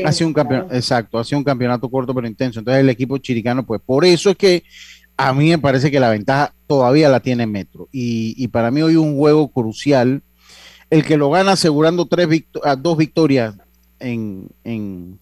Ha 0.05 0.11
sido 0.11 0.27
un 0.27 0.33
campeonato, 0.33 0.73
exacto, 0.73 1.17
ha 1.17 1.23
sido 1.23 1.39
un 1.39 1.43
campeonato 1.43 1.89
corto 1.89 2.13
pero 2.13 2.27
intenso. 2.27 2.59
Entonces 2.59 2.81
el 2.81 2.89
equipo 2.89 3.17
chiricano, 3.17 3.65
pues 3.65 3.81
por 3.83 4.05
eso 4.05 4.29
es 4.31 4.37
que 4.37 4.63
a 5.21 5.33
mí 5.35 5.49
me 5.49 5.59
parece 5.59 5.91
que 5.91 5.99
la 5.99 6.09
ventaja 6.09 6.51
todavía 6.65 7.07
la 7.07 7.19
tiene 7.19 7.45
Metro. 7.45 7.87
Y, 7.91 8.47
para 8.47 8.71
mí 8.71 8.81
hoy 8.81 8.95
un 8.95 9.17
juego 9.17 9.49
crucial. 9.49 10.23
El 10.89 11.05
que 11.05 11.15
lo 11.15 11.29
gana 11.29 11.51
asegurando 11.51 12.07
tres 12.07 12.27
victo- 12.27 12.59
ah, 12.63 12.75
dos 12.75 12.97
victorias 12.97 13.55
en, 13.99 14.49
en, 14.63 15.19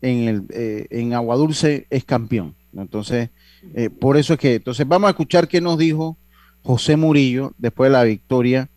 en, 0.00 0.28
el, 0.28 0.44
eh, 0.48 0.86
en 0.88 1.12
Agua 1.12 1.36
Dulce 1.36 1.86
es 1.90 2.04
campeón. 2.04 2.54
Entonces, 2.74 3.28
eh, 3.74 3.90
por 3.90 4.16
eso 4.16 4.32
es 4.32 4.38
que, 4.38 4.54
entonces 4.54 4.88
vamos 4.88 5.08
a 5.08 5.10
escuchar 5.10 5.46
qué 5.46 5.60
nos 5.60 5.78
dijo 5.78 6.16
José 6.62 6.96
Murillo 6.96 7.52
después 7.58 7.90
de 7.90 7.92
la 7.92 8.04
victoria, 8.04 8.70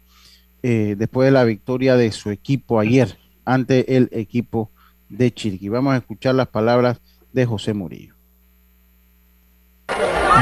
eh, 0.63 0.95
después 0.97 1.27
de 1.27 1.31
la 1.31 1.45
victoria 1.45 1.95
de 1.95 2.11
su 2.11 2.29
equipo 2.29 2.79
ayer 2.81 3.17
ante 3.45 3.95
el 3.95 4.09
equipo 4.11 4.69
de 5.07 5.33
Chiriquí. 5.33 5.69
Vamos 5.69 5.93
a 5.93 5.97
escuchar 5.97 6.35
las 6.35 6.49
palabras 6.49 6.99
de 7.31 7.45
José 7.45 7.73
Murillo. 7.73 8.15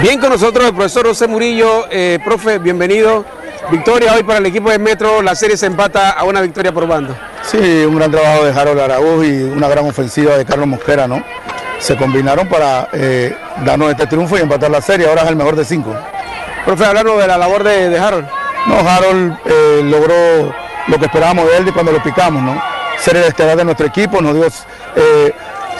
Bien 0.01 0.19
con 0.19 0.29
nosotros 0.29 0.65
el 0.67 0.73
profesor 0.73 1.07
José 1.07 1.25
Murillo, 1.27 1.85
eh, 1.89 2.19
profe, 2.23 2.59
bienvenido. 2.59 3.25
Victoria 3.71 4.13
hoy 4.13 4.23
para 4.23 4.39
el 4.39 4.45
equipo 4.45 4.69
de 4.69 4.77
Metro, 4.77 5.21
la 5.21 5.33
serie 5.35 5.57
se 5.57 5.65
empata 5.65 6.11
a 6.11 6.23
una 6.25 6.41
victoria 6.41 6.71
por 6.71 6.85
bando. 6.85 7.15
Sí, 7.43 7.57
un 7.57 7.95
gran 7.95 8.11
trabajo 8.11 8.45
de 8.45 8.51
Harold 8.51 8.79
Araúz 8.79 9.25
y 9.25 9.43
una 9.43 9.67
gran 9.67 9.87
ofensiva 9.87 10.37
de 10.37 10.45
Carlos 10.45 10.67
Mosquera, 10.67 11.07
¿no? 11.07 11.23
Se 11.79 11.95
combinaron 11.95 12.47
para 12.47 12.89
eh, 12.93 13.35
darnos 13.63 13.89
este 13.89 14.05
triunfo 14.05 14.37
y 14.37 14.41
empatar 14.41 14.69
la 14.69 14.81
serie, 14.81 15.07
ahora 15.07 15.23
es 15.23 15.29
el 15.29 15.35
mejor 15.35 15.55
de 15.55 15.65
cinco. 15.65 15.95
Profe, 16.65 16.85
hablando 16.85 17.17
de 17.17 17.27
la 17.27 17.37
labor 17.37 17.63
de, 17.63 17.89
de 17.89 17.97
Harold. 17.97 18.27
No, 18.67 18.77
Harold 18.77 19.37
eh, 19.45 19.81
logró 19.83 20.53
lo 20.87 20.99
que 20.99 21.05
esperábamos 21.05 21.49
de 21.49 21.57
él 21.57 21.65
de 21.65 21.71
cuando 21.71 21.91
lo 21.91 22.03
picamos, 22.03 22.43
¿no? 22.43 22.61
Ser 22.99 23.15
el 23.15 23.23
estelar 23.23 23.55
de 23.57 23.63
nuestro 23.63 23.87
equipo, 23.87 24.21
nos 24.21 24.35
dio 24.35 24.45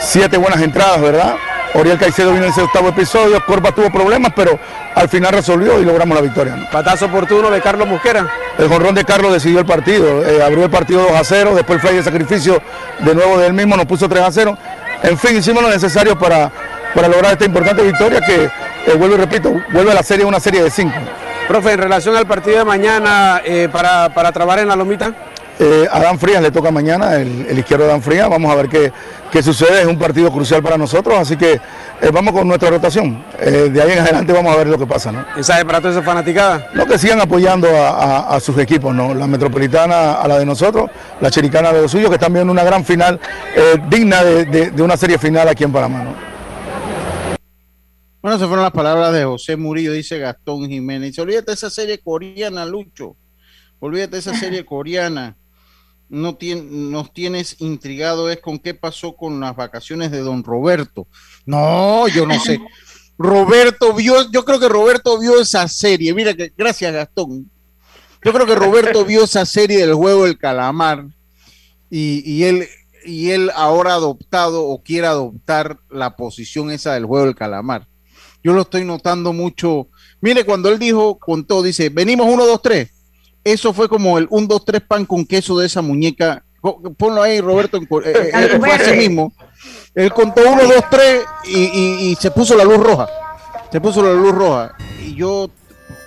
siete 0.00 0.36
buenas 0.36 0.60
entradas, 0.62 1.00
¿verdad? 1.00 1.36
Oriel 1.78 1.98
Caicedo 1.98 2.32
vino 2.32 2.44
en 2.44 2.50
ese 2.50 2.62
octavo 2.62 2.88
episodio, 2.88 3.44
Corpa 3.44 3.70
tuvo 3.72 3.90
problemas, 3.90 4.32
pero 4.34 4.58
al 4.94 5.08
final 5.08 5.32
resolvió 5.32 5.78
y 5.78 5.84
logramos 5.84 6.16
la 6.16 6.22
victoria. 6.22 6.56
¿no? 6.56 6.70
Patazo 6.70 7.06
oportuno 7.06 7.50
de 7.50 7.60
Carlos 7.60 7.86
Mosquera. 7.86 8.26
El 8.58 8.68
jonrón 8.68 8.94
de 8.94 9.04
Carlos 9.04 9.32
decidió 9.32 9.60
el 9.60 9.66
partido, 9.66 10.24
eh, 10.24 10.42
abrió 10.42 10.64
el 10.64 10.70
partido 10.70 11.02
2 11.02 11.12
a 11.12 11.22
0, 11.22 11.52
después 11.54 11.76
el 11.76 11.86
fly 11.86 11.96
de 11.98 12.02
sacrificio 12.02 12.62
de 13.00 13.14
nuevo 13.14 13.38
de 13.38 13.48
él 13.48 13.52
mismo 13.52 13.76
nos 13.76 13.84
puso 13.84 14.08
3 14.08 14.22
a 14.24 14.32
0. 14.32 14.56
En 15.02 15.18
fin, 15.18 15.36
hicimos 15.36 15.62
lo 15.62 15.68
necesario 15.68 16.18
para, 16.18 16.50
para 16.94 17.08
lograr 17.08 17.32
esta 17.32 17.44
importante 17.44 17.82
victoria 17.82 18.20
que, 18.22 18.44
eh, 18.44 18.94
vuelvo 18.96 19.16
y 19.16 19.18
repito, 19.18 19.52
vuelve 19.72 19.90
a 19.90 19.94
la 19.94 20.02
serie 20.02 20.24
una 20.24 20.40
serie 20.40 20.62
de 20.62 20.70
5. 20.70 20.94
Profe, 21.46 21.72
en 21.72 21.78
relación 21.78 22.16
al 22.16 22.26
partido 22.26 22.58
de 22.58 22.64
mañana 22.64 23.42
eh, 23.44 23.68
para, 23.70 24.08
para 24.08 24.32
trabar 24.32 24.60
en 24.60 24.68
la 24.68 24.76
lomita. 24.76 25.12
Eh, 25.58 25.88
a 25.90 26.00
Dan 26.00 26.18
Frías 26.18 26.42
le 26.42 26.50
toca 26.50 26.70
mañana, 26.70 27.16
el, 27.16 27.46
el 27.48 27.58
izquierdo 27.58 27.84
de 27.84 27.90
Dan 27.90 28.02
Frías. 28.02 28.28
Vamos 28.28 28.52
a 28.52 28.54
ver 28.56 28.68
qué, 28.68 28.92
qué 29.30 29.42
sucede. 29.42 29.82
Es 29.82 29.86
un 29.86 29.98
partido 29.98 30.30
crucial 30.30 30.62
para 30.62 30.76
nosotros, 30.76 31.18
así 31.18 31.36
que 31.36 31.60
eh, 32.00 32.10
vamos 32.12 32.34
con 32.34 32.46
nuestra 32.46 32.68
rotación. 32.68 33.24
Eh, 33.40 33.70
de 33.72 33.82
ahí 33.82 33.92
en 33.92 34.00
adelante 34.00 34.32
vamos 34.32 34.54
a 34.54 34.58
ver 34.58 34.66
lo 34.66 34.78
que 34.78 34.86
pasa, 34.86 35.10
¿no? 35.10 35.24
¿Mensaje 35.34 35.64
para 35.64 35.80
toda 35.80 35.92
esa 35.92 36.02
fanaticada? 36.02 36.70
No, 36.74 36.84
que 36.84 36.98
sigan 36.98 37.20
apoyando 37.20 37.68
a, 37.72 38.38
sus 38.40 38.58
equipos, 38.58 38.94
¿no? 38.94 39.14
La 39.14 39.26
Metropolitana 39.26 40.14
a 40.14 40.28
la 40.28 40.38
de 40.38 40.44
nosotros, 40.44 40.90
la 41.20 41.30
Chiricana 41.30 41.72
de 41.72 41.82
los 41.82 41.90
suyos, 41.90 42.10
que 42.10 42.16
están 42.16 42.32
viendo 42.32 42.52
una 42.52 42.64
gran 42.64 42.84
final, 42.84 43.18
eh, 43.54 43.76
digna 43.88 44.22
de, 44.22 44.70
una 44.82 44.96
serie 44.96 45.18
final 45.18 45.48
aquí 45.48 45.64
en 45.64 45.72
Panamá, 45.72 46.04
¿no? 46.04 46.14
Bueno, 48.20 48.36
esas 48.36 48.48
fueron 48.48 48.64
las 48.64 48.72
palabras 48.72 49.12
de 49.12 49.24
José 49.24 49.56
Murillo, 49.56 49.92
dice 49.92 50.18
Gastón 50.18 50.68
Jiménez. 50.68 51.18
Olvídate 51.18 51.52
de 51.52 51.54
esa 51.54 51.70
serie 51.70 51.98
coreana, 51.98 52.66
Lucho. 52.66 53.16
Olvídate 53.78 54.12
de 54.12 54.18
esa 54.18 54.34
serie 54.34 54.64
coreana 54.64 55.36
no 56.08 56.38
nos 56.70 57.12
tienes 57.12 57.56
intrigado 57.60 58.30
es 58.30 58.40
con 58.40 58.58
qué 58.58 58.74
pasó 58.74 59.16
con 59.16 59.40
las 59.40 59.56
vacaciones 59.56 60.10
de 60.10 60.20
don 60.20 60.44
Roberto. 60.44 61.06
No, 61.44 62.06
yo 62.08 62.26
no 62.26 62.38
sé. 62.40 62.60
Roberto 63.18 63.92
vio, 63.94 64.30
yo 64.30 64.44
creo 64.44 64.60
que 64.60 64.68
Roberto 64.68 65.18
vio 65.18 65.40
esa 65.40 65.66
serie. 65.68 66.14
Mira 66.14 66.34
que, 66.34 66.52
gracias 66.56 66.92
Gastón. 66.92 67.50
Yo 68.24 68.32
creo 68.32 68.46
que 68.46 68.54
Roberto 68.54 69.04
vio 69.04 69.24
esa 69.24 69.46
serie 69.46 69.78
del 69.78 69.94
juego 69.94 70.24
del 70.24 70.38
calamar 70.38 71.06
y, 71.90 72.42
él 72.42 72.66
y 73.04 73.30
él 73.30 73.50
ahora 73.54 73.94
adoptado 73.94 74.64
o 74.64 74.82
quiere 74.82 75.06
adoptar 75.06 75.78
la 75.90 76.16
posición 76.16 76.70
esa 76.70 76.94
del 76.94 77.06
juego 77.06 77.26
del 77.26 77.36
calamar. 77.36 77.86
Yo 78.42 78.52
lo 78.52 78.62
estoy 78.62 78.84
notando 78.84 79.32
mucho. 79.32 79.88
Mire, 80.20 80.44
cuando 80.44 80.68
él 80.68 80.78
dijo, 80.78 81.18
contó, 81.18 81.62
dice, 81.62 81.88
venimos 81.88 82.26
uno, 82.28 82.46
dos, 82.46 82.62
tres 82.62 82.95
eso 83.52 83.72
fue 83.72 83.88
como 83.88 84.18
el 84.18 84.26
1, 84.28 84.48
2, 84.48 84.64
3 84.64 84.82
pan 84.82 85.06
con 85.06 85.24
queso 85.24 85.56
de 85.58 85.66
esa 85.66 85.80
muñeca. 85.80 86.42
Ponlo 86.98 87.22
ahí, 87.22 87.40
Roberto, 87.40 87.78
eh, 87.78 87.86
eh, 88.04 88.56
fue 88.58 88.72
así 88.72 88.96
mismo. 88.96 89.32
Él 89.94 90.12
contó 90.12 90.42
1, 90.50 90.64
2, 90.64 90.84
3 90.90 91.24
y, 91.44 92.16
se 92.20 92.32
puso 92.32 92.56
la 92.56 92.64
luz 92.64 92.78
roja. 92.78 93.08
Se 93.70 93.80
puso 93.80 94.02
la 94.02 94.12
luz 94.12 94.34
roja. 94.34 94.74
Y 95.00 95.14
yo, 95.14 95.48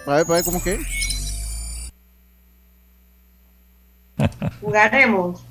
a 0.06 0.16
ver, 0.16 0.26
a 0.28 0.34
ver 0.34 0.44
cómo 0.44 0.62
que. 0.62 0.80
Jugaremos. 4.60 5.42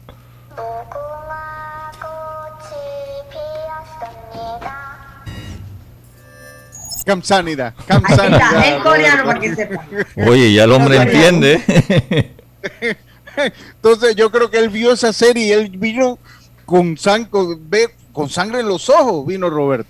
Kamsanida. 7.09 7.75
En 7.89 8.81
coreano 8.83 9.25
para 9.25 9.41
que 9.41 9.55
sepa. 9.55 9.87
Oye, 10.27 10.53
ya 10.53 10.65
el 10.65 10.73
hombre 10.73 10.99
entiende. 10.99 11.63
Entonces 13.77 14.15
yo 14.15 14.31
creo 14.31 14.51
que 14.51 14.59
él 14.59 14.69
vio 14.69 14.93
esa 14.93 15.15
serie 15.15 15.47
y 15.47 15.53
él 15.53 15.71
vino 15.71 16.19
con, 16.67 16.99
con 18.13 18.29
sangre 18.29 18.61
en 18.61 18.69
los 18.69 18.91
ojos, 18.91 19.27
vino 19.27 19.49
Roberto. 19.49 19.89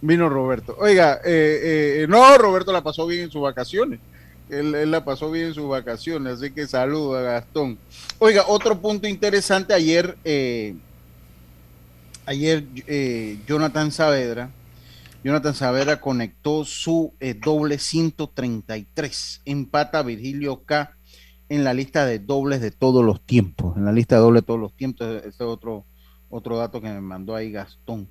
Vino 0.00 0.28
Roberto. 0.28 0.74
Oiga, 0.80 1.20
eh, 1.24 2.02
eh, 2.02 2.06
no, 2.08 2.36
Roberto 2.36 2.72
la 2.72 2.82
pasó 2.82 3.06
bien 3.06 3.22
en 3.22 3.30
sus 3.30 3.42
vacaciones. 3.42 4.00
Él, 4.48 4.90
la 4.90 5.04
pasó 5.04 5.30
bien 5.30 5.48
en 5.48 5.54
sus 5.54 5.68
vacaciones, 5.68 6.38
así 6.38 6.50
que 6.50 6.66
saludo 6.66 7.16
a 7.16 7.20
Gastón. 7.20 7.78
Oiga, 8.18 8.46
otro 8.48 8.76
punto 8.80 9.06
interesante, 9.06 9.72
ayer, 9.72 10.16
eh, 10.24 10.74
ayer 12.26 12.64
Jonathan 13.46 13.92
Saavedra 13.92 14.50
Jonathan 15.22 15.54
Savera 15.54 16.00
conectó 16.00 16.64
su 16.64 17.12
eh, 17.20 17.34
doble 17.34 17.78
133. 17.78 19.42
Empata 19.44 20.02
Virgilio 20.02 20.64
K 20.64 20.96
en 21.50 21.64
la 21.64 21.74
lista 21.74 22.06
de 22.06 22.18
dobles 22.18 22.62
de 22.62 22.70
todos 22.70 23.04
los 23.04 23.20
tiempos. 23.20 23.76
En 23.76 23.84
la 23.84 23.92
lista 23.92 24.14
de 24.16 24.22
dobles 24.22 24.42
de 24.42 24.46
todos 24.46 24.60
los 24.60 24.74
tiempos. 24.74 25.06
Ese 25.06 25.28
es 25.28 25.40
otro, 25.42 25.84
otro 26.30 26.56
dato 26.56 26.80
que 26.80 26.88
me 26.88 27.00
mandó 27.02 27.34
ahí 27.34 27.50
Gastón. 27.52 28.08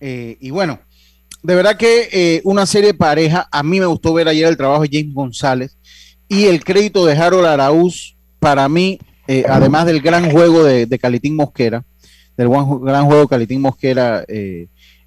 Eh, 0.00 0.38
y 0.40 0.50
bueno, 0.50 0.80
de 1.42 1.54
verdad 1.54 1.76
que 1.76 2.08
eh, 2.12 2.40
una 2.44 2.64
serie 2.64 2.94
pareja. 2.94 3.46
A 3.52 3.62
mí 3.62 3.78
me 3.78 3.86
gustó 3.86 4.14
ver 4.14 4.28
ayer 4.28 4.48
el 4.48 4.56
trabajo 4.56 4.82
de 4.82 4.90
James 4.90 5.14
González 5.14 5.76
y 6.28 6.46
el 6.46 6.64
crédito 6.64 7.04
de 7.04 7.12
Harold 7.12 7.46
Araúz. 7.46 8.16
Para 8.38 8.68
mí, 8.68 9.00
además 9.48 9.84
del 9.84 10.00
gran 10.00 10.30
juego 10.30 10.62
de, 10.62 10.86
de 10.86 10.98
Calitín 11.00 11.34
Mosquera, 11.34 11.84
del 12.36 12.48
gran 12.48 13.04
juego 13.04 13.22
de 13.22 13.28
Calitín 13.28 13.60
Mosquera 13.60 14.24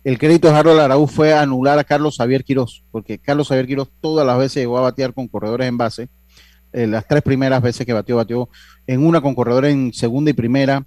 el 0.04 0.18
crédito 0.18 0.48
de 0.48 0.56
Harold 0.56 0.80
Araúz 0.80 1.12
fue 1.12 1.34
anular 1.34 1.78
a 1.78 1.84
Carlos 1.84 2.18
Javier 2.18 2.44
Quirós, 2.44 2.84
porque 2.92 3.20
Carlos 3.20 3.48
Javier 3.48 3.68
Quirós 3.68 3.90
todas 4.02 4.26
las 4.26 4.38
veces 4.38 4.64
llegó 4.64 4.78
a 4.80 4.82
batear 4.82 5.14
con 5.14 5.28
corredores 5.28 5.68
en 5.68 5.78
base. 5.78 6.10
Eh, 6.74 6.88
las 6.88 7.08
tres 7.08 7.22
primeras 7.22 7.62
veces 7.62 7.86
que 7.86 7.94
batió, 7.94 8.16
batió 8.16 8.50
en 8.88 9.06
una 9.06 9.22
con 9.22 9.36
corredor 9.36 9.66
en 9.66 9.94
segunda 9.94 10.32
y 10.32 10.34
primera, 10.34 10.86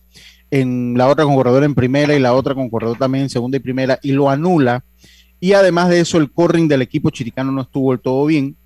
en 0.51 0.95
la 0.97 1.09
otra 1.09 1.25
con 1.25 1.37
corredor 1.37 1.63
en 1.63 1.75
primera 1.75 2.15
y 2.15 2.19
la 2.19 2.35
otra 2.35 2.55
con 2.55 2.69
corredor 2.71 2.99
también 2.99 3.25
en 3.25 3.31
segunda 3.31 3.57
y 3.57 3.61
primera, 3.61 3.99
y 4.03 4.13
lo 4.13 4.31
anula. 4.31 4.85
Y 5.39 5.53
además 5.53 5.91
de 5.91 6.01
eso, 6.01 6.19
el 6.19 6.33
corring 6.33 6.67
del 6.67 6.83
equipo 6.83 7.11
chiricano 7.11 7.53
no 7.53 7.63
estuvo 7.63 7.93
del 7.93 8.01
todo 8.01 8.27
bien. 8.27 8.57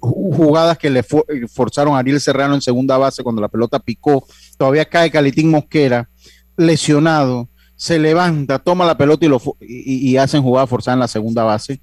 Jugadas 0.00 0.78
que 0.78 0.90
le 0.90 1.02
forzaron 1.02 1.94
a 1.94 1.98
Ariel 1.98 2.20
Serrano 2.20 2.54
en 2.54 2.62
segunda 2.62 2.96
base 2.96 3.22
cuando 3.22 3.42
la 3.42 3.48
pelota 3.48 3.78
picó. 3.78 4.26
Todavía 4.56 4.84
cae 4.86 5.10
Calitín 5.10 5.50
Mosquera, 5.50 6.08
lesionado 6.56 7.48
se 7.78 7.96
levanta, 8.00 8.58
toma 8.58 8.84
la 8.84 8.98
pelota 8.98 9.24
y, 9.24 9.28
lo, 9.28 9.40
y, 9.60 10.16
hacen 10.16 10.42
jugada 10.42 10.66
forzada 10.66 10.94
en 10.94 11.00
la 11.00 11.08
segunda 11.08 11.44
base. 11.44 11.80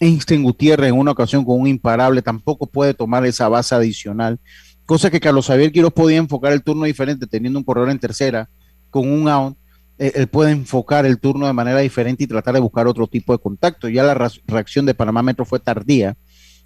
Einstein 0.00 0.42
Gutiérrez 0.42 0.88
en 0.88 0.98
una 0.98 1.10
ocasión 1.10 1.44
con 1.44 1.60
un 1.60 1.66
imparable 1.66 2.22
tampoco 2.22 2.66
puede 2.66 2.94
tomar 2.94 3.26
esa 3.26 3.46
base 3.48 3.74
adicional, 3.74 4.40
cosa 4.86 5.10
que 5.10 5.20
Carlos 5.20 5.46
Javier 5.46 5.70
Quiroz 5.70 5.92
podía 5.92 6.16
enfocar 6.16 6.54
el 6.54 6.62
turno 6.62 6.84
diferente 6.86 7.26
teniendo 7.26 7.58
un 7.58 7.64
corredor 7.64 7.90
en 7.90 7.98
tercera 7.98 8.48
con 8.88 9.06
un 9.06 9.28
out. 9.28 9.56
Eh, 9.98 10.12
él 10.14 10.28
puede 10.28 10.50
enfocar 10.50 11.04
el 11.04 11.20
turno 11.20 11.46
de 11.46 11.52
manera 11.52 11.80
diferente 11.80 12.24
y 12.24 12.26
tratar 12.26 12.54
de 12.54 12.60
buscar 12.60 12.86
otro 12.86 13.06
tipo 13.06 13.34
de 13.34 13.38
contacto. 13.38 13.90
Ya 13.90 14.02
la 14.02 14.14
reacción 14.46 14.86
de 14.86 14.94
Panamá 14.94 15.22
Metro 15.22 15.44
fue 15.44 15.60
tardía, 15.60 16.16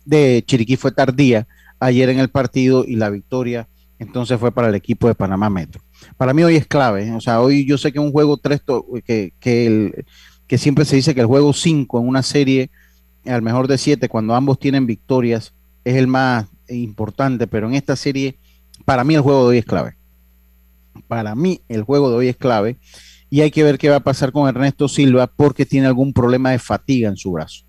de 0.04 0.44
Chiriquí 0.46 0.76
fue 0.76 0.92
tardía 0.92 1.48
ayer 1.80 2.10
en 2.10 2.20
el 2.20 2.28
partido 2.28 2.84
y 2.86 2.94
la 2.94 3.10
victoria 3.10 3.68
entonces 3.98 4.38
fue 4.38 4.52
para 4.52 4.68
el 4.68 4.76
equipo 4.76 5.08
de 5.08 5.16
Panamá 5.16 5.50
Metro 5.50 5.82
para 6.16 6.34
mí 6.34 6.42
hoy 6.42 6.56
es 6.56 6.66
clave. 6.66 7.08
¿eh? 7.08 7.12
O 7.12 7.20
sea, 7.20 7.40
hoy 7.40 7.66
yo 7.66 7.78
sé 7.78 7.92
que 7.92 7.98
un 7.98 8.12
juego 8.12 8.36
3, 8.36 8.62
que, 9.04 9.32
que, 9.38 9.66
el, 9.66 10.04
que 10.46 10.58
siempre 10.58 10.84
se 10.84 10.96
dice 10.96 11.14
que 11.14 11.20
el 11.20 11.26
juego 11.26 11.52
5 11.52 12.00
en 12.00 12.08
una 12.08 12.22
serie, 12.22 12.70
al 13.26 13.42
mejor 13.42 13.68
de 13.68 13.78
7, 13.78 14.08
cuando 14.08 14.34
ambos 14.34 14.58
tienen 14.58 14.86
victorias, 14.86 15.52
es 15.84 15.96
el 15.96 16.06
más 16.06 16.46
importante, 16.68 17.46
pero 17.46 17.68
en 17.68 17.74
esta 17.74 17.96
serie, 17.96 18.38
para 18.84 19.04
mí 19.04 19.14
el 19.14 19.20
juego 19.20 19.42
de 19.42 19.48
hoy 19.48 19.58
es 19.58 19.64
clave. 19.64 19.96
Para 21.06 21.34
mí 21.34 21.60
el 21.68 21.82
juego 21.82 22.10
de 22.10 22.16
hoy 22.16 22.28
es 22.28 22.36
clave 22.36 22.78
y 23.30 23.42
hay 23.42 23.50
que 23.50 23.62
ver 23.62 23.78
qué 23.78 23.88
va 23.88 23.96
a 23.96 24.00
pasar 24.00 24.32
con 24.32 24.48
Ernesto 24.48 24.88
Silva 24.88 25.26
porque 25.26 25.66
tiene 25.66 25.86
algún 25.86 26.12
problema 26.12 26.50
de 26.50 26.58
fatiga 26.58 27.08
en 27.08 27.16
su 27.16 27.32
brazo. 27.32 27.64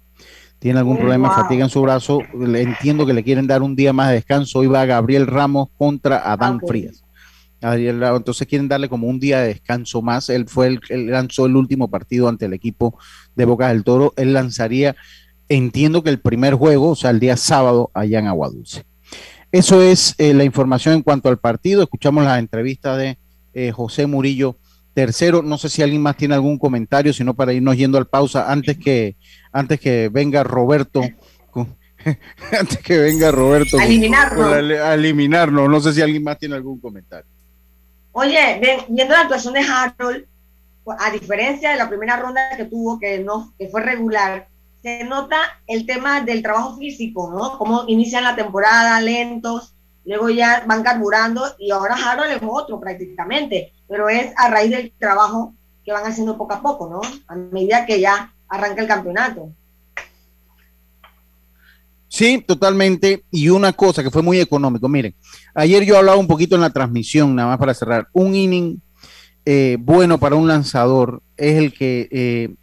Tiene 0.60 0.80
algún 0.80 0.98
problema 0.98 1.30
de 1.30 1.36
fatiga 1.36 1.64
en 1.64 1.70
su 1.70 1.82
brazo. 1.82 2.20
Entiendo 2.34 3.06
que 3.06 3.14
le 3.14 3.24
quieren 3.24 3.48
dar 3.48 3.62
un 3.62 3.76
día 3.76 3.94
más 3.94 4.10
de 4.10 4.16
descanso. 4.16 4.60
Hoy 4.60 4.68
va 4.68 4.86
Gabriel 4.86 5.26
Ramos 5.26 5.70
contra 5.78 6.32
Adán 6.32 6.60
Frías. 6.60 7.04
Entonces 7.62 8.48
quieren 8.48 8.68
darle 8.68 8.90
como 8.90 9.08
un 9.08 9.20
día 9.20 9.42
de 9.42 9.50
descanso 9.50 10.02
más. 10.02 10.30
Él 10.30 10.48
fue 10.48 10.68
el, 10.68 10.80
él 10.90 11.08
lanzó 11.08 11.46
el 11.46 11.56
último 11.56 11.90
partido 11.90 12.30
ante 12.30 12.46
el 12.46 12.54
equipo 12.54 12.98
de 13.36 13.46
Boca 13.46 13.70
del 13.70 13.84
Toro. 13.84 14.14
Él 14.16 14.34
lanzaría, 14.34 14.96
entiendo 15.50 16.04
que 16.04 16.10
el 16.10 16.20
primer 16.20 16.54
juego, 16.56 16.92
o 16.92 16.96
sea, 16.96 17.10
el 17.10 17.20
día 17.20 17.38
sábado 17.38 17.92
allá 17.94 18.20
en 18.20 18.28
Aguadulce. 18.28 18.84
Eso 19.52 19.82
es 19.82 20.16
eh, 20.20 20.34
la 20.34 20.44
información 20.44 20.96
en 20.96 21.02
cuanto 21.02 21.30
al 21.30 21.40
partido. 21.40 21.82
Escuchamos 21.82 22.24
la 22.24 22.38
entrevista 22.38 22.96
de 22.96 23.18
eh, 23.54 23.72
José 23.72 24.06
Murillo 24.06 24.58
tercero. 24.94 25.42
No 25.42 25.58
sé 25.58 25.70
si 25.70 25.82
alguien 25.82 26.02
más 26.02 26.18
tiene 26.18 26.36
algún 26.36 26.58
comentario, 26.58 27.14
sino 27.14 27.34
para 27.34 27.54
irnos 27.54 27.76
yendo 27.76 27.98
al 27.98 28.08
pausa 28.08 28.52
antes 28.52 28.78
que 28.78 29.16
antes 29.52 29.80
que 29.80 30.10
venga 30.10 30.44
Roberto. 30.44 31.02
antes 32.60 32.78
que 32.80 32.98
venga 32.98 33.32
Roberto 33.32 33.78
a 33.80 33.86
eliminarnos. 33.86 34.54
a 34.54 34.94
eliminarnos. 34.94 35.70
No 35.70 35.80
sé 35.82 35.94
si 35.94 36.02
alguien 36.02 36.24
más 36.24 36.38
tiene 36.38 36.56
algún 36.56 36.80
comentario. 36.80 37.30
Oye, 38.12 38.62
viendo 38.90 39.14
la 39.14 39.22
actuación 39.22 39.54
de 39.54 39.62
Harold, 39.62 40.26
a 40.98 41.12
diferencia 41.12 41.72
de 41.72 41.78
la 41.78 41.88
primera 41.88 42.18
ronda 42.18 42.42
que 42.58 42.66
tuvo, 42.66 43.00
que 43.00 43.20
no, 43.20 43.54
que 43.58 43.70
fue 43.70 43.82
regular, 43.82 44.48
se 44.82 45.04
nota 45.04 45.38
el 45.68 45.86
tema 45.86 46.22
del 46.22 46.42
trabajo 46.42 46.78
físico, 46.78 47.30
¿no? 47.32 47.58
Cómo 47.58 47.84
inician 47.88 48.24
la 48.24 48.36
temporada 48.36 49.00
lentos, 49.02 49.76
luego 50.06 50.30
ya 50.30 50.64
van 50.66 50.84
carburando 50.84 51.44
y 51.60 51.72
ahora 51.72 51.96
Harold 51.96 52.32
es 52.32 52.42
otro 52.48 52.80
prácticamente, 52.80 53.74
pero 53.88 54.10
es 54.10 54.32
a 54.38 54.50
raíz 54.50 54.72
del 54.72 54.92
trabajo 54.98 55.54
que 55.84 55.92
van 55.92 56.06
haciendo 56.06 56.38
poco 56.38 56.54
a 56.54 56.62
poco, 56.62 56.90
¿no? 56.90 57.02
A 57.28 57.36
medida 57.36 57.86
que 57.86 58.00
ya 58.00 58.34
arranca 58.48 58.82
el 58.82 58.88
campeonato. 58.88 59.52
Sí, 62.10 62.44
totalmente. 62.46 63.24
Y 63.32 63.50
una 63.50 63.72
cosa 63.72 64.04
que 64.04 64.10
fue 64.10 64.24
muy 64.24 64.40
económico, 64.40 64.90
miren, 64.90 65.16
ayer 65.54 65.86
yo 65.86 65.98
hablaba 65.98 66.18
un 66.18 66.28
poquito 66.28 66.56
en 66.56 66.62
la 66.62 66.72
transmisión, 66.72 67.36
nada 67.36 67.50
más 67.50 67.60
para 67.60 67.74
cerrar. 67.74 68.10
Un 68.14 68.36
inning 68.36 68.82
eh, 69.46 69.78
bueno 69.80 70.18
para 70.18 70.36
un 70.36 70.48
lanzador 70.48 71.22
es 71.38 71.58
el 71.58 71.74
que 71.74 72.10
eh, 72.12 72.56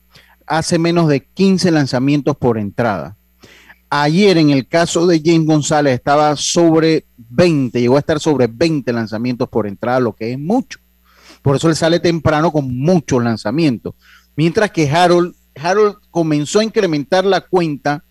hace 0.47 0.79
menos 0.79 1.09
de 1.09 1.25
15 1.25 1.71
lanzamientos 1.71 2.37
por 2.37 2.59
entrada. 2.59 3.17
Ayer 3.89 4.37
en 4.37 4.51
el 4.51 4.67
caso 4.67 5.07
de 5.07 5.23
James 5.25 5.47
González 5.47 5.95
estaba 5.95 6.35
sobre 6.35 7.07
20, 7.17 7.81
llegó 7.81 7.97
a 7.97 8.01
estar 8.01 8.19
sobre 8.19 8.49
20 8.49 8.93
lanzamientos 8.93 9.49
por 9.49 9.69
entrada, 9.69 10.01
lo 10.01 10.13
que 10.13 10.33
es 10.33 10.39
mucho. 10.39 10.81
Por 11.41 11.55
eso 11.55 11.69
él 11.69 11.77
sale 11.77 12.01
temprano 12.01 12.51
con 12.51 12.77
muchos 12.77 13.23
lanzamientos. 13.23 13.95
Mientras 14.35 14.73
que 14.73 14.91
Harold 14.91 15.35
Harold 15.57 15.97
comenzó 16.11 16.61
a 16.61 16.65
incrementar 16.65 17.25
la 17.25 17.41
cuenta 17.41 18.05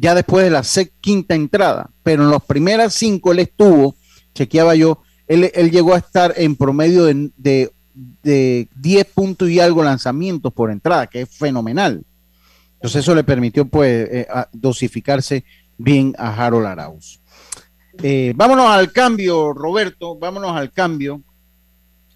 ya 0.00 0.14
después 0.14 0.44
de 0.44 0.50
la 0.50 0.64
quinta 1.00 1.34
entrada, 1.34 1.90
pero 2.02 2.22
en 2.22 2.30
las 2.30 2.42
primeras 2.42 2.94
cinco 2.94 3.32
él 3.32 3.40
estuvo, 3.40 3.94
chequeaba 4.34 4.74
yo, 4.74 5.02
él, 5.28 5.70
llegó 5.70 5.94
a 5.94 5.98
estar 5.98 6.32
en 6.36 6.56
promedio 6.56 7.04
de, 7.04 7.70
de, 7.94 8.68
10 8.74 9.04
puntos 9.14 9.50
y 9.50 9.60
algo 9.60 9.84
lanzamientos 9.84 10.52
por 10.52 10.70
entrada, 10.70 11.06
que 11.06 11.20
es 11.20 11.28
fenomenal. 11.28 12.02
Entonces 12.74 13.02
eso 13.02 13.14
le 13.14 13.24
permitió 13.24 13.66
pues 13.66 14.08
eh, 14.10 14.26
dosificarse 14.52 15.44
bien 15.76 16.14
a 16.18 16.34
Harold 16.34 16.66
Arauz. 16.66 17.20
Eh, 18.02 18.32
vámonos 18.34 18.70
al 18.70 18.92
cambio, 18.92 19.52
Roberto, 19.52 20.18
vámonos 20.18 20.56
al 20.56 20.72
cambio. 20.72 21.20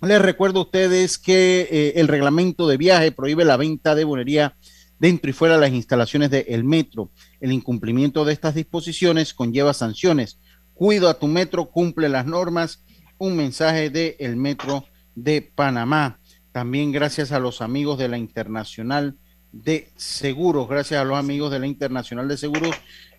Les 0.00 0.20
recuerdo 0.20 0.60
a 0.60 0.62
ustedes 0.62 1.18
que 1.18 1.68
eh, 1.70 1.92
el 1.96 2.08
reglamento 2.08 2.66
de 2.66 2.78
viaje 2.78 3.12
prohíbe 3.12 3.44
la 3.44 3.58
venta 3.58 3.94
de 3.94 4.04
bolería 4.04 4.56
dentro 5.04 5.28
y 5.28 5.34
fuera 5.34 5.56
de 5.56 5.60
las 5.60 5.72
instalaciones 5.72 6.30
del 6.30 6.64
metro. 6.64 7.10
El 7.38 7.52
incumplimiento 7.52 8.24
de 8.24 8.32
estas 8.32 8.54
disposiciones 8.54 9.34
conlleva 9.34 9.74
sanciones. 9.74 10.38
Cuido 10.72 11.10
a 11.10 11.18
tu 11.18 11.26
metro, 11.26 11.66
cumple 11.66 12.08
las 12.08 12.24
normas. 12.24 12.82
Un 13.18 13.36
mensaje 13.36 13.90
del 13.90 14.16
el 14.18 14.36
metro 14.36 14.86
de 15.14 15.42
Panamá. 15.42 16.20
También 16.52 16.90
gracias 16.90 17.32
a 17.32 17.38
los 17.38 17.60
amigos 17.60 17.98
de 17.98 18.08
la 18.08 18.16
Internacional 18.16 19.18
de 19.52 19.92
Seguros, 19.94 20.70
gracias 20.70 21.02
a 21.02 21.04
los 21.04 21.18
amigos 21.18 21.52
de 21.52 21.58
la 21.58 21.66
Internacional 21.66 22.26
de 22.26 22.38
Seguros 22.38 22.74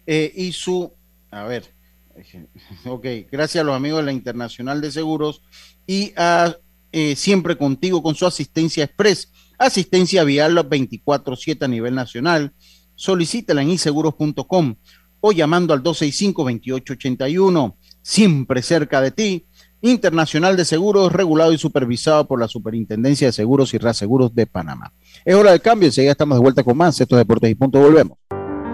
eh, 0.07 0.33
y 0.35 0.53
su, 0.53 0.91
a 1.29 1.43
ver, 1.43 1.71
ok, 2.85 3.05
gracias 3.31 3.61
a 3.61 3.63
los 3.63 3.75
amigos 3.75 3.99
de 3.99 4.05
la 4.07 4.11
Internacional 4.11 4.81
de 4.81 4.91
Seguros 4.91 5.43
y 5.85 6.13
a 6.17 6.57
eh, 6.91 7.15
Siempre 7.15 7.55
Contigo 7.59 8.01
con 8.01 8.15
su 8.15 8.25
asistencia 8.25 8.85
express, 8.85 9.31
asistencia 9.57 10.23
vial 10.23 10.55
24-7 10.57 11.63
a 11.63 11.67
nivel 11.67 11.95
nacional. 11.95 12.53
Solicítela 12.95 13.61
en 13.61 13.71
inseguros.com 13.71 14.75
o 15.19 15.31
llamando 15.31 15.73
al 15.73 15.81
265-2881, 15.83 17.75
siempre 18.01 18.61
cerca 18.61 19.01
de 19.01 19.11
ti. 19.11 19.47
Internacional 19.81 20.57
de 20.57 20.65
Seguros, 20.65 21.11
regulado 21.11 21.53
y 21.53 21.59
supervisado 21.59 22.27
por 22.27 22.39
la 22.39 22.47
Superintendencia 22.47 23.27
de 23.27 23.33
Seguros 23.33 23.73
y 23.73 23.77
Reaseguros 23.77 24.33
de 24.33 24.47
Panamá. 24.47 24.91
Es 25.23 25.35
hora 25.35 25.51
del 25.51 25.61
cambio, 25.61 25.87
enseguida 25.87 26.11
estamos 26.11 26.37
de 26.37 26.41
vuelta 26.41 26.63
con 26.63 26.75
más. 26.75 26.99
Estos 26.99 27.19
deportes 27.19 27.51
y 27.51 27.55
punto, 27.55 27.79
volvemos. 27.79 28.17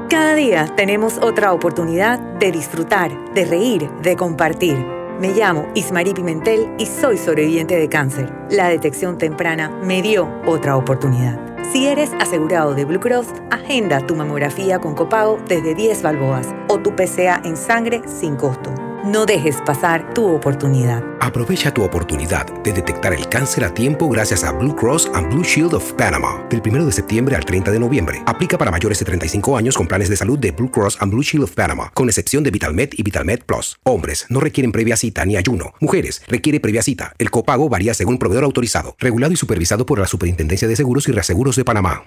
Cada 0.10 0.36
día 0.36 0.74
tenemos 0.78 1.18
otra 1.22 1.52
oportunidad 1.54 2.20
de 2.40 2.52
disfrutar, 2.52 3.34
de 3.34 3.46
reír, 3.46 3.90
de 4.04 4.16
compartir. 4.16 5.01
Me 5.22 5.36
llamo 5.36 5.68
Ismarí 5.76 6.16
Pimentel 6.16 6.74
y 6.80 6.88
soy 6.88 7.16
sobreviviente 7.16 7.76
de 7.76 7.88
cáncer. 7.88 8.34
La 8.50 8.70
detección 8.70 9.20
temprana 9.20 9.70
me 9.70 10.02
dio 10.02 10.28
otra 10.48 10.76
oportunidad. 10.76 11.51
Si 11.70 11.88
eres 11.88 12.12
asegurado 12.20 12.76
de 12.76 12.86
Blue 12.86 13.00
Cross, 13.00 13.28
agenda 13.50 14.06
tu 14.06 14.16
mamografía 14.16 14.80
con 14.80 14.94
copago 14.94 15.40
desde 15.48 15.74
10 15.74 16.02
balboas 16.02 16.48
o 16.68 16.80
tu 16.80 16.96
PCA 16.96 17.42
en 17.46 17.56
sangre 17.56 18.02
sin 18.06 18.36
costo. 18.36 18.74
No 19.04 19.26
dejes 19.26 19.56
pasar 19.66 20.14
tu 20.14 20.28
oportunidad. 20.28 21.04
Aprovecha 21.22 21.74
tu 21.74 21.84
oportunidad 21.84 22.46
de 22.62 22.72
detectar 22.72 23.14
el 23.14 23.28
cáncer 23.30 23.64
a 23.64 23.74
tiempo 23.74 24.08
gracias 24.10 24.44
a 24.44 24.52
Blue 24.52 24.76
Cross 24.76 25.10
and 25.16 25.32
Blue 25.32 25.44
Shield 25.44 25.74
of 25.74 25.94
Panama. 25.94 26.44
Del 26.52 26.62
1 26.64 26.86
de 26.86 26.92
septiembre 26.92 27.36
al 27.36 27.44
30 27.44 27.72
de 27.72 27.80
noviembre. 27.80 28.22
Aplica 28.28 28.60
para 28.60 28.70
mayores 28.70 29.00
de 29.00 29.06
35 29.06 29.58
años 29.58 29.76
con 29.76 29.88
planes 29.88 30.10
de 30.10 30.18
salud 30.18 30.38
de 30.38 30.52
Blue 30.52 30.70
Cross 30.70 30.98
and 31.00 31.12
Blue 31.12 31.24
Shield 31.24 31.46
of 31.46 31.54
Panama, 31.54 31.92
con 31.96 32.10
excepción 32.10 32.44
de 32.44 32.52
VitalMed 32.52 32.90
y 32.94 33.02
VitalMed 33.02 33.40
Plus. 33.44 33.80
Hombres 33.84 34.28
no 34.30 34.40
requieren 34.40 34.72
previa 34.72 34.96
cita 34.96 35.26
ni 35.26 35.36
ayuno. 35.36 35.74
Mujeres 35.80 36.22
requiere 36.28 36.60
previa 36.60 36.84
cita. 36.84 37.14
El 37.18 37.32
copago 37.32 37.70
varía 37.70 37.96
según 37.96 38.20
proveedor 38.20 38.44
autorizado, 38.44 38.96
regulado 39.00 39.34
y 39.34 39.38
supervisado 39.38 39.86
por 39.86 39.98
la 39.98 40.08
Superintendencia 40.08 40.68
de 40.68 40.76
Seguros 40.76 41.08
y 41.08 41.12
Reaseguros 41.12 41.51
de 41.56 41.66
Panamá. 41.66 42.04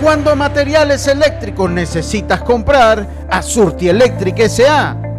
Cuando 0.00 0.34
materiales 0.34 1.06
eléctricos 1.06 1.70
necesitas 1.70 2.42
comprar, 2.42 3.06
a 3.30 3.40
Surti 3.40 3.88
Electric 3.88 4.40
S.A. 4.40 5.11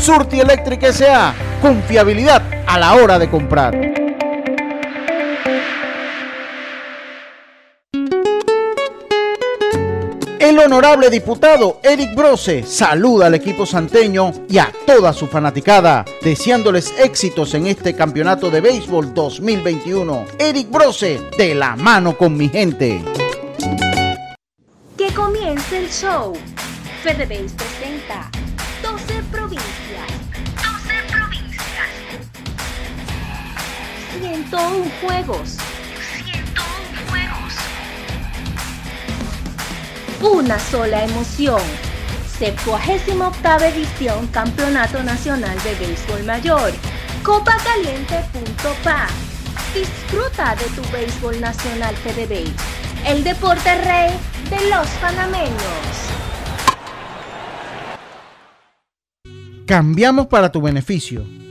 Surti 0.00 0.40
Electric 0.40 0.82
S.A. 0.84 1.34
Confiabilidad 1.60 2.42
a 2.66 2.78
la 2.78 2.94
hora 2.94 3.18
de 3.18 3.28
comprar. 3.30 3.74
El 10.38 10.58
honorable 10.60 11.10
diputado 11.10 11.80
Eric 11.82 12.14
Brose 12.14 12.62
saluda 12.62 13.26
al 13.26 13.34
equipo 13.34 13.66
santeño 13.66 14.32
y 14.48 14.58
a 14.58 14.70
toda 14.86 15.12
su 15.12 15.26
fanaticada, 15.26 16.04
deseándoles 16.22 16.94
éxitos 16.98 17.54
en 17.54 17.66
este 17.66 17.94
campeonato 17.94 18.50
de 18.50 18.60
béisbol 18.60 19.12
2021. 19.12 20.24
Eric 20.38 20.70
Brose, 20.70 21.20
de 21.36 21.54
la 21.54 21.74
mano 21.74 22.16
con 22.16 22.36
mi 22.36 22.48
gente. 22.48 23.02
Que 24.96 25.12
comience 25.12 25.78
el 25.78 25.90
show. 25.90 26.32
FedeBase 27.02 27.54
presenta 27.56 28.35
101 34.26 34.90
juegos 35.00 35.56
una 40.20 40.58
sola 40.58 41.04
emoción. 41.04 41.60
78 42.38 43.64
edición 43.64 44.26
Campeonato 44.28 45.02
Nacional 45.02 45.56
de 45.62 45.74
Béisbol 45.74 46.24
Mayor. 46.24 46.72
Copacaliente.pa. 47.22 49.06
Disfruta 49.74 50.54
de 50.56 50.64
tu 50.74 50.82
béisbol 50.90 51.40
nacional 51.40 51.94
FedeBase, 51.96 52.54
el 53.06 53.24
deporte 53.24 53.74
rey 53.82 54.10
de 54.50 54.70
los 54.70 54.86
panameños. 55.00 55.52
Cambiamos 59.66 60.26
para 60.26 60.50
tu 60.50 60.60
beneficio. 60.62 61.45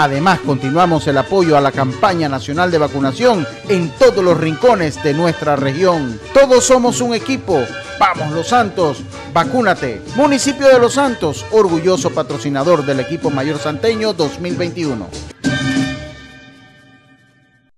Además, 0.00 0.38
continuamos 0.46 1.08
el 1.08 1.18
apoyo 1.18 1.58
a 1.58 1.60
la 1.60 1.72
campaña 1.72 2.28
nacional 2.28 2.70
de 2.70 2.78
vacunación 2.78 3.44
en 3.68 3.90
todos 3.98 4.24
los 4.24 4.38
rincones 4.38 5.02
de 5.02 5.12
nuestra 5.12 5.56
región. 5.56 6.20
Todos 6.32 6.62
somos 6.62 7.00
un 7.00 7.14
equipo. 7.14 7.60
Vamos 7.98 8.30
Los 8.30 8.46
Santos, 8.46 8.98
vacúnate. 9.34 10.00
Municipio 10.14 10.68
de 10.68 10.78
Los 10.78 10.94
Santos, 10.94 11.44
orgulloso 11.50 12.10
patrocinador 12.10 12.86
del 12.86 13.00
equipo 13.00 13.28
mayor 13.30 13.58
santeño 13.58 14.12
2021. 14.12 15.08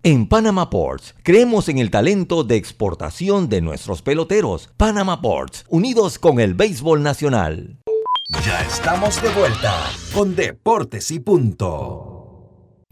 En 0.03 0.29
Panama 0.29 0.69
Ports, 0.69 1.15
creemos 1.23 1.71
en 1.71 1.79
el 1.79 1.91
talento 1.91 2.45
de 2.45 2.57
exportación 2.57 3.49
de 3.49 3.63
nuestros 3.63 4.03
peloteros. 4.03 4.69
Panama 4.77 5.23
Ports, 5.23 5.65
unidos 5.71 6.19
con 6.19 6.39
el 6.39 6.53
béisbol 6.53 7.03
nacional. 7.03 7.79
Ya 8.47 8.63
estamos 8.63 9.21
de 9.21 9.29
vuelta 9.31 9.75
con 10.15 10.37
Deportes 10.37 11.11
y 11.11 11.19
Punto. 11.19 12.10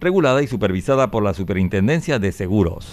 regulada 0.00 0.42
y 0.42 0.46
supervisada 0.46 1.10
por 1.10 1.22
la 1.22 1.34
Superintendencia 1.34 2.18
de 2.18 2.32
Seguros. 2.32 2.86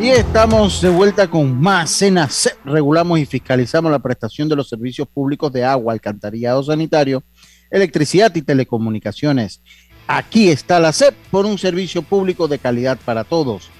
Y 0.00 0.08
estamos 0.08 0.82
de 0.82 0.88
vuelta 0.88 1.30
con 1.30 1.60
más 1.60 1.90
Cena 1.90 2.28
Regulamos 2.64 3.20
y 3.20 3.26
fiscalizamos 3.26 3.92
la 3.92 4.00
prestación 4.00 4.48
de 4.48 4.56
los 4.56 4.68
servicios 4.68 5.06
públicos 5.06 5.52
de 5.52 5.64
agua, 5.64 5.92
alcantarillado 5.92 6.62
sanitario, 6.64 7.22
electricidad 7.70 8.34
y 8.34 8.42
telecomunicaciones. 8.42 9.62
Aquí 10.08 10.48
está 10.48 10.80
la 10.80 10.92
CEP 10.92 11.14
por 11.30 11.46
un 11.46 11.56
servicio 11.56 12.02
público 12.02 12.48
de 12.48 12.58
calidad 12.58 12.98
para 13.04 13.22
todos. 13.22 13.70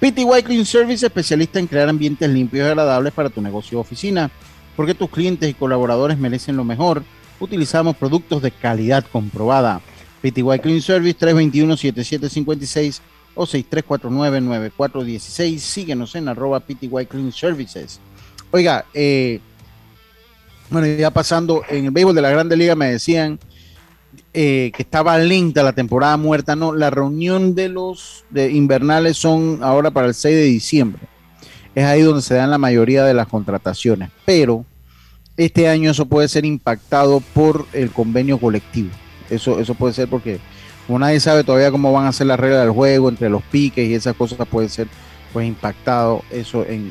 PTY 0.00 0.42
Clean 0.44 0.64
Service, 0.64 1.06
especialista 1.06 1.60
en 1.60 1.68
crear 1.68 1.88
ambientes 1.88 2.28
limpios 2.28 2.66
y 2.66 2.68
agradables 2.68 3.12
para 3.12 3.30
tu 3.30 3.40
negocio 3.40 3.78
o 3.78 3.80
oficina, 3.80 4.32
porque 4.74 4.94
tus 4.94 5.10
clientes 5.10 5.48
y 5.48 5.54
colaboradores 5.54 6.18
merecen 6.18 6.56
lo 6.56 6.64
mejor 6.64 7.04
utilizamos 7.40 7.96
productos 7.96 8.42
de 8.42 8.50
calidad 8.50 9.06
comprobada. 9.10 9.80
PTY 10.22 10.58
Clean 10.60 10.80
Service 10.80 11.18
321-7756 11.18 13.00
o 13.34 13.46
6349-9416. 13.46 15.58
Síguenos 15.58 16.14
en 16.14 16.28
arroba 16.28 16.60
PTY 16.60 17.06
Clean 17.08 17.32
Services. 17.32 18.00
Oiga, 18.50 18.86
eh, 18.94 19.40
bueno, 20.70 20.86
ya 20.86 21.10
pasando 21.10 21.62
en 21.68 21.86
el 21.86 21.90
béisbol 21.90 22.14
de 22.14 22.22
la 22.22 22.30
Grande 22.30 22.56
Liga 22.56 22.74
me 22.74 22.90
decían 22.90 23.38
eh, 24.34 24.70
que 24.74 24.82
estaba 24.82 25.16
lenta 25.18 25.62
la 25.62 25.72
temporada 25.72 26.16
muerta. 26.16 26.56
No, 26.56 26.74
la 26.74 26.90
reunión 26.90 27.54
de 27.54 27.68
los 27.68 28.24
de 28.30 28.50
invernales 28.52 29.16
son 29.16 29.60
ahora 29.62 29.90
para 29.90 30.08
el 30.08 30.14
6 30.14 30.34
de 30.34 30.42
diciembre. 30.42 31.02
Es 31.74 31.84
ahí 31.84 32.02
donde 32.02 32.22
se 32.22 32.34
dan 32.34 32.50
la 32.50 32.58
mayoría 32.58 33.04
de 33.04 33.14
las 33.14 33.28
contrataciones. 33.28 34.10
Pero 34.24 34.64
este 35.38 35.68
año 35.68 35.90
eso 35.92 36.04
puede 36.04 36.28
ser 36.28 36.44
impactado 36.44 37.20
por 37.32 37.64
el 37.72 37.90
convenio 37.90 38.38
colectivo. 38.38 38.90
Eso, 39.30 39.60
eso 39.60 39.74
puede 39.74 39.94
ser 39.94 40.08
porque 40.08 40.40
como 40.86 40.98
nadie 40.98 41.20
sabe 41.20 41.44
todavía 41.44 41.70
cómo 41.70 41.92
van 41.92 42.06
a 42.06 42.12
ser 42.12 42.26
las 42.26 42.40
reglas 42.40 42.62
del 42.62 42.72
juego 42.72 43.08
entre 43.08 43.30
los 43.30 43.42
piques 43.44 43.88
y 43.88 43.94
esas 43.94 44.16
cosas 44.16 44.46
puede 44.48 44.68
ser 44.68 44.88
pues 45.32 45.46
impactado 45.46 46.22
eso 46.30 46.66
en, 46.66 46.90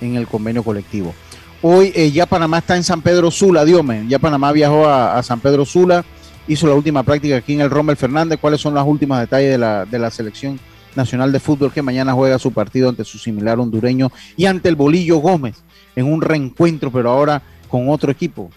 el 0.00 0.26
convenio 0.28 0.62
colectivo. 0.62 1.14
Hoy 1.62 1.90
eh, 1.96 2.12
ya 2.12 2.26
Panamá 2.26 2.58
está 2.58 2.76
en 2.76 2.84
San 2.84 3.02
Pedro 3.02 3.30
Sula, 3.30 3.64
Diome. 3.64 4.04
Ya 4.06 4.20
Panamá 4.20 4.52
viajó 4.52 4.86
a, 4.86 5.20
San 5.24 5.40
Pedro 5.40 5.64
Sula, 5.64 6.04
hizo 6.46 6.68
la 6.68 6.74
última 6.74 7.02
práctica 7.02 7.38
aquí 7.38 7.54
en 7.54 7.62
el 7.62 7.70
Rommel 7.70 7.96
Fernández. 7.96 8.38
¿Cuáles 8.40 8.60
son 8.60 8.74
los 8.74 8.86
últimos 8.86 9.18
detalles 9.18 9.50
de 9.50 9.58
la, 9.58 9.84
de 9.84 9.98
la 9.98 10.10
selección 10.10 10.60
nacional 10.94 11.32
de 11.32 11.40
fútbol 11.40 11.72
que 11.72 11.82
mañana 11.82 12.12
juega 12.12 12.38
su 12.38 12.52
partido 12.52 12.88
ante 12.88 13.04
su 13.04 13.18
similar 13.18 13.58
hondureño 13.58 14.12
y 14.36 14.44
ante 14.44 14.68
el 14.68 14.76
Bolillo 14.76 15.16
Gómez? 15.16 15.56
En 15.96 16.12
un 16.12 16.20
reencuentro, 16.20 16.92
pero 16.92 17.10
ahora 17.10 17.42
con 17.68 17.88
otro 17.88 18.12
equipo. 18.12 18.50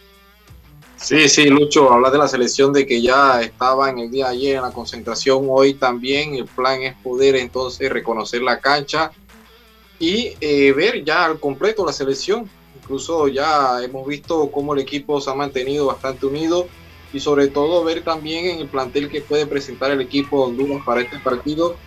Sí, 0.97 1.29
sí, 1.29 1.45
Lucho, 1.45 1.91
habla 1.91 2.11
de 2.11 2.17
la 2.17 2.27
selección 2.27 2.73
de 2.73 2.85
que 2.85 3.01
ya 3.01 3.41
estaba 3.41 3.89
en 3.89 3.99
el 3.99 4.11
día 4.11 4.27
ayer 4.27 4.57
en 4.57 4.63
la 4.63 4.71
concentración, 4.71 5.45
hoy 5.47 5.75
también 5.75 6.35
el 6.35 6.45
plan 6.45 6.83
es 6.83 6.93
poder 6.97 7.37
entonces 7.37 7.89
reconocer 7.89 8.41
la 8.41 8.59
cancha 8.59 9.11
y 9.97 10.33
eh, 10.41 10.73
ver 10.73 11.05
ya 11.05 11.25
al 11.25 11.39
completo 11.39 11.85
la 11.85 11.93
selección. 11.93 12.49
Incluso 12.81 13.29
ya 13.29 13.81
hemos 13.81 14.05
visto 14.07 14.51
cómo 14.51 14.73
el 14.73 14.81
equipo 14.81 15.21
se 15.21 15.29
ha 15.29 15.35
mantenido 15.35 15.85
bastante 15.85 16.25
unido 16.25 16.67
y 17.13 17.19
sobre 17.21 17.47
todo 17.47 17.83
ver 17.83 18.03
también 18.03 18.45
en 18.45 18.59
el 18.59 18.67
plantel 18.67 19.09
que 19.09 19.21
puede 19.21 19.45
presentar 19.45 19.91
el 19.91 20.01
equipo 20.01 20.37
de 20.37 20.51
Honduras 20.51 20.83
para 20.85 21.01
este 21.01 21.17
partido 21.19 21.77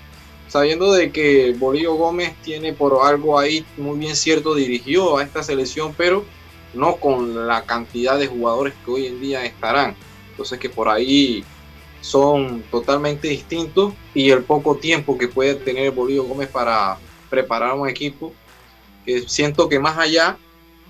sabiendo 0.49 0.93
de 0.93 1.11
que 1.11 1.55
Bolívar 1.59 1.97
Gómez 1.97 2.35
tiene 2.43 2.73
por 2.73 2.99
algo 3.07 3.39
ahí 3.39 3.65
muy 3.77 3.99
bien 3.99 4.17
cierto, 4.17 4.55
dirigió 4.55 5.19
a 5.19 5.23
esta 5.23 5.43
selección, 5.43 5.95
pero 5.97 6.25
no 6.75 6.97
con 6.97 7.47
la 7.47 7.65
cantidad 7.65 8.19
de 8.19 8.27
jugadores 8.27 8.75
que 8.85 8.91
hoy 8.91 9.07
en 9.07 9.21
día 9.21 9.45
estarán. 9.45 9.97
Entonces 10.31 10.59
que 10.59 10.71
por 10.71 10.89
ahí 10.89 11.45
son 12.01 12.63
totalmente 12.71 13.29
distintos 13.29 13.95
y 14.13 14.31
el 14.31 14.43
poco 14.43 14.77
tiempo 14.77 15.17
que 15.17 15.29
puede 15.29 15.55
tener 15.55 15.91
Bolívar 15.93 16.27
Gómez 16.27 16.49
para 16.49 16.99
preparar 17.31 17.75
un 17.75 17.89
equipo, 17.89 18.33
que 19.07 19.29
siento 19.29 19.69
que 19.69 19.79
más 19.79 19.97
allá 19.99 20.37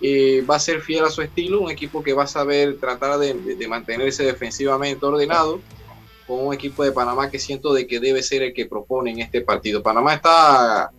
eh, 0.01 0.45
va 0.49 0.57
a 0.57 0.61
ser 0.61 0.81
fiel 0.81 1.05
a 1.05 1.11
su 1.11 1.23
estilo, 1.23 1.61
un 1.61 1.71
equipo 1.71 2.03
que 2.03 2.13
va 2.13 2.25
a 2.25 2.27
saber 2.27 2.79
tratar 2.81 3.19
de, 3.19 3.35
de 3.35 3.69
mantenerse 3.69 4.25
defensivamente 4.25 5.05
ordenado 5.07 5.61
con 6.27 6.47
un 6.47 6.55
equipo 6.55 6.85
de 6.85 6.93
Panamá 6.93 7.31
que 7.31 7.39
siento 7.39 7.73
de 7.73 7.87
que 7.87 8.01
debe 8.01 8.23
ser 8.23 8.43
el 8.43 8.53
que 8.53 8.67
propone 8.67 9.11
en 9.11 9.21
este 9.21 9.41
partido. 9.41 9.83
Panamá 9.83 10.15
está 10.15 10.91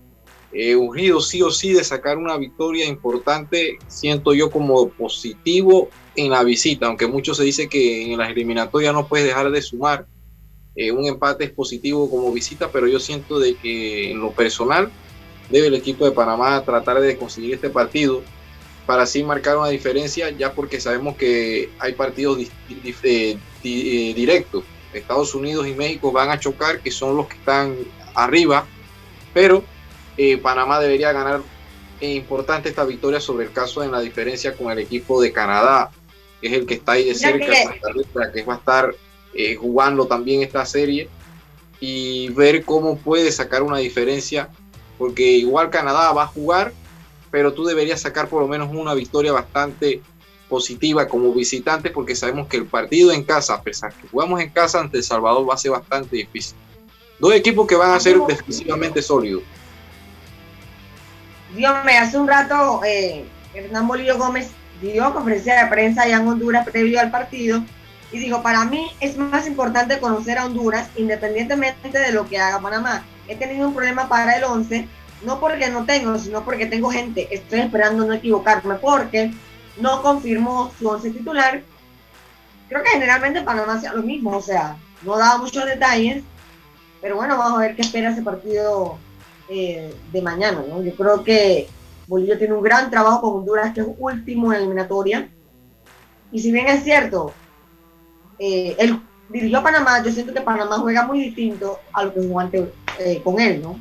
eh, 0.52 0.76
ungido 0.76 1.20
sí 1.20 1.42
o 1.42 1.50
sí 1.50 1.74
de 1.74 1.84
sacar 1.84 2.18
una 2.18 2.38
victoria 2.38 2.86
importante, 2.86 3.78
siento 3.88 4.34
yo 4.34 4.52
como 4.52 4.90
positivo 4.90 5.90
en 6.16 6.32
la 6.32 6.44
visita, 6.44 6.86
aunque 6.86 7.08
mucho 7.08 7.34
se 7.34 7.44
dice 7.44 7.68
que 7.68 8.12
en 8.12 8.20
las 8.20 8.30
eliminatorias 8.30 8.94
no 8.94 9.08
puedes 9.08 9.26
dejar 9.26 9.50
de 9.50 9.62
sumar. 9.62 10.06
Eh, 10.76 10.92
un 10.92 11.06
empate 11.06 11.46
es 11.46 11.52
positivo 11.52 12.10
como 12.10 12.32
visita, 12.32 12.72
pero 12.72 12.88
yo 12.88 13.00
siento 13.00 13.40
de 13.40 13.56
que 13.56 14.12
en 14.12 14.20
lo 14.20 14.32
personal 14.32 14.92
debe 15.50 15.68
el 15.68 15.76
equipo 15.76 16.06
de 16.06 16.12
Panamá 16.12 16.64
tratar 16.64 17.00
de 17.00 17.18
conseguir 17.18 17.56
este 17.56 17.70
partido 17.70 18.22
para 18.86 19.04
así 19.04 19.24
marcar 19.24 19.58
una 19.58 19.70
diferencia, 19.70 20.30
ya 20.32 20.54
porque 20.54 20.80
sabemos 20.80 21.16
que 21.16 21.70
hay 21.80 21.94
partidos 21.94 22.40
eh, 23.04 23.38
directos 23.64 24.64
Estados 25.00 25.36
Unidos 25.36 25.68
y 25.68 25.74
México 25.74 26.12
van 26.12 26.30
a 26.30 26.40
chocar, 26.40 26.80
que 26.80 26.92
son 26.92 27.18
los 27.18 27.28
que 27.28 27.36
están 27.36 27.76
arriba, 28.14 28.66
pero 29.34 29.64
eh, 30.18 30.38
Panamá 30.38 30.80
debería 30.80 31.12
ganar 31.12 31.42
eh, 32.00 32.16
importante 32.16 32.70
esta 32.70 32.86
victoria 32.86 33.20
sobre 33.20 33.46
el 33.46 33.52
caso 33.52 33.84
en 33.84 33.92
la 33.92 34.02
diferencia 34.02 34.56
con 34.56 34.72
el 34.72 34.80
equipo 34.80 35.22
de 35.22 35.32
Canadá, 35.32 35.90
que 36.42 36.48
es 36.48 36.54
el 36.54 36.66
que 36.66 36.76
está 36.76 36.94
ahí 36.94 37.06
de 37.06 37.16
cerca, 37.16 37.46
que 38.34 38.44
va 38.44 38.56
a 38.56 38.58
estar 38.58 38.96
eh, 39.34 39.56
jugando 39.56 40.06
también 40.06 40.44
esta 40.44 40.66
serie 40.66 41.10
y 41.80 42.30
ver 42.30 42.64
cómo 42.64 42.98
puede 42.98 43.32
sacar 43.32 43.64
una 43.64 43.78
diferencia, 43.78 44.50
porque 44.98 45.24
igual 45.24 45.70
Canadá 45.70 46.12
va 46.12 46.24
a 46.24 46.28
jugar, 46.28 46.74
pero 47.32 47.54
tú 47.54 47.66
deberías 47.66 48.02
sacar 48.02 48.28
por 48.28 48.42
lo 48.42 48.48
menos 48.48 48.70
una 48.72 48.94
victoria 48.94 49.32
bastante 49.32 50.02
positiva 50.54 51.08
como 51.08 51.34
visitante 51.34 51.90
porque 51.90 52.16
sabemos 52.16 52.48
que 52.48 52.58
el 52.58 52.68
partido 52.68 53.12
en 53.12 53.24
casa, 53.24 53.56
a 53.56 53.62
pesar 53.64 53.92
que 53.92 54.08
jugamos 54.08 54.40
en 54.40 54.52
casa 54.52 54.80
ante 54.80 54.98
El 54.98 55.04
Salvador, 55.04 55.50
va 55.50 55.56
a 55.56 55.58
ser 55.58 55.72
bastante 55.72 56.16
difícil. 56.16 56.56
Dos 57.18 57.34
equipos 57.34 57.66
que 57.66 57.76
van 57.76 57.90
a 57.90 58.00
ser 58.00 58.20
defensivamente 58.20 59.02
sólidos. 59.02 59.42
Dios 61.56 61.74
me 61.84 61.98
hace 61.98 62.20
un 62.20 62.28
rato 62.28 62.82
eh, 62.86 63.26
Hernán 63.56 63.88
Bolillo 63.88 64.16
Gómez 64.20 64.52
dio 64.80 65.12
conferencia 65.12 65.64
de 65.64 65.72
prensa 65.72 66.04
allá 66.04 66.18
en 66.18 66.28
Honduras 66.28 66.68
previo 66.68 67.00
al 67.00 67.10
partido 67.10 67.64
y 68.12 68.20
dijo, 68.20 68.44
para 68.44 68.64
mí 68.66 68.92
es 69.00 69.18
más 69.18 69.48
importante 69.48 69.98
conocer 69.98 70.38
a 70.38 70.46
Honduras 70.46 70.88
independientemente 70.96 71.98
de 71.98 72.12
lo 72.12 72.30
que 72.30 72.38
haga 72.38 72.60
Panamá. 72.60 73.04
He 73.28 73.36
tenido 73.36 73.68
un 73.68 73.74
problema 73.74 74.08
para 74.08 74.38
el 74.38 74.44
11, 74.44 74.88
no 75.26 75.40
porque 75.40 75.68
no 75.72 75.84
tengo, 75.86 76.20
sino 76.20 76.46
porque 76.46 76.68
tengo 76.68 76.92
gente. 76.92 77.28
Estoy 77.32 77.62
esperando 77.62 78.06
no 78.06 78.14
equivocarme 78.14 78.76
porque 78.76 79.34
no 79.78 80.02
confirmó 80.02 80.72
su 80.78 80.88
11 80.88 81.12
titular. 81.12 81.62
Creo 82.70 82.84
que 82.84 82.90
generalmente 82.90 83.42
Panamá 83.42 83.74
hacía 83.74 83.94
lo 83.94 84.04
mismo, 84.04 84.38
o 84.38 84.42
sea, 84.42 84.78
no 85.04 85.18
daba 85.18 85.38
muchos 85.38 85.66
detalles, 85.66 86.24
pero 87.02 87.16
bueno, 87.16 87.38
vamos 87.38 87.60
a 87.60 87.62
ver 87.62 87.76
qué 87.76 87.82
espera 87.82 88.12
ese 88.12 88.22
partido 88.22 88.98
eh, 89.50 89.94
de 90.12 90.22
mañana. 90.22 90.64
¿no? 90.68 90.82
Yo 90.82 90.96
creo 90.96 91.24
que 91.24 91.68
Bolivia 92.08 92.38
tiene 92.38 92.54
un 92.54 92.64
gran 92.64 92.90
trabajo 92.90 93.22
con 93.22 93.40
Honduras, 93.40 93.74
que 93.74 93.82
es 93.82 93.88
último 93.98 94.54
en 94.54 94.60
eliminatoria. 94.60 95.30
Y 96.32 96.40
si 96.40 96.52
bien 96.52 96.68
es 96.68 96.84
cierto, 96.84 97.34
eh, 98.40 98.76
él 98.80 99.00
dirigió 99.30 99.60
a 99.60 99.64
Panamá, 99.64 100.04
yo 100.04 100.12
siento 100.12 100.34
que 100.34 100.42
Panamá 100.42 100.80
juega 100.80 101.06
muy 101.06 101.20
distinto 101.20 101.80
a 101.92 102.06
lo 102.06 102.14
que 102.14 102.22
jugó 102.22 102.40
antes 102.40 102.70
eh, 103.00 103.22
con 103.24 103.40
él, 103.40 103.62
¿no? 103.62 103.80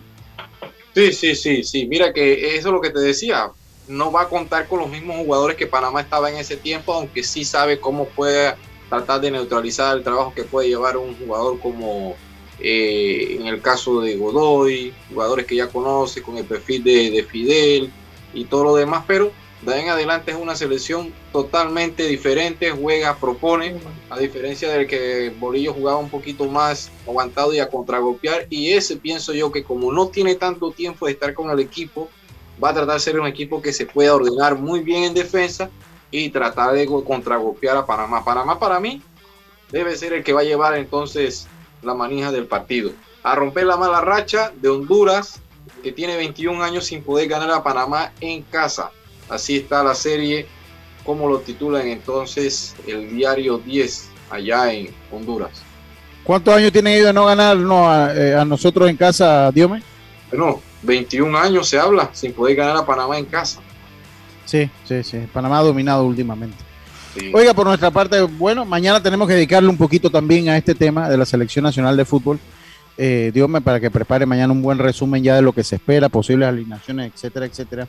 Sí, 0.95 1.13
sí, 1.13 1.35
sí, 1.35 1.63
sí. 1.63 1.87
Mira 1.87 2.13
que 2.13 2.57
eso 2.57 2.69
es 2.69 2.75
lo 2.75 2.81
que 2.81 2.91
te 2.91 3.01
decía. 3.01 3.51
No 3.93 4.11
va 4.11 4.23
a 4.23 4.29
contar 4.29 4.67
con 4.69 4.81
los 4.81 4.89
mismos 4.89 5.17
jugadores 5.19 5.57
que 5.59 5.67
Panamá 5.67 6.01
estaba 6.01 6.31
en 6.31 6.39
ese 6.39 6.57
tiempo, 6.57 6.95
aunque 6.95 7.23
sí 7.23 7.45
sabe 7.45 7.79
cómo 7.79 8.07
puede 8.07 8.55
tratar 8.89 9.21
de 9.21 9.31
neutralizar 9.31 9.95
el 9.97 10.03
trabajo 10.03 10.33
que 10.35 10.45
puede 10.45 10.69
llevar 10.69 10.97
un 10.97 11.15
jugador 11.15 11.61
como 11.61 12.17
eh, 12.59 13.37
en 13.39 13.47
el 13.47 13.61
caso 13.61 14.01
de 14.01 14.17
Godoy, 14.17 14.95
jugadores 15.11 15.45
que 15.45 15.57
ya 15.57 15.69
conoce 15.69 16.23
con 16.23 16.39
el 16.39 16.47
perfil 16.47 16.83
de, 16.83 17.11
de 17.11 17.23
Fidel, 17.23 17.93
y 18.33 18.47
todo 18.47 18.65
lo 18.65 18.75
demás, 18.77 19.05
pero 19.07 19.31
de 19.61 19.75
ahí 19.75 19.83
en 19.83 19.91
adelante 19.91 20.31
es 20.31 20.39
una 20.39 20.57
selección 20.57 21.13
totalmente 21.31 22.07
diferente, 22.07 22.71
juega, 22.71 23.19
propone, 23.19 23.77
a 24.09 24.19
diferencia 24.19 24.71
del 24.71 24.87
que 24.87 25.33
Bolillo 25.39 25.75
jugaba 25.75 25.99
un 25.99 26.09
poquito 26.09 26.47
más 26.47 26.91
aguantado 27.07 27.53
y 27.53 27.61
a 27.61 27.69
contragolpear, 27.69 28.47
y 28.49 28.73
ese 28.73 28.97
pienso 28.97 29.35
yo 29.35 29.53
que 29.53 29.63
como 29.63 29.93
no 29.93 30.09
tiene 30.09 30.35
tanto 30.35 30.73
tiempo 30.73 31.07
de 31.07 31.13
estar 31.13 31.35
con 31.35 31.51
el 31.51 31.61
equipo, 31.61 32.09
va 32.63 32.71
a 32.71 32.75
tratar 32.75 32.95
de 32.95 33.01
ser 33.01 33.19
un 33.19 33.27
equipo 33.27 33.61
que 33.61 33.73
se 33.73 33.87
pueda 33.87 34.15
ordenar 34.15 34.57
muy 34.57 34.81
bien 34.81 35.05
en 35.05 35.15
defensa 35.15 35.71
y 36.11 36.31
tratar 36.31 36.75
de 36.75 36.87
contragolpear 36.87 37.77
a 37.77 37.87
Panamá. 37.87 38.25
Panamá 38.25 38.59
para 38.59 38.79
mí 38.79 39.03
debe 39.71 39.97
ser 39.97 40.13
el 40.13 40.23
que 40.23 40.33
va 40.33 40.41
a 40.41 40.45
llevar 40.45 40.75
entonces 40.77 41.49
la 41.83 41.95
manija 41.95 42.31
del 42.31 42.47
partido. 42.47 42.93
A 43.23 43.35
romper 43.35 43.65
la 43.65 43.77
mala 43.77 44.01
racha 44.01 44.53
de 44.61 44.69
Honduras, 44.69 45.41
que 45.83 45.93
tiene 45.93 46.17
21 46.17 46.63
años 46.63 46.87
sin 46.87 47.03
poder 47.03 47.29
ganar 47.29 47.51
a 47.51 47.63
Panamá 47.63 48.13
en 48.21 48.43
casa. 48.43 48.91
Así 49.29 49.57
está 49.57 49.83
la 49.83 49.95
serie, 49.95 50.47
como 51.05 51.29
lo 51.29 51.39
titulan 51.39 51.87
entonces 51.89 52.77
el 52.87 53.11
diario 53.11 53.59
10 53.59 54.11
allá 54.31 54.73
en 54.73 54.95
Honduras. 55.11 55.63
¿Cuántos 56.25 56.55
años 56.55 56.71
tienen 56.71 56.95
ellos 56.95 57.07
de 57.07 57.13
no 57.13 57.27
ganar 57.27 57.57
eh, 58.17 58.35
a, 58.35 58.45
nosotros 58.45 58.89
en 58.89 58.97
casa, 58.97 59.51
Diome? 59.51 59.83
Bueno, 60.31 60.61
21 60.83 61.37
años 61.39 61.69
se 61.69 61.79
habla 61.79 62.11
sin 62.13 62.33
poder 62.33 62.57
ganar 62.57 62.77
a 62.77 62.87
Panamá 62.87 63.19
en 63.19 63.27
casa. 63.27 63.61
Sí, 64.45 64.69
sí, 64.85 65.03
sí. 65.03 65.19
Panamá 65.33 65.59
ha 65.59 65.63
dominado 65.63 66.05
últimamente. 66.05 66.57
Oiga, 67.33 67.53
por 67.53 67.67
nuestra 67.67 67.91
parte, 67.91 68.21
bueno, 68.23 68.65
mañana 68.65 69.03
tenemos 69.03 69.29
que 69.29 69.35
dedicarle 69.35 69.69
un 69.69 69.77
poquito 69.77 70.11
también 70.11 70.49
a 70.49 70.57
este 70.57 70.75
tema 70.75 71.09
de 71.09 71.19
la 71.19 71.27
Selección 71.27 71.63
Nacional 71.63 71.97
de 71.97 72.05
Fútbol 72.07 72.41
eh, 72.97 73.31
Dios 73.33 73.49
me 73.49 73.61
para 73.61 73.81
que 73.81 73.91
prepare 73.91 74.27
mañana 74.27 74.53
un 74.53 74.63
buen 74.63 74.79
resumen 74.79 75.23
ya 75.23 75.37
de 75.37 75.43
lo 75.43 75.53
que 75.53 75.65
se 75.65 75.77
espera, 75.77 76.09
posibles 76.09 76.49
alineaciones, 76.49 77.13
etcétera, 77.15 77.47
etcétera. 77.47 77.89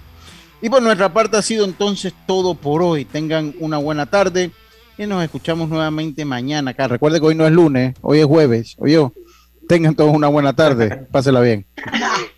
Y 0.61 0.69
por 0.69 0.81
nuestra 0.81 1.11
parte 1.11 1.37
ha 1.37 1.41
sido 1.41 1.65
entonces 1.65 2.13
todo 2.25 2.55
por 2.55 2.81
hoy. 2.81 3.03
Tengan 3.03 3.53
una 3.59 3.77
buena 3.77 4.05
tarde 4.05 4.51
y 4.97 5.05
nos 5.05 5.23
escuchamos 5.23 5.67
nuevamente 5.67 6.23
mañana 6.23 6.71
acá. 6.71 6.87
Recuerde 6.87 7.19
que 7.19 7.25
hoy 7.25 7.35
no 7.35 7.45
es 7.45 7.51
lunes, 7.51 7.95
hoy 8.01 8.19
es 8.19 8.25
jueves. 8.25 8.75
Oye, 8.79 8.97
tengan 9.67 9.95
todos 9.95 10.13
una 10.13 10.29
buena 10.29 10.53
tarde. 10.53 11.05
Pásela 11.11 11.41
bien. 11.41 11.65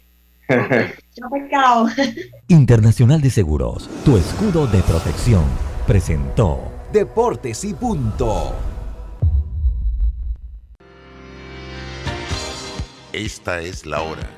Internacional 2.48 3.22
de 3.22 3.30
Seguros, 3.30 3.90
tu 4.04 4.18
escudo 4.18 4.68
de 4.68 4.82
protección, 4.82 5.44
presentó 5.88 6.72
Deportes 6.92 7.64
y 7.64 7.74
Punto. 7.74 8.54
Esta 13.12 13.62
es 13.62 13.86
la 13.86 14.02
hora. 14.02 14.30